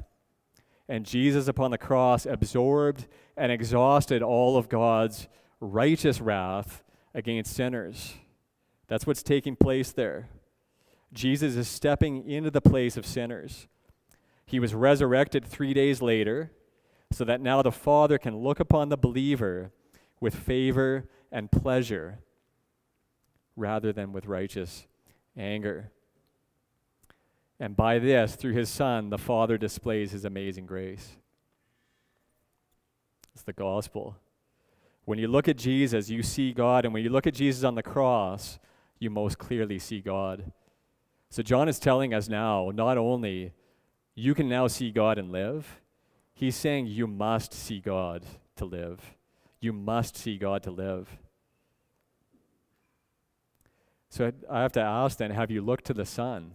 And 0.88 1.04
Jesus 1.04 1.48
upon 1.48 1.70
the 1.70 1.78
cross 1.78 2.24
absorbed 2.24 3.06
and 3.36 3.52
exhausted 3.52 4.22
all 4.22 4.56
of 4.56 4.68
God's 4.68 5.28
righteous 5.60 6.20
wrath 6.20 6.82
against 7.14 7.54
sinners. 7.54 8.14
That's 8.88 9.06
what's 9.06 9.22
taking 9.22 9.56
place 9.56 9.92
there. 9.92 10.28
Jesus 11.12 11.56
is 11.56 11.68
stepping 11.68 12.28
into 12.28 12.50
the 12.50 12.60
place 12.60 12.96
of 12.96 13.04
sinners. 13.04 13.68
He 14.46 14.60
was 14.60 14.74
resurrected 14.74 15.44
three 15.44 15.74
days 15.74 16.00
later 16.00 16.52
so 17.12 17.24
that 17.24 17.40
now 17.40 17.62
the 17.62 17.72
Father 17.72 18.18
can 18.18 18.38
look 18.38 18.60
upon 18.60 18.88
the 18.88 18.96
believer 18.96 19.72
with 20.20 20.34
favor 20.34 21.08
and 21.32 21.50
pleasure 21.50 22.20
rather 23.56 23.92
than 23.92 24.12
with 24.12 24.26
righteous 24.26 24.86
anger. 25.36 25.90
And 27.58 27.76
by 27.76 27.98
this, 27.98 28.36
through 28.36 28.52
his 28.52 28.68
Son, 28.68 29.10
the 29.10 29.18
Father 29.18 29.56
displays 29.56 30.12
his 30.12 30.24
amazing 30.24 30.66
grace. 30.66 31.16
It's 33.34 33.42
the 33.42 33.52
gospel. 33.52 34.16
When 35.04 35.18
you 35.18 35.28
look 35.28 35.48
at 35.48 35.56
Jesus, 35.56 36.10
you 36.10 36.22
see 36.22 36.52
God, 36.52 36.84
and 36.84 36.92
when 36.92 37.02
you 37.02 37.10
look 37.10 37.26
at 37.26 37.34
Jesus 37.34 37.64
on 37.64 37.74
the 37.74 37.82
cross, 37.82 38.58
you 38.98 39.08
most 39.08 39.38
clearly 39.38 39.78
see 39.78 40.00
God. 40.00 40.52
So, 41.30 41.42
John 41.42 41.68
is 41.68 41.78
telling 41.78 42.14
us 42.14 42.28
now 42.28 42.70
not 42.74 42.98
only 42.98 43.52
you 44.16 44.34
can 44.34 44.48
now 44.48 44.66
see 44.66 44.90
God 44.90 45.18
and 45.18 45.30
live, 45.30 45.80
he's 46.34 46.56
saying 46.56 46.86
you 46.86 47.06
must 47.06 47.52
see 47.52 47.80
God 47.80 48.24
to 48.56 48.64
live. 48.64 49.14
You 49.60 49.74
must 49.74 50.16
see 50.16 50.38
God 50.38 50.62
to 50.62 50.70
live. 50.70 51.18
So 54.08 54.32
I 54.50 54.62
have 54.62 54.72
to 54.72 54.80
ask 54.80 55.18
then 55.18 55.30
have 55.32 55.50
you 55.50 55.60
looked 55.60 55.84
to 55.84 55.94
the 55.94 56.06
Son? 56.06 56.52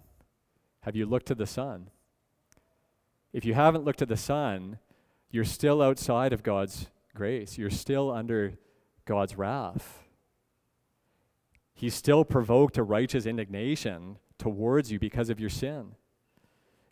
Have 0.82 0.96
you 0.96 1.06
looked 1.06 1.28
to 1.28 1.36
the 1.36 1.46
Son? 1.46 1.92
If 3.32 3.46
you 3.46 3.54
haven't 3.54 3.86
looked 3.86 4.00
to 4.00 4.08
the 4.08 4.18
Son, 4.18 4.80
you're 5.30 5.46
still 5.46 5.84
outside 5.84 6.34
of 6.34 6.42
God's 6.42 6.88
grace. 7.14 7.60
You're 7.60 7.70
still 7.70 8.12
under 8.12 8.54
God's 9.06 9.38
wrath. 9.38 10.00
He's 11.76 11.94
still 11.94 12.26
provoked 12.26 12.78
a 12.78 12.84
righteous 12.84 13.28
indignation 13.28 14.18
towards 14.40 14.92
you 14.92 14.98
because 14.98 15.30
of 15.30 15.40
your 15.40 15.50
sin. 15.50 15.92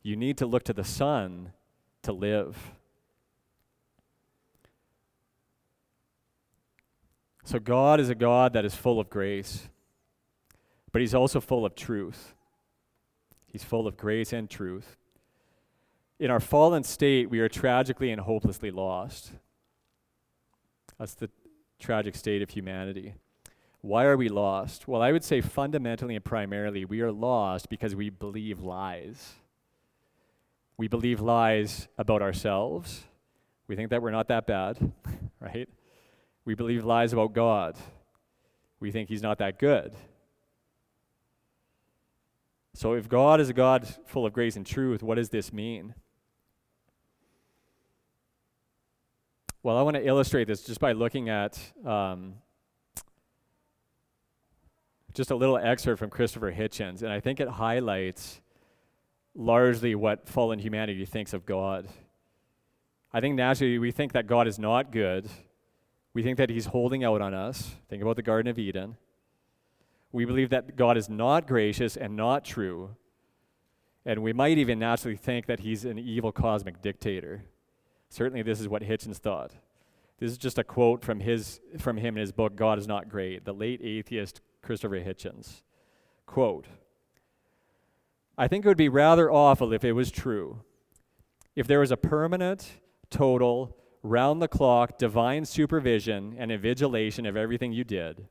You 0.01 0.15
need 0.15 0.37
to 0.37 0.45
look 0.45 0.63
to 0.63 0.73
the 0.73 0.83
Son 0.83 1.51
to 2.03 2.13
live. 2.13 2.57
So, 7.43 7.59
God 7.59 7.99
is 7.99 8.09
a 8.09 8.15
God 8.15 8.53
that 8.53 8.65
is 8.65 8.75
full 8.75 8.99
of 8.99 9.09
grace, 9.09 9.69
but 10.91 11.01
He's 11.01 11.15
also 11.15 11.41
full 11.41 11.65
of 11.65 11.75
truth. 11.75 12.33
He's 13.47 13.63
full 13.63 13.87
of 13.87 13.97
grace 13.97 14.31
and 14.31 14.49
truth. 14.49 14.97
In 16.19 16.29
our 16.29 16.39
fallen 16.39 16.83
state, 16.83 17.29
we 17.29 17.39
are 17.39 17.49
tragically 17.49 18.11
and 18.11 18.21
hopelessly 18.21 18.69
lost. 18.69 19.31
That's 20.99 21.15
the 21.15 21.29
tragic 21.79 22.15
state 22.15 22.41
of 22.41 22.51
humanity. 22.51 23.15
Why 23.81 24.03
are 24.05 24.17
we 24.17 24.27
lost? 24.27 24.87
Well, 24.87 25.01
I 25.01 25.11
would 25.11 25.23
say 25.23 25.39
fundamentally 25.41 26.15
and 26.15 26.23
primarily, 26.23 26.83
we 26.83 27.01
are 27.01 27.11
lost 27.11 27.69
because 27.69 27.95
we 27.95 28.09
believe 28.09 28.59
lies. 28.59 29.35
We 30.79 30.87
believe 30.87 31.19
lies 31.19 31.89
about 31.97 32.21
ourselves. 32.21 33.03
We 33.67 33.75
think 33.75 33.89
that 33.89 34.01
we're 34.01 34.11
not 34.11 34.29
that 34.29 34.47
bad, 34.47 34.93
right? 35.41 35.67
We 36.45 36.55
believe 36.55 36.85
lies 36.85 37.11
about 37.11 37.33
God. 37.33 37.75
We 38.79 38.89
think 38.89 39.09
He's 39.09 39.21
not 39.21 39.39
that 39.39 39.59
good. 39.59 39.93
So, 42.73 42.93
if 42.93 43.09
God 43.09 43.41
is 43.41 43.49
a 43.49 43.53
God 43.53 43.93
full 44.05 44.25
of 44.25 44.31
grace 44.31 44.55
and 44.55 44.65
truth, 44.65 45.03
what 45.03 45.15
does 45.15 45.27
this 45.27 45.51
mean? 45.51 45.95
Well, 49.61 49.75
I 49.75 49.81
want 49.81 49.97
to 49.97 50.07
illustrate 50.07 50.47
this 50.47 50.63
just 50.63 50.79
by 50.79 50.93
looking 50.93 51.27
at 51.27 51.59
um, 51.85 52.35
just 55.13 55.29
a 55.29 55.35
little 55.35 55.57
excerpt 55.57 55.99
from 55.99 56.09
Christopher 56.09 56.53
Hitchens, 56.53 57.03
and 57.03 57.11
I 57.11 57.19
think 57.19 57.41
it 57.41 57.49
highlights 57.49 58.39
largely 59.35 59.95
what 59.95 60.27
fallen 60.27 60.59
humanity 60.59 61.05
thinks 61.05 61.33
of 61.33 61.45
God. 61.45 61.87
I 63.11 63.21
think 63.21 63.35
naturally 63.35 63.79
we 63.79 63.91
think 63.91 64.13
that 64.13 64.27
God 64.27 64.47
is 64.47 64.59
not 64.59 64.91
good 64.91 65.29
we 66.13 66.23
think 66.23 66.37
that 66.37 66.49
He's 66.49 66.67
holding 66.67 67.03
out 67.03 67.21
on 67.21 67.33
us. 67.33 67.75
Think 67.87 68.01
about 68.01 68.15
the 68.15 68.21
Garden 68.21 68.49
of 68.49 68.57
Eden. 68.57 68.97
We 70.11 70.25
believe 70.25 70.49
that 70.49 70.75
God 70.75 70.97
is 70.97 71.09
not 71.09 71.47
gracious 71.47 71.95
and 71.95 72.15
not 72.15 72.43
true. 72.43 72.95
And 74.05 74.23
we 74.23 74.33
might 74.33 74.57
even 74.57 74.79
naturally 74.79 75.17
think 75.17 75.45
that 75.45 75.59
He's 75.59 75.85
an 75.85 75.99
evil 75.99 76.31
cosmic 76.31 76.81
dictator. 76.81 77.43
Certainly, 78.09 78.41
this 78.43 78.59
is 78.59 78.67
what 78.67 78.81
Hitchens 78.81 79.17
thought. 79.17 79.51
This 80.19 80.31
is 80.31 80.37
just 80.37 80.57
a 80.57 80.63
quote 80.63 81.05
from, 81.05 81.21
his, 81.21 81.61
from 81.77 81.95
him 81.95 82.17
in 82.17 82.21
his 82.21 82.33
book, 82.33 82.57
God 82.57 82.77
is 82.77 82.87
Not 82.87 83.07
Great, 83.07 83.45
the 83.45 83.53
late 83.53 83.79
atheist 83.81 84.41
Christopher 84.61 84.99
Hitchens. 84.99 85.61
Quote 86.25 86.65
I 88.39 88.47
think 88.47 88.63
it 88.63 88.69
would 88.69 88.77
be 88.77 88.87
rather 88.87 89.29
awful 89.29 89.73
if 89.73 89.83
it 89.83 89.91
was 89.91 90.09
true. 90.09 90.61
If 91.57 91.67
there 91.67 91.81
was 91.81 91.91
a 91.91 91.97
permanent, 91.97 92.79
total, 93.09 93.75
round 94.01 94.41
the 94.41 94.47
clock 94.47 94.97
divine 94.97 95.43
supervision 95.43 96.37
and 96.39 96.49
invigilation 96.49 97.27
of 97.27 97.35
everything 97.35 97.73
you 97.73 97.83
did. 97.83 98.29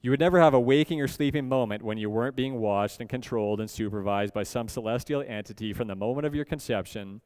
You 0.00 0.10
would 0.10 0.20
never 0.20 0.40
have 0.40 0.54
a 0.54 0.60
waking 0.60 1.02
or 1.02 1.06
sleeping 1.06 1.46
moment 1.46 1.82
when 1.82 1.98
you 1.98 2.08
weren't 2.08 2.34
being 2.34 2.54
watched 2.54 2.98
and 2.98 3.08
controlled 3.10 3.60
and 3.60 3.68
supervised 3.68 4.32
by 4.32 4.42
some 4.42 4.68
celestial 4.68 5.22
entity 5.28 5.74
from 5.74 5.88
the 5.88 5.94
moment 5.94 6.26
of 6.26 6.34
your 6.34 6.46
conception 6.46 7.20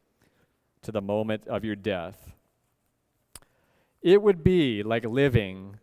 to 0.83 0.91
the 0.91 1.01
moment 1.01 1.47
of 1.47 1.64
your 1.64 1.76
death. 1.76 2.33
It 4.03 4.20
would 4.20 4.43
be 4.43 4.83
like 4.83 5.05
living 5.05 5.76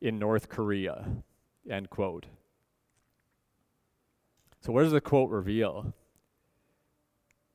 in 0.00 0.18
North 0.18 0.48
Korea. 0.48 1.06
End 1.70 1.88
quote. 1.88 2.26
So, 4.66 4.72
what 4.72 4.82
does 4.82 4.90
the 4.90 5.00
quote 5.00 5.30
reveal? 5.30 5.94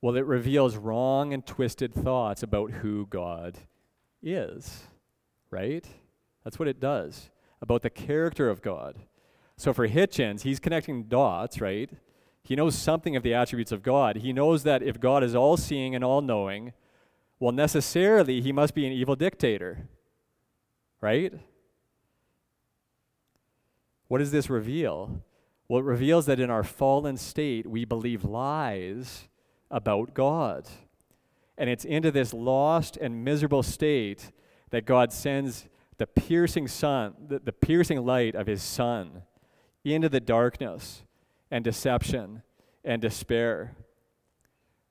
Well, 0.02 0.16
it 0.16 0.26
reveals 0.26 0.78
wrong 0.78 1.34
and 1.34 1.46
twisted 1.46 1.94
thoughts 1.94 2.42
about 2.42 2.72
who 2.72 3.06
God 3.06 3.58
is, 4.24 4.84
right? 5.50 5.86
That's 6.46 6.58
what 6.58 6.70
it 6.70 6.80
does, 6.80 7.30
about 7.62 7.82
the 7.82 7.90
character 7.90 8.50
of 8.50 8.62
God. 8.62 8.96
So 9.58 9.74
for 9.74 9.90
Hitchens, 9.90 10.44
he's 10.44 10.62
connecting 10.62 11.04
dots, 11.04 11.60
right? 11.60 11.90
He 12.44 12.56
knows 12.56 12.78
something 12.78 13.18
of 13.18 13.24
the 13.24 13.34
attributes 13.34 13.74
of 13.74 13.84
God. 13.84 14.16
He 14.16 14.32
knows 14.32 14.64
that 14.64 14.82
if 14.82 14.98
God 14.98 15.22
is 15.22 15.36
all 15.36 15.58
seeing 15.58 15.94
and 15.94 16.06
all 16.06 16.22
knowing, 16.22 16.72
well, 17.42 17.52
necessarily 17.52 18.40
he 18.40 18.54
must 18.54 18.74
be 18.74 18.88
an 18.88 18.94
evil 18.94 19.18
dictator, 19.18 19.90
right? 21.02 21.34
What 24.08 24.20
does 24.20 24.32
this 24.32 24.50
reveal? 24.50 25.22
Well, 25.72 25.80
it 25.80 25.86
reveals 25.86 26.26
that 26.26 26.42
in 26.42 26.50
our 26.50 26.66
fallen 26.66 27.16
state, 27.16 27.66
we 27.66 27.86
believe 27.86 28.26
lies 28.26 29.30
about 29.70 30.14
God. 30.14 30.68
And 31.58 31.70
it's 31.70 31.86
into 31.86 32.12
this 32.12 32.34
lost 32.34 32.98
and 32.98 33.24
miserable 33.24 33.64
state 33.64 34.34
that 34.72 34.86
God 34.86 35.14
sends 35.14 35.70
the 35.98 36.08
piercing 36.08 36.68
sun, 36.68 37.14
the, 37.26 37.40
the 37.40 37.54
piercing 37.54 38.06
light 38.06 38.36
of 38.36 38.48
his 38.48 38.62
son 38.62 39.22
into 39.86 40.10
the 40.10 40.20
darkness 40.20 41.04
and 41.50 41.64
deception 41.64 42.44
and 42.84 43.02
despair. 43.02 43.78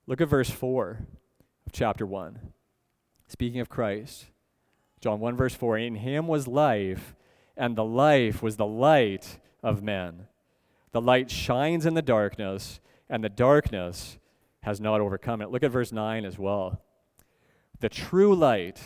Look 0.07 0.19
at 0.19 0.29
verse 0.29 0.49
4 0.49 1.05
of 1.67 1.71
chapter 1.71 2.07
1. 2.07 2.39
Speaking 3.27 3.59
of 3.59 3.69
Christ, 3.69 4.31
John 4.99 5.19
1, 5.19 5.37
verse 5.37 5.53
4 5.53 5.77
In 5.77 5.93
him 5.97 6.27
was 6.27 6.47
life, 6.47 7.13
and 7.55 7.75
the 7.75 7.85
life 7.85 8.41
was 8.41 8.55
the 8.55 8.65
light 8.65 9.37
of 9.61 9.83
men. 9.83 10.25
The 10.91 11.01
light 11.01 11.31
shines 11.31 11.85
in 11.85 11.93
the 11.93 12.01
darkness, 12.01 12.79
and 13.09 13.23
the 13.23 13.29
darkness 13.29 14.17
has 14.63 14.79
not 14.79 15.01
overcome 15.01 15.41
it. 15.41 15.49
Look 15.49 15.63
at 15.63 15.71
verse 15.71 15.91
9 15.91 16.25
as 16.25 16.37
well. 16.37 16.81
The 17.79 17.89
true 17.89 18.35
light, 18.35 18.79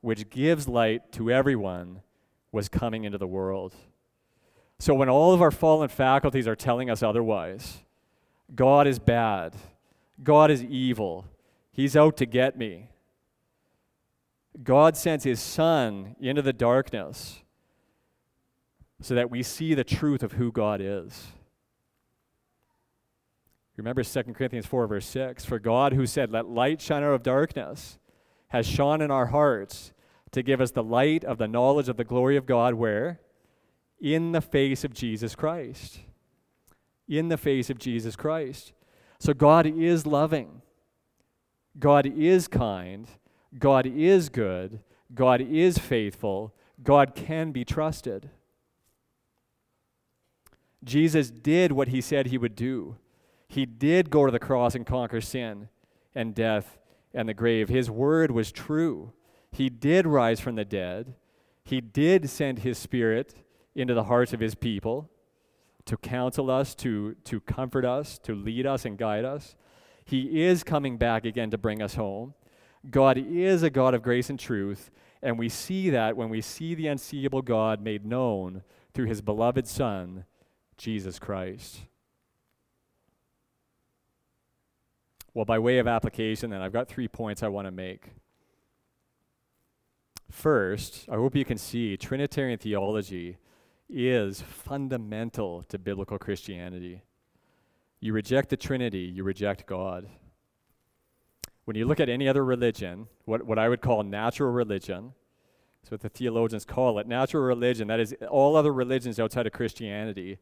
which 0.00 0.30
gives 0.30 0.68
light 0.68 1.12
to 1.12 1.30
everyone, 1.30 2.00
was 2.52 2.68
coming 2.68 3.04
into 3.04 3.18
the 3.18 3.26
world. 3.26 3.74
So 4.78 4.94
when 4.94 5.10
all 5.10 5.34
of 5.34 5.42
our 5.42 5.50
fallen 5.50 5.88
faculties 5.88 6.48
are 6.48 6.56
telling 6.56 6.88
us 6.88 7.02
otherwise, 7.02 7.84
God 8.54 8.86
is 8.86 8.98
bad, 8.98 9.54
God 10.22 10.50
is 10.50 10.64
evil, 10.64 11.26
He's 11.72 11.96
out 11.96 12.16
to 12.18 12.26
get 12.26 12.56
me. 12.56 12.88
God 14.62 14.96
sends 14.96 15.24
His 15.24 15.40
Son 15.40 16.16
into 16.20 16.42
the 16.42 16.52
darkness 16.52 17.40
so 19.00 19.14
that 19.14 19.30
we 19.30 19.42
see 19.42 19.74
the 19.74 19.84
truth 19.84 20.22
of 20.22 20.32
who 20.32 20.50
God 20.50 20.80
is. 20.80 21.28
Remember 23.80 24.04
2 24.04 24.34
Corinthians 24.34 24.66
4, 24.66 24.86
verse 24.86 25.06
6 25.06 25.46
For 25.46 25.58
God, 25.58 25.94
who 25.94 26.04
said, 26.04 26.30
Let 26.30 26.50
light 26.50 26.82
shine 26.82 27.02
out 27.02 27.14
of 27.14 27.22
darkness, 27.22 27.98
has 28.48 28.66
shone 28.66 29.00
in 29.00 29.10
our 29.10 29.28
hearts 29.28 29.94
to 30.32 30.42
give 30.42 30.60
us 30.60 30.72
the 30.72 30.82
light 30.82 31.24
of 31.24 31.38
the 31.38 31.48
knowledge 31.48 31.88
of 31.88 31.96
the 31.96 32.04
glory 32.04 32.36
of 32.36 32.44
God, 32.44 32.74
where? 32.74 33.20
In 33.98 34.32
the 34.32 34.42
face 34.42 34.84
of 34.84 34.92
Jesus 34.92 35.34
Christ. 35.34 36.00
In 37.08 37.28
the 37.28 37.38
face 37.38 37.70
of 37.70 37.78
Jesus 37.78 38.16
Christ. 38.16 38.74
So 39.18 39.32
God 39.32 39.64
is 39.64 40.04
loving. 40.04 40.60
God 41.78 42.04
is 42.04 42.48
kind. 42.48 43.08
God 43.58 43.86
is 43.86 44.28
good. 44.28 44.80
God 45.14 45.40
is 45.40 45.78
faithful. 45.78 46.54
God 46.82 47.14
can 47.14 47.50
be 47.50 47.64
trusted. 47.64 48.28
Jesus 50.84 51.30
did 51.30 51.72
what 51.72 51.88
he 51.88 52.02
said 52.02 52.26
he 52.26 52.36
would 52.36 52.54
do. 52.54 52.96
He 53.50 53.66
did 53.66 54.10
go 54.10 54.26
to 54.26 54.30
the 54.30 54.38
cross 54.38 54.76
and 54.76 54.86
conquer 54.86 55.20
sin 55.20 55.68
and 56.14 56.36
death 56.36 56.78
and 57.12 57.28
the 57.28 57.34
grave. 57.34 57.68
His 57.68 57.90
word 57.90 58.30
was 58.30 58.52
true. 58.52 59.12
He 59.50 59.68
did 59.68 60.06
rise 60.06 60.38
from 60.38 60.54
the 60.54 60.64
dead. 60.64 61.14
He 61.64 61.80
did 61.80 62.30
send 62.30 62.60
his 62.60 62.78
spirit 62.78 63.34
into 63.74 63.92
the 63.92 64.04
hearts 64.04 64.32
of 64.32 64.38
his 64.38 64.54
people 64.54 65.10
to 65.86 65.96
counsel 65.96 66.48
us, 66.48 66.76
to, 66.76 67.16
to 67.24 67.40
comfort 67.40 67.84
us, 67.84 68.20
to 68.20 68.36
lead 68.36 68.66
us 68.66 68.84
and 68.84 68.96
guide 68.96 69.24
us. 69.24 69.56
He 70.04 70.44
is 70.44 70.62
coming 70.62 70.96
back 70.96 71.24
again 71.24 71.50
to 71.50 71.58
bring 71.58 71.82
us 71.82 71.96
home. 71.96 72.34
God 72.88 73.18
is 73.18 73.64
a 73.64 73.70
God 73.70 73.94
of 73.94 74.02
grace 74.02 74.30
and 74.30 74.38
truth, 74.38 74.92
and 75.24 75.36
we 75.36 75.48
see 75.48 75.90
that 75.90 76.16
when 76.16 76.28
we 76.28 76.40
see 76.40 76.76
the 76.76 76.86
unseeable 76.86 77.42
God 77.42 77.82
made 77.82 78.06
known 78.06 78.62
through 78.94 79.06
his 79.06 79.22
beloved 79.22 79.66
Son, 79.66 80.24
Jesus 80.78 81.18
Christ. 81.18 81.80
Well, 85.32 85.44
by 85.44 85.58
way 85.58 85.78
of 85.78 85.86
application, 85.86 86.50
then, 86.50 86.60
I've 86.60 86.72
got 86.72 86.88
three 86.88 87.06
points 87.06 87.42
I 87.42 87.48
want 87.48 87.66
to 87.66 87.70
make. 87.70 88.10
First, 90.30 91.06
I 91.08 91.14
hope 91.14 91.36
you 91.36 91.44
can 91.44 91.58
see 91.58 91.96
Trinitarian 91.96 92.58
theology 92.58 93.38
is 93.88 94.42
fundamental 94.42 95.62
to 95.64 95.78
biblical 95.78 96.18
Christianity. 96.18 97.02
You 98.00 98.12
reject 98.12 98.48
the 98.48 98.56
Trinity, 98.56 99.00
you 99.00 99.22
reject 99.22 99.66
God. 99.66 100.08
When 101.64 101.76
you 101.76 101.84
look 101.84 102.00
at 102.00 102.08
any 102.08 102.28
other 102.28 102.44
religion, 102.44 103.06
what, 103.24 103.44
what 103.44 103.58
I 103.58 103.68
would 103.68 103.80
call 103.80 104.02
natural 104.02 104.50
religion, 104.50 105.12
that's 105.82 105.90
what 105.90 106.00
the 106.00 106.08
theologians 106.08 106.64
call 106.64 106.98
it, 106.98 107.06
natural 107.06 107.44
religion, 107.44 107.88
that 107.88 108.00
is 108.00 108.14
all 108.28 108.56
other 108.56 108.72
religions 108.72 109.20
outside 109.20 109.46
of 109.46 109.52
Christianity, 109.52 110.38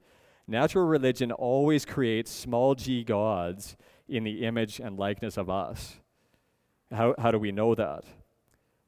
natural 0.46 0.86
religion 0.86 1.32
always 1.32 1.84
creates 1.84 2.30
small 2.30 2.74
g 2.74 3.04
gods 3.04 3.76
in 4.08 4.24
the 4.24 4.44
image 4.44 4.80
and 4.80 4.98
likeness 4.98 5.36
of 5.36 5.50
us. 5.50 5.96
How, 6.90 7.14
how 7.18 7.30
do 7.30 7.38
we 7.38 7.52
know 7.52 7.74
that? 7.74 8.04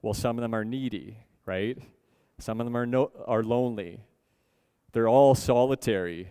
Well, 0.03 0.15
some 0.15 0.39
of 0.39 0.43
them 0.43 0.55
are 0.55 0.65
needy, 0.65 1.19
right? 1.45 1.79
Some 2.39 2.61
of 2.61 2.67
them 2.67 2.77
are, 2.77 2.87
no, 2.87 3.11
are 3.27 3.43
lonely. 3.43 4.01
They're 4.93 5.09
all 5.09 5.35
solitary. 5.35 6.29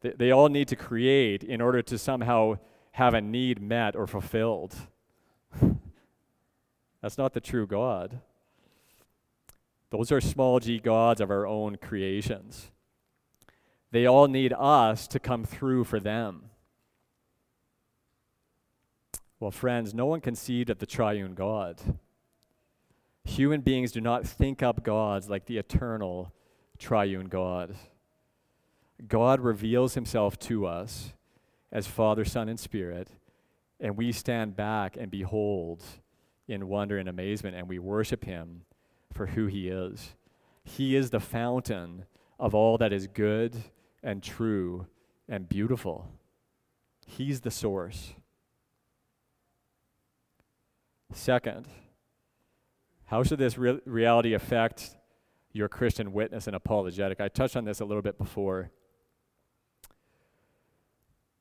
They, 0.00 0.10
they 0.10 0.30
all 0.30 0.48
need 0.48 0.68
to 0.68 0.76
create 0.76 1.44
in 1.44 1.60
order 1.60 1.82
to 1.82 1.98
somehow 1.98 2.58
have 2.92 3.14
a 3.14 3.20
need 3.20 3.62
met 3.62 3.94
or 3.94 4.06
fulfilled. 4.06 4.74
That's 7.00 7.18
not 7.18 7.32
the 7.32 7.40
true 7.40 7.66
God. 7.66 8.20
Those 9.90 10.10
are 10.10 10.20
small 10.20 10.58
g 10.58 10.78
gods 10.78 11.20
of 11.20 11.30
our 11.30 11.46
own 11.46 11.76
creations. 11.76 12.70
They 13.90 14.06
all 14.06 14.26
need 14.26 14.54
us 14.56 15.06
to 15.08 15.20
come 15.20 15.44
through 15.44 15.84
for 15.84 16.00
them. 16.00 16.44
Well, 19.42 19.50
friends, 19.50 19.92
no 19.92 20.06
one 20.06 20.20
conceived 20.20 20.70
of 20.70 20.78
the 20.78 20.86
triune 20.86 21.34
God. 21.34 21.80
Human 23.24 23.60
beings 23.60 23.90
do 23.90 24.00
not 24.00 24.24
think 24.24 24.62
up 24.62 24.84
gods 24.84 25.28
like 25.28 25.46
the 25.46 25.58
eternal 25.58 26.32
triune 26.78 27.26
God. 27.26 27.74
God 29.08 29.40
reveals 29.40 29.94
himself 29.94 30.38
to 30.38 30.64
us 30.64 31.12
as 31.72 31.88
Father, 31.88 32.24
Son, 32.24 32.48
and 32.48 32.60
Spirit, 32.60 33.08
and 33.80 33.96
we 33.96 34.12
stand 34.12 34.54
back 34.54 34.96
and 34.96 35.10
behold 35.10 35.82
in 36.46 36.68
wonder 36.68 36.96
and 36.96 37.08
amazement, 37.08 37.56
and 37.56 37.68
we 37.68 37.80
worship 37.80 38.24
him 38.24 38.62
for 39.12 39.26
who 39.26 39.48
he 39.48 39.66
is. 39.66 40.14
He 40.62 40.94
is 40.94 41.10
the 41.10 41.18
fountain 41.18 42.04
of 42.38 42.54
all 42.54 42.78
that 42.78 42.92
is 42.92 43.08
good 43.08 43.56
and 44.04 44.22
true 44.22 44.86
and 45.28 45.48
beautiful. 45.48 46.06
He's 47.08 47.40
the 47.40 47.50
source. 47.50 48.12
Second, 51.14 51.66
how 53.06 53.22
should 53.22 53.38
this 53.38 53.58
re- 53.58 53.80
reality 53.84 54.34
affect 54.34 54.96
your 55.52 55.68
Christian 55.68 56.12
witness 56.12 56.46
and 56.46 56.56
apologetic? 56.56 57.20
I 57.20 57.28
touched 57.28 57.56
on 57.56 57.64
this 57.64 57.80
a 57.80 57.84
little 57.84 58.02
bit 58.02 58.18
before. 58.18 58.70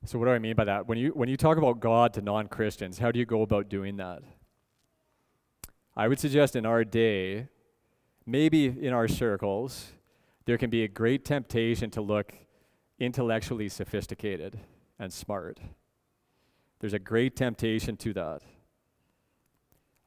So, 0.03 0.19
what 0.19 0.25
do 0.25 0.31
I 0.31 0.39
mean 0.39 0.55
by 0.55 0.65
that? 0.65 0.87
When 0.87 0.97
you, 0.97 1.11
when 1.11 1.29
you 1.29 1.37
talk 1.37 1.57
about 1.57 1.79
God 1.79 2.13
to 2.15 2.21
non 2.21 2.47
Christians, 2.47 2.99
how 2.99 3.11
do 3.11 3.19
you 3.19 3.25
go 3.25 3.43
about 3.43 3.69
doing 3.69 3.97
that? 3.97 4.23
I 5.95 6.07
would 6.07 6.19
suggest 6.19 6.55
in 6.55 6.65
our 6.65 6.83
day, 6.83 7.47
maybe 8.25 8.65
in 8.65 8.93
our 8.93 9.07
circles, 9.07 9.91
there 10.45 10.57
can 10.57 10.69
be 10.69 10.83
a 10.83 10.87
great 10.87 11.23
temptation 11.23 11.91
to 11.91 12.01
look 12.01 12.33
intellectually 12.99 13.69
sophisticated 13.69 14.59
and 14.97 15.13
smart. 15.13 15.59
There's 16.79 16.93
a 16.93 16.99
great 16.99 17.35
temptation 17.35 17.95
to 17.97 18.13
that. 18.13 18.41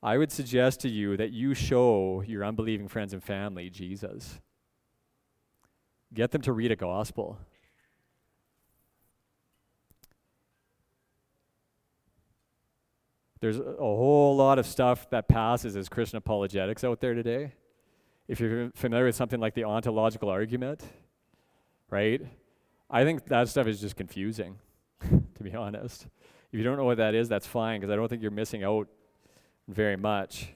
I 0.04 0.18
would 0.18 0.30
suggest 0.30 0.80
to 0.80 0.88
you 0.90 1.16
that 1.16 1.32
you 1.32 1.54
show 1.54 2.22
your 2.26 2.44
unbelieving 2.44 2.88
friends 2.88 3.14
and 3.14 3.24
family 3.24 3.70
Jesus. 3.70 4.38
Get 6.12 6.30
them 6.30 6.42
to 6.42 6.52
read 6.52 6.70
a 6.70 6.76
gospel. 6.76 7.38
There's 13.40 13.58
a 13.58 13.76
whole 13.78 14.36
lot 14.36 14.58
of 14.58 14.66
stuff 14.66 15.08
that 15.08 15.26
passes 15.26 15.74
as 15.74 15.88
Christian 15.88 16.18
apologetics 16.18 16.84
out 16.84 17.00
there 17.00 17.14
today. 17.14 17.54
If 18.28 18.40
you're 18.40 18.70
familiar 18.74 19.06
with 19.06 19.16
something 19.16 19.40
like 19.40 19.54
the 19.54 19.64
ontological 19.64 20.28
argument, 20.28 20.82
right? 21.88 22.20
I 22.90 23.04
think 23.04 23.24
that 23.28 23.48
stuff 23.48 23.66
is 23.66 23.80
just 23.80 23.96
confusing, 23.96 24.58
to 25.00 25.42
be 25.42 25.54
honest. 25.54 26.06
If 26.52 26.58
you 26.58 26.62
don't 26.62 26.76
know 26.76 26.84
what 26.84 26.98
that 26.98 27.14
is, 27.14 27.30
that's 27.30 27.46
fine, 27.46 27.80
because 27.80 27.90
I 27.90 27.96
don't 27.96 28.08
think 28.08 28.20
you're 28.20 28.30
missing 28.30 28.64
out 28.64 28.86
very 29.68 29.96
much. 29.96 30.52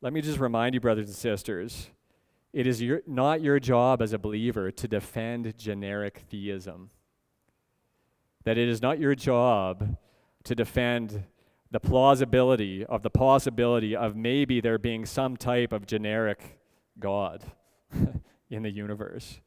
Let 0.00 0.12
me 0.12 0.20
just 0.20 0.38
remind 0.38 0.74
you, 0.74 0.80
brothers 0.80 1.06
and 1.06 1.16
sisters, 1.16 1.88
it 2.52 2.66
is 2.66 2.82
your, 2.82 3.02
not 3.06 3.40
your 3.40 3.58
job 3.58 4.02
as 4.02 4.12
a 4.12 4.18
believer 4.18 4.70
to 4.70 4.88
defend 4.88 5.56
generic 5.56 6.24
theism. 6.30 6.90
That 8.44 8.58
it 8.58 8.68
is 8.68 8.82
not 8.82 8.98
your 8.98 9.14
job 9.14 9.96
to 10.44 10.54
defend 10.54 11.24
the 11.70 11.80
plausibility 11.80 12.84
of 12.84 13.02
the 13.02 13.10
possibility 13.10 13.96
of 13.96 14.14
maybe 14.14 14.60
there 14.60 14.78
being 14.78 15.06
some 15.06 15.36
type 15.36 15.72
of 15.72 15.86
generic 15.86 16.60
God. 16.98 17.42
in 18.50 18.62
the 18.62 18.70
universe. 18.70 19.40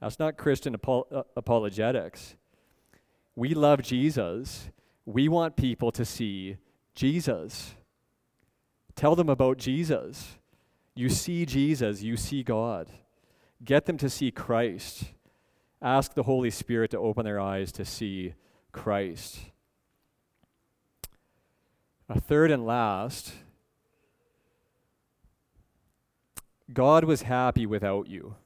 That's 0.00 0.18
not 0.18 0.36
Christian 0.36 0.74
apo- 0.74 1.06
uh, 1.12 1.22
apologetics. 1.36 2.36
We 3.36 3.54
love 3.54 3.82
Jesus. 3.82 4.70
We 5.12 5.28
want 5.28 5.56
people 5.56 5.90
to 5.92 6.04
see 6.04 6.56
Jesus. 6.94 7.74
Tell 8.94 9.16
them 9.16 9.28
about 9.28 9.58
Jesus. 9.58 10.38
You 10.94 11.08
see 11.08 11.44
Jesus, 11.44 12.02
you 12.02 12.16
see 12.16 12.42
God. 12.42 12.90
Get 13.64 13.86
them 13.86 13.96
to 13.98 14.08
see 14.08 14.30
Christ. 14.30 15.12
Ask 15.82 16.14
the 16.14 16.22
Holy 16.24 16.50
Spirit 16.50 16.90
to 16.92 16.98
open 16.98 17.24
their 17.24 17.40
eyes 17.40 17.72
to 17.72 17.84
see 17.84 18.34
Christ. 18.72 19.38
A 22.08 22.20
third 22.20 22.50
and 22.50 22.64
last, 22.66 23.32
God 26.72 27.04
was 27.04 27.22
happy 27.22 27.66
without 27.66 28.08
you. 28.08 28.36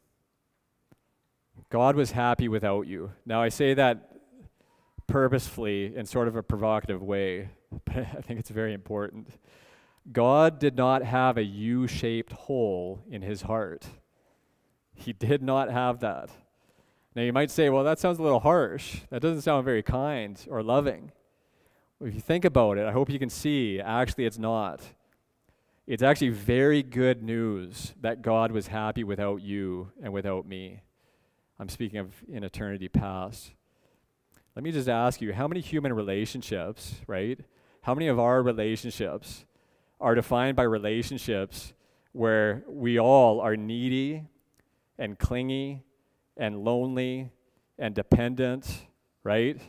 God 1.71 1.97
was 1.97 2.13
happy 2.13 2.49
without 2.49 2.87
you. 2.87 3.13
Now, 3.27 3.43
I 3.43 3.49
say 3.49 3.75
that 3.75 4.14
purposefully 5.07 5.95
in 5.95 6.07
sort 6.07 6.29
of 6.29 6.37
a 6.37 6.43
provocative 6.43 7.03
way, 7.03 7.51
but 7.85 7.97
I 7.97 8.21
think 8.21 8.41
it's 8.41 8.51
very 8.51 8.73
important. 8.73 9.29
God 10.13 10.59
did 10.59 10.77
not 10.77 11.03
have 11.03 11.39
a 11.39 11.45
U 11.45 11.87
shaped 11.87 12.33
hole 12.33 13.03
in 13.09 13.23
his 13.23 13.43
heart. 13.43 13.87
He 14.95 15.13
did 15.13 15.43
not 15.43 15.71
have 15.71 16.01
that. 16.01 16.31
Now, 17.15 17.23
you 17.23 17.33
might 17.33 17.51
say, 17.51 17.71
well, 17.71 17.85
that 17.85 17.99
sounds 17.99 18.19
a 18.19 18.23
little 18.23 18.41
harsh. 18.41 19.01
That 19.11 19.23
doesn't 19.23 19.43
sound 19.43 19.65
very 19.65 19.83
kind 19.83 20.45
or 20.49 20.63
loving. 20.63 21.13
If 22.01 22.15
you 22.15 22.21
think 22.21 22.45
about 22.45 22.77
it, 22.77 22.87
I 22.87 22.93
hope 22.93 23.09
you 23.09 23.19
can 23.19 23.31
see 23.31 23.81
actually 23.81 24.27
it's 24.27 24.39
not. 24.39 24.83
It's 25.87 26.03
actually 26.03 26.31
very 26.31 26.83
good 26.83 27.23
news 27.23 27.95
that 28.01 28.21
God 28.21 28.53
was 28.53 28.67
happy 28.67 29.05
without 29.05 29.43
you 29.43 29.93
and 30.03 30.13
without 30.13 30.47
me. 30.47 30.83
I'm 31.59 31.69
speaking 31.69 31.99
of 31.99 32.13
in 32.29 32.43
eternity 32.43 32.89
past. 32.89 33.53
Let 34.57 34.63
me 34.63 34.71
just 34.71 34.89
ask 34.89 35.21
you 35.21 35.33
how 35.33 35.49
many 35.49 35.61
human 35.61 35.93
relationships, 35.93 36.95
right? 37.09 37.41
How 37.83 37.95
many 37.95 38.07
of 38.07 38.21
our 38.21 38.43
relationships 38.43 39.45
are 40.01 40.15
defined 40.15 40.57
by 40.57 40.63
relationships 40.63 41.73
where 42.13 42.63
we 42.69 42.99
all 42.99 43.41
are 43.41 43.57
needy 43.57 44.25
and 44.97 45.19
clingy 45.19 45.83
and 46.37 46.65
lonely 46.65 47.31
and 47.79 47.97
dependent, 47.97 48.87
right? 49.25 49.61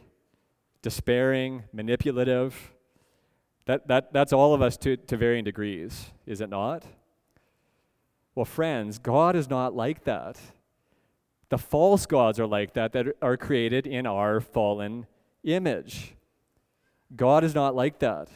Despairing, 0.84 1.64
manipulative. 1.74 2.74
That, 3.66 3.88
that, 3.88 4.14
that's 4.14 4.34
all 4.34 4.54
of 4.54 4.62
us 4.62 4.78
to, 4.78 4.98
to 4.98 5.18
varying 5.18 5.44
degrees, 5.44 6.12
is 6.28 6.42
it 6.42 6.50
not? 6.50 6.84
Well, 8.36 8.46
friends, 8.46 9.00
God 9.00 9.36
is 9.36 9.50
not 9.50 9.76
like 9.76 10.04
that. 10.04 10.38
The 11.50 11.58
false 11.58 12.06
gods 12.06 12.40
are 12.40 12.48
like 12.48 12.74
that, 12.74 12.92
that 12.94 13.08
are 13.22 13.38
created 13.38 13.86
in 13.86 14.06
our 14.06 14.42
fallen 14.42 15.06
image. 15.44 16.16
God 17.16 17.44
is 17.44 17.54
not 17.54 17.76
like 17.76 18.00
that. 18.00 18.30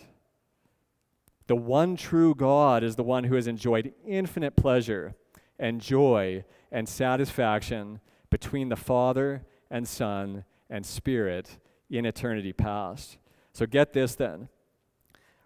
The 1.48 1.56
one 1.56 1.96
true 1.96 2.36
God 2.36 2.84
is 2.84 2.96
the 2.96 3.04
one 3.04 3.24
who 3.24 3.36
has 3.36 3.48
enjoyed 3.48 3.94
infinite 4.06 4.56
pleasure 4.56 5.16
and 5.58 5.82
joy 5.82 6.46
and 6.72 6.88
satisfaction 6.88 8.00
between 8.30 8.70
the 8.70 8.76
Father 8.76 9.44
and 9.72 9.88
Son 9.88 10.44
and 10.70 10.86
Spirit 10.86 11.58
in 11.90 12.06
eternity 12.06 12.54
past. 12.54 13.18
So 13.54 13.66
get 13.66 13.94
this 13.94 14.14
then. 14.14 14.50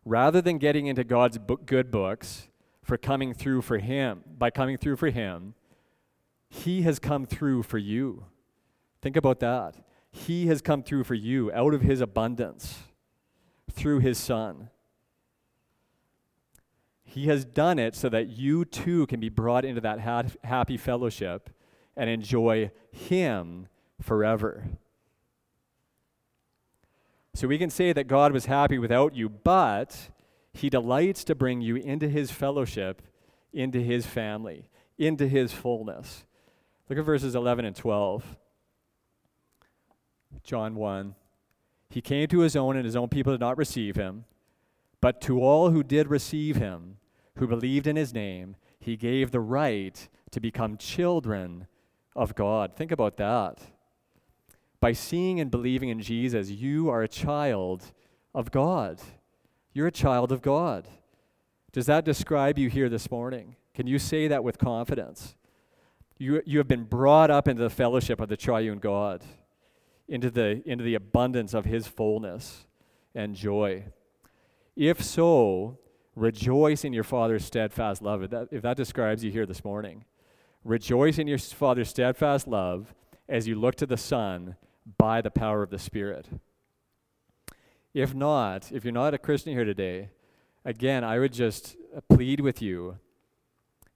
Rather 0.03 0.41
than 0.41 0.57
getting 0.57 0.87
into 0.87 1.05
God's 1.05 1.37
book, 1.37 1.65
good 1.65 1.89
books 1.89 2.49
for 2.83 2.97
coming 2.97 3.33
through 3.33 3.61
for 3.61 3.77
Him, 3.77 4.23
by 4.37 4.49
coming 4.49 4.77
through 4.77 4.97
for 4.97 5.09
Him, 5.09 5.55
He 6.53 6.83
has 6.83 6.99
come 6.99 7.25
through 7.25 7.63
for 7.63 7.79
you. 7.79 8.25
Think 9.01 9.17
about 9.17 9.39
that. 9.39 9.75
He 10.11 10.45
has 10.47 10.61
come 10.61 10.83
through 10.83 11.03
for 11.03 11.15
you 11.15 11.51
out 11.51 11.73
of 11.73 11.81
His 11.81 11.99
abundance 11.99 12.83
through 13.71 13.99
His 13.99 14.19
Son. 14.19 14.69
He 17.03 17.25
has 17.25 17.43
done 17.43 17.79
it 17.79 17.95
so 17.95 18.07
that 18.09 18.27
you 18.29 18.65
too 18.65 19.07
can 19.07 19.19
be 19.19 19.29
brought 19.29 19.65
into 19.65 19.81
that 19.81 20.01
ha- 20.01 20.25
happy 20.43 20.77
fellowship 20.77 21.49
and 21.97 22.07
enjoy 22.07 22.69
Him 22.91 23.67
forever. 23.99 24.67
So 27.33 27.47
we 27.47 27.57
can 27.57 27.71
say 27.71 27.93
that 27.93 28.07
God 28.07 28.31
was 28.31 28.45
happy 28.45 28.77
without 28.77 29.15
you, 29.15 29.27
but 29.27 30.09
He 30.53 30.69
delights 30.69 31.23
to 31.23 31.33
bring 31.33 31.61
you 31.61 31.77
into 31.77 32.07
His 32.07 32.29
fellowship, 32.29 33.01
into 33.51 33.79
His 33.79 34.05
family, 34.05 34.69
into 34.99 35.27
His 35.27 35.51
fullness. 35.51 36.25
Look 36.93 36.99
at 36.99 37.05
verses 37.05 37.33
11 37.33 37.65
and 37.65 37.75
12. 37.75 38.37
John 40.43 40.75
1. 40.75 41.15
He 41.89 42.01
came 42.01 42.27
to 42.27 42.41
his 42.41 42.55
own, 42.55 42.75
and 42.75 42.85
his 42.85 42.95
own 42.95 43.07
people 43.09 43.33
did 43.33 43.39
not 43.39 43.57
receive 43.57 43.95
him. 43.95 44.25
But 45.01 45.19
to 45.21 45.41
all 45.41 45.71
who 45.71 45.81
did 45.81 46.07
receive 46.07 46.57
him, 46.57 46.97
who 47.37 47.47
believed 47.47 47.87
in 47.87 47.95
his 47.95 48.13
name, 48.13 48.57
he 48.79 48.95
gave 48.95 49.31
the 49.31 49.39
right 49.39 50.07
to 50.29 50.39
become 50.39 50.77
children 50.77 51.65
of 52.15 52.35
God. 52.35 52.75
Think 52.75 52.91
about 52.91 53.17
that. 53.17 53.57
By 54.79 54.93
seeing 54.93 55.39
and 55.39 55.49
believing 55.49 55.89
in 55.89 55.99
Jesus, 55.99 56.51
you 56.51 56.91
are 56.91 57.01
a 57.01 57.07
child 57.07 57.91
of 58.35 58.51
God. 58.51 59.01
You're 59.73 59.87
a 59.87 59.91
child 59.91 60.31
of 60.31 60.43
God. 60.43 60.87
Does 61.71 61.87
that 61.87 62.05
describe 62.05 62.59
you 62.59 62.69
here 62.69 62.87
this 62.87 63.09
morning? 63.09 63.55
Can 63.73 63.87
you 63.87 63.97
say 63.97 64.27
that 64.27 64.43
with 64.43 64.59
confidence? 64.59 65.33
You, 66.17 66.41
you 66.45 66.57
have 66.59 66.67
been 66.67 66.83
brought 66.83 67.31
up 67.31 67.47
into 67.47 67.61
the 67.61 67.69
fellowship 67.69 68.19
of 68.21 68.29
the 68.29 68.37
triune 68.37 68.79
God, 68.79 69.23
into 70.07 70.29
the, 70.29 70.61
into 70.65 70.83
the 70.83 70.95
abundance 70.95 71.53
of 71.53 71.65
his 71.65 71.87
fullness 71.87 72.65
and 73.15 73.35
joy. 73.35 73.85
If 74.75 75.03
so, 75.03 75.77
rejoice 76.15 76.83
in 76.83 76.93
your 76.93 77.03
Father's 77.03 77.45
steadfast 77.45 78.01
love. 78.01 78.23
If 78.23 78.29
that, 78.31 78.47
if 78.51 78.61
that 78.61 78.77
describes 78.77 79.23
you 79.23 79.31
here 79.31 79.45
this 79.45 79.63
morning, 79.63 80.05
Rejoice 80.63 81.17
in 81.17 81.27
your 81.27 81.37
Father's 81.37 81.89
steadfast 81.89 82.47
love 82.47 82.93
as 83.27 83.47
you 83.47 83.55
look 83.55 83.75
to 83.75 83.85
the 83.85 83.97
Son 83.97 84.55
by 84.97 85.19
the 85.19 85.31
power 85.31 85.61
of 85.61 85.69
the 85.69 85.79
Spirit. 85.79 86.27
If 87.93 88.15
not, 88.15 88.71
if 88.71 88.85
you're 88.85 88.93
not 88.93 89.13
a 89.13 89.17
Christian 89.17 89.53
here 89.53 89.65
today, 89.65 90.09
again, 90.63 91.03
I 91.03 91.19
would 91.19 91.33
just 91.33 91.75
plead 92.07 92.39
with 92.39 92.61
you 92.61 92.97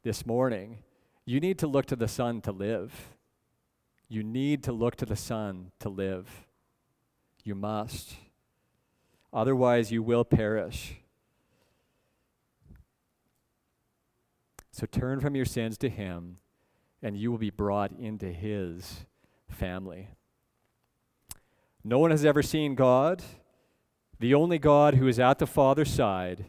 this 0.03 0.25
morning. 0.25 0.79
You 1.27 1.39
need 1.39 1.59
to 1.59 1.67
look 1.67 1.85
to 1.87 1.95
the 1.95 2.07
Son 2.07 2.41
to 2.41 2.51
live. 2.51 3.09
You 4.09 4.23
need 4.23 4.63
to 4.63 4.71
look 4.71 4.95
to 4.95 5.05
the 5.05 5.15
Son 5.15 5.71
to 5.79 5.89
live. 5.89 6.47
You 7.43 7.53
must. 7.53 8.15
Otherwise, 9.31 9.91
you 9.91 10.01
will 10.01 10.25
perish. 10.25 10.95
So 14.71 14.87
turn 14.87 15.19
from 15.19 15.35
your 15.35 15.45
sins 15.45 15.77
to 15.79 15.89
Him 15.89 16.37
and 17.01 17.17
you 17.17 17.31
will 17.31 17.37
be 17.37 17.49
brought 17.49 17.91
into 17.91 18.31
his 18.31 19.05
family. 19.49 20.09
No 21.83 21.99
one 21.99 22.11
has 22.11 22.25
ever 22.25 22.41
seen 22.41 22.75
God. 22.75 23.23
The 24.19 24.33
only 24.33 24.57
God 24.57 24.95
who 24.95 25.07
is 25.07 25.19
at 25.19 25.39
the 25.39 25.47
Father's 25.47 25.93
side, 25.93 26.45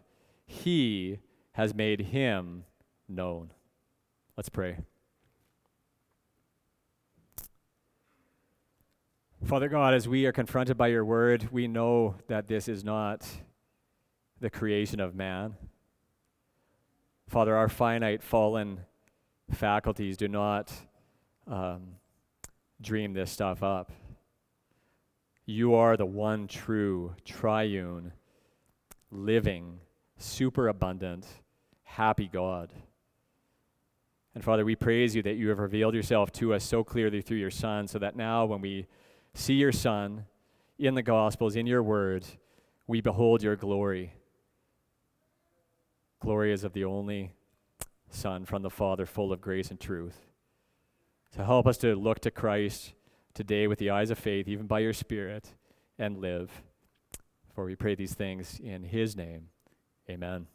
he 0.46 1.18
has 1.52 1.74
made 1.74 2.00
him 2.00 2.64
known. 3.08 3.50
Let's 4.38 4.48
pray. 4.48 4.76
Father 9.44 9.68
God, 9.68 9.94
as 9.94 10.06
we 10.06 10.26
are 10.26 10.32
confronted 10.32 10.76
by 10.76 10.86
your 10.86 11.04
word, 11.04 11.48
we 11.50 11.66
know 11.66 12.14
that 12.28 12.46
this 12.46 12.68
is 12.68 12.84
not 12.84 13.26
the 14.38 14.48
creation 14.48 15.00
of 15.00 15.16
man. 15.16 15.56
Father, 17.28 17.56
our 17.56 17.68
finite, 17.68 18.22
fallen 18.22 18.82
faculties 19.50 20.16
do 20.16 20.28
not 20.28 20.72
um, 21.48 21.96
dream 22.80 23.14
this 23.14 23.32
stuff 23.32 23.64
up. 23.64 23.90
You 25.46 25.74
are 25.74 25.96
the 25.96 26.06
one 26.06 26.46
true, 26.46 27.16
triune, 27.24 28.12
living, 29.10 29.80
superabundant, 30.16 31.26
happy 31.82 32.30
God. 32.32 32.72
And 34.34 34.44
Father, 34.44 34.64
we 34.64 34.76
praise 34.76 35.16
you 35.16 35.22
that 35.22 35.34
you 35.34 35.48
have 35.48 35.58
revealed 35.58 35.94
yourself 35.94 36.30
to 36.32 36.54
us 36.54 36.64
so 36.64 36.84
clearly 36.84 37.20
through 37.20 37.38
your 37.38 37.50
Son, 37.50 37.88
so 37.88 37.98
that 37.98 38.16
now 38.16 38.44
when 38.44 38.60
we 38.60 38.86
see 39.34 39.54
your 39.54 39.72
Son 39.72 40.26
in 40.78 40.94
the 40.94 41.02
Gospels, 41.02 41.56
in 41.56 41.66
your 41.66 41.82
word, 41.82 42.24
we 42.86 43.00
behold 43.00 43.42
your 43.42 43.56
glory. 43.56 44.14
Glory 46.20 46.52
is 46.52 46.64
of 46.64 46.72
the 46.72 46.84
only 46.84 47.32
Son 48.10 48.44
from 48.44 48.62
the 48.62 48.70
Father, 48.70 49.06
full 49.06 49.32
of 49.32 49.40
grace 49.40 49.70
and 49.70 49.80
truth. 49.80 50.26
To 51.32 51.44
help 51.44 51.66
us 51.66 51.76
to 51.78 51.94
look 51.94 52.20
to 52.20 52.30
Christ 52.30 52.94
today 53.34 53.66
with 53.66 53.78
the 53.78 53.90
eyes 53.90 54.10
of 54.10 54.18
faith, 54.18 54.48
even 54.48 54.66
by 54.66 54.80
your 54.80 54.92
Spirit, 54.92 55.54
and 55.98 56.18
live. 56.18 56.62
For 57.54 57.64
we 57.64 57.76
pray 57.76 57.94
these 57.94 58.14
things 58.14 58.60
in 58.62 58.84
His 58.84 59.16
name. 59.16 59.48
Amen. 60.08 60.46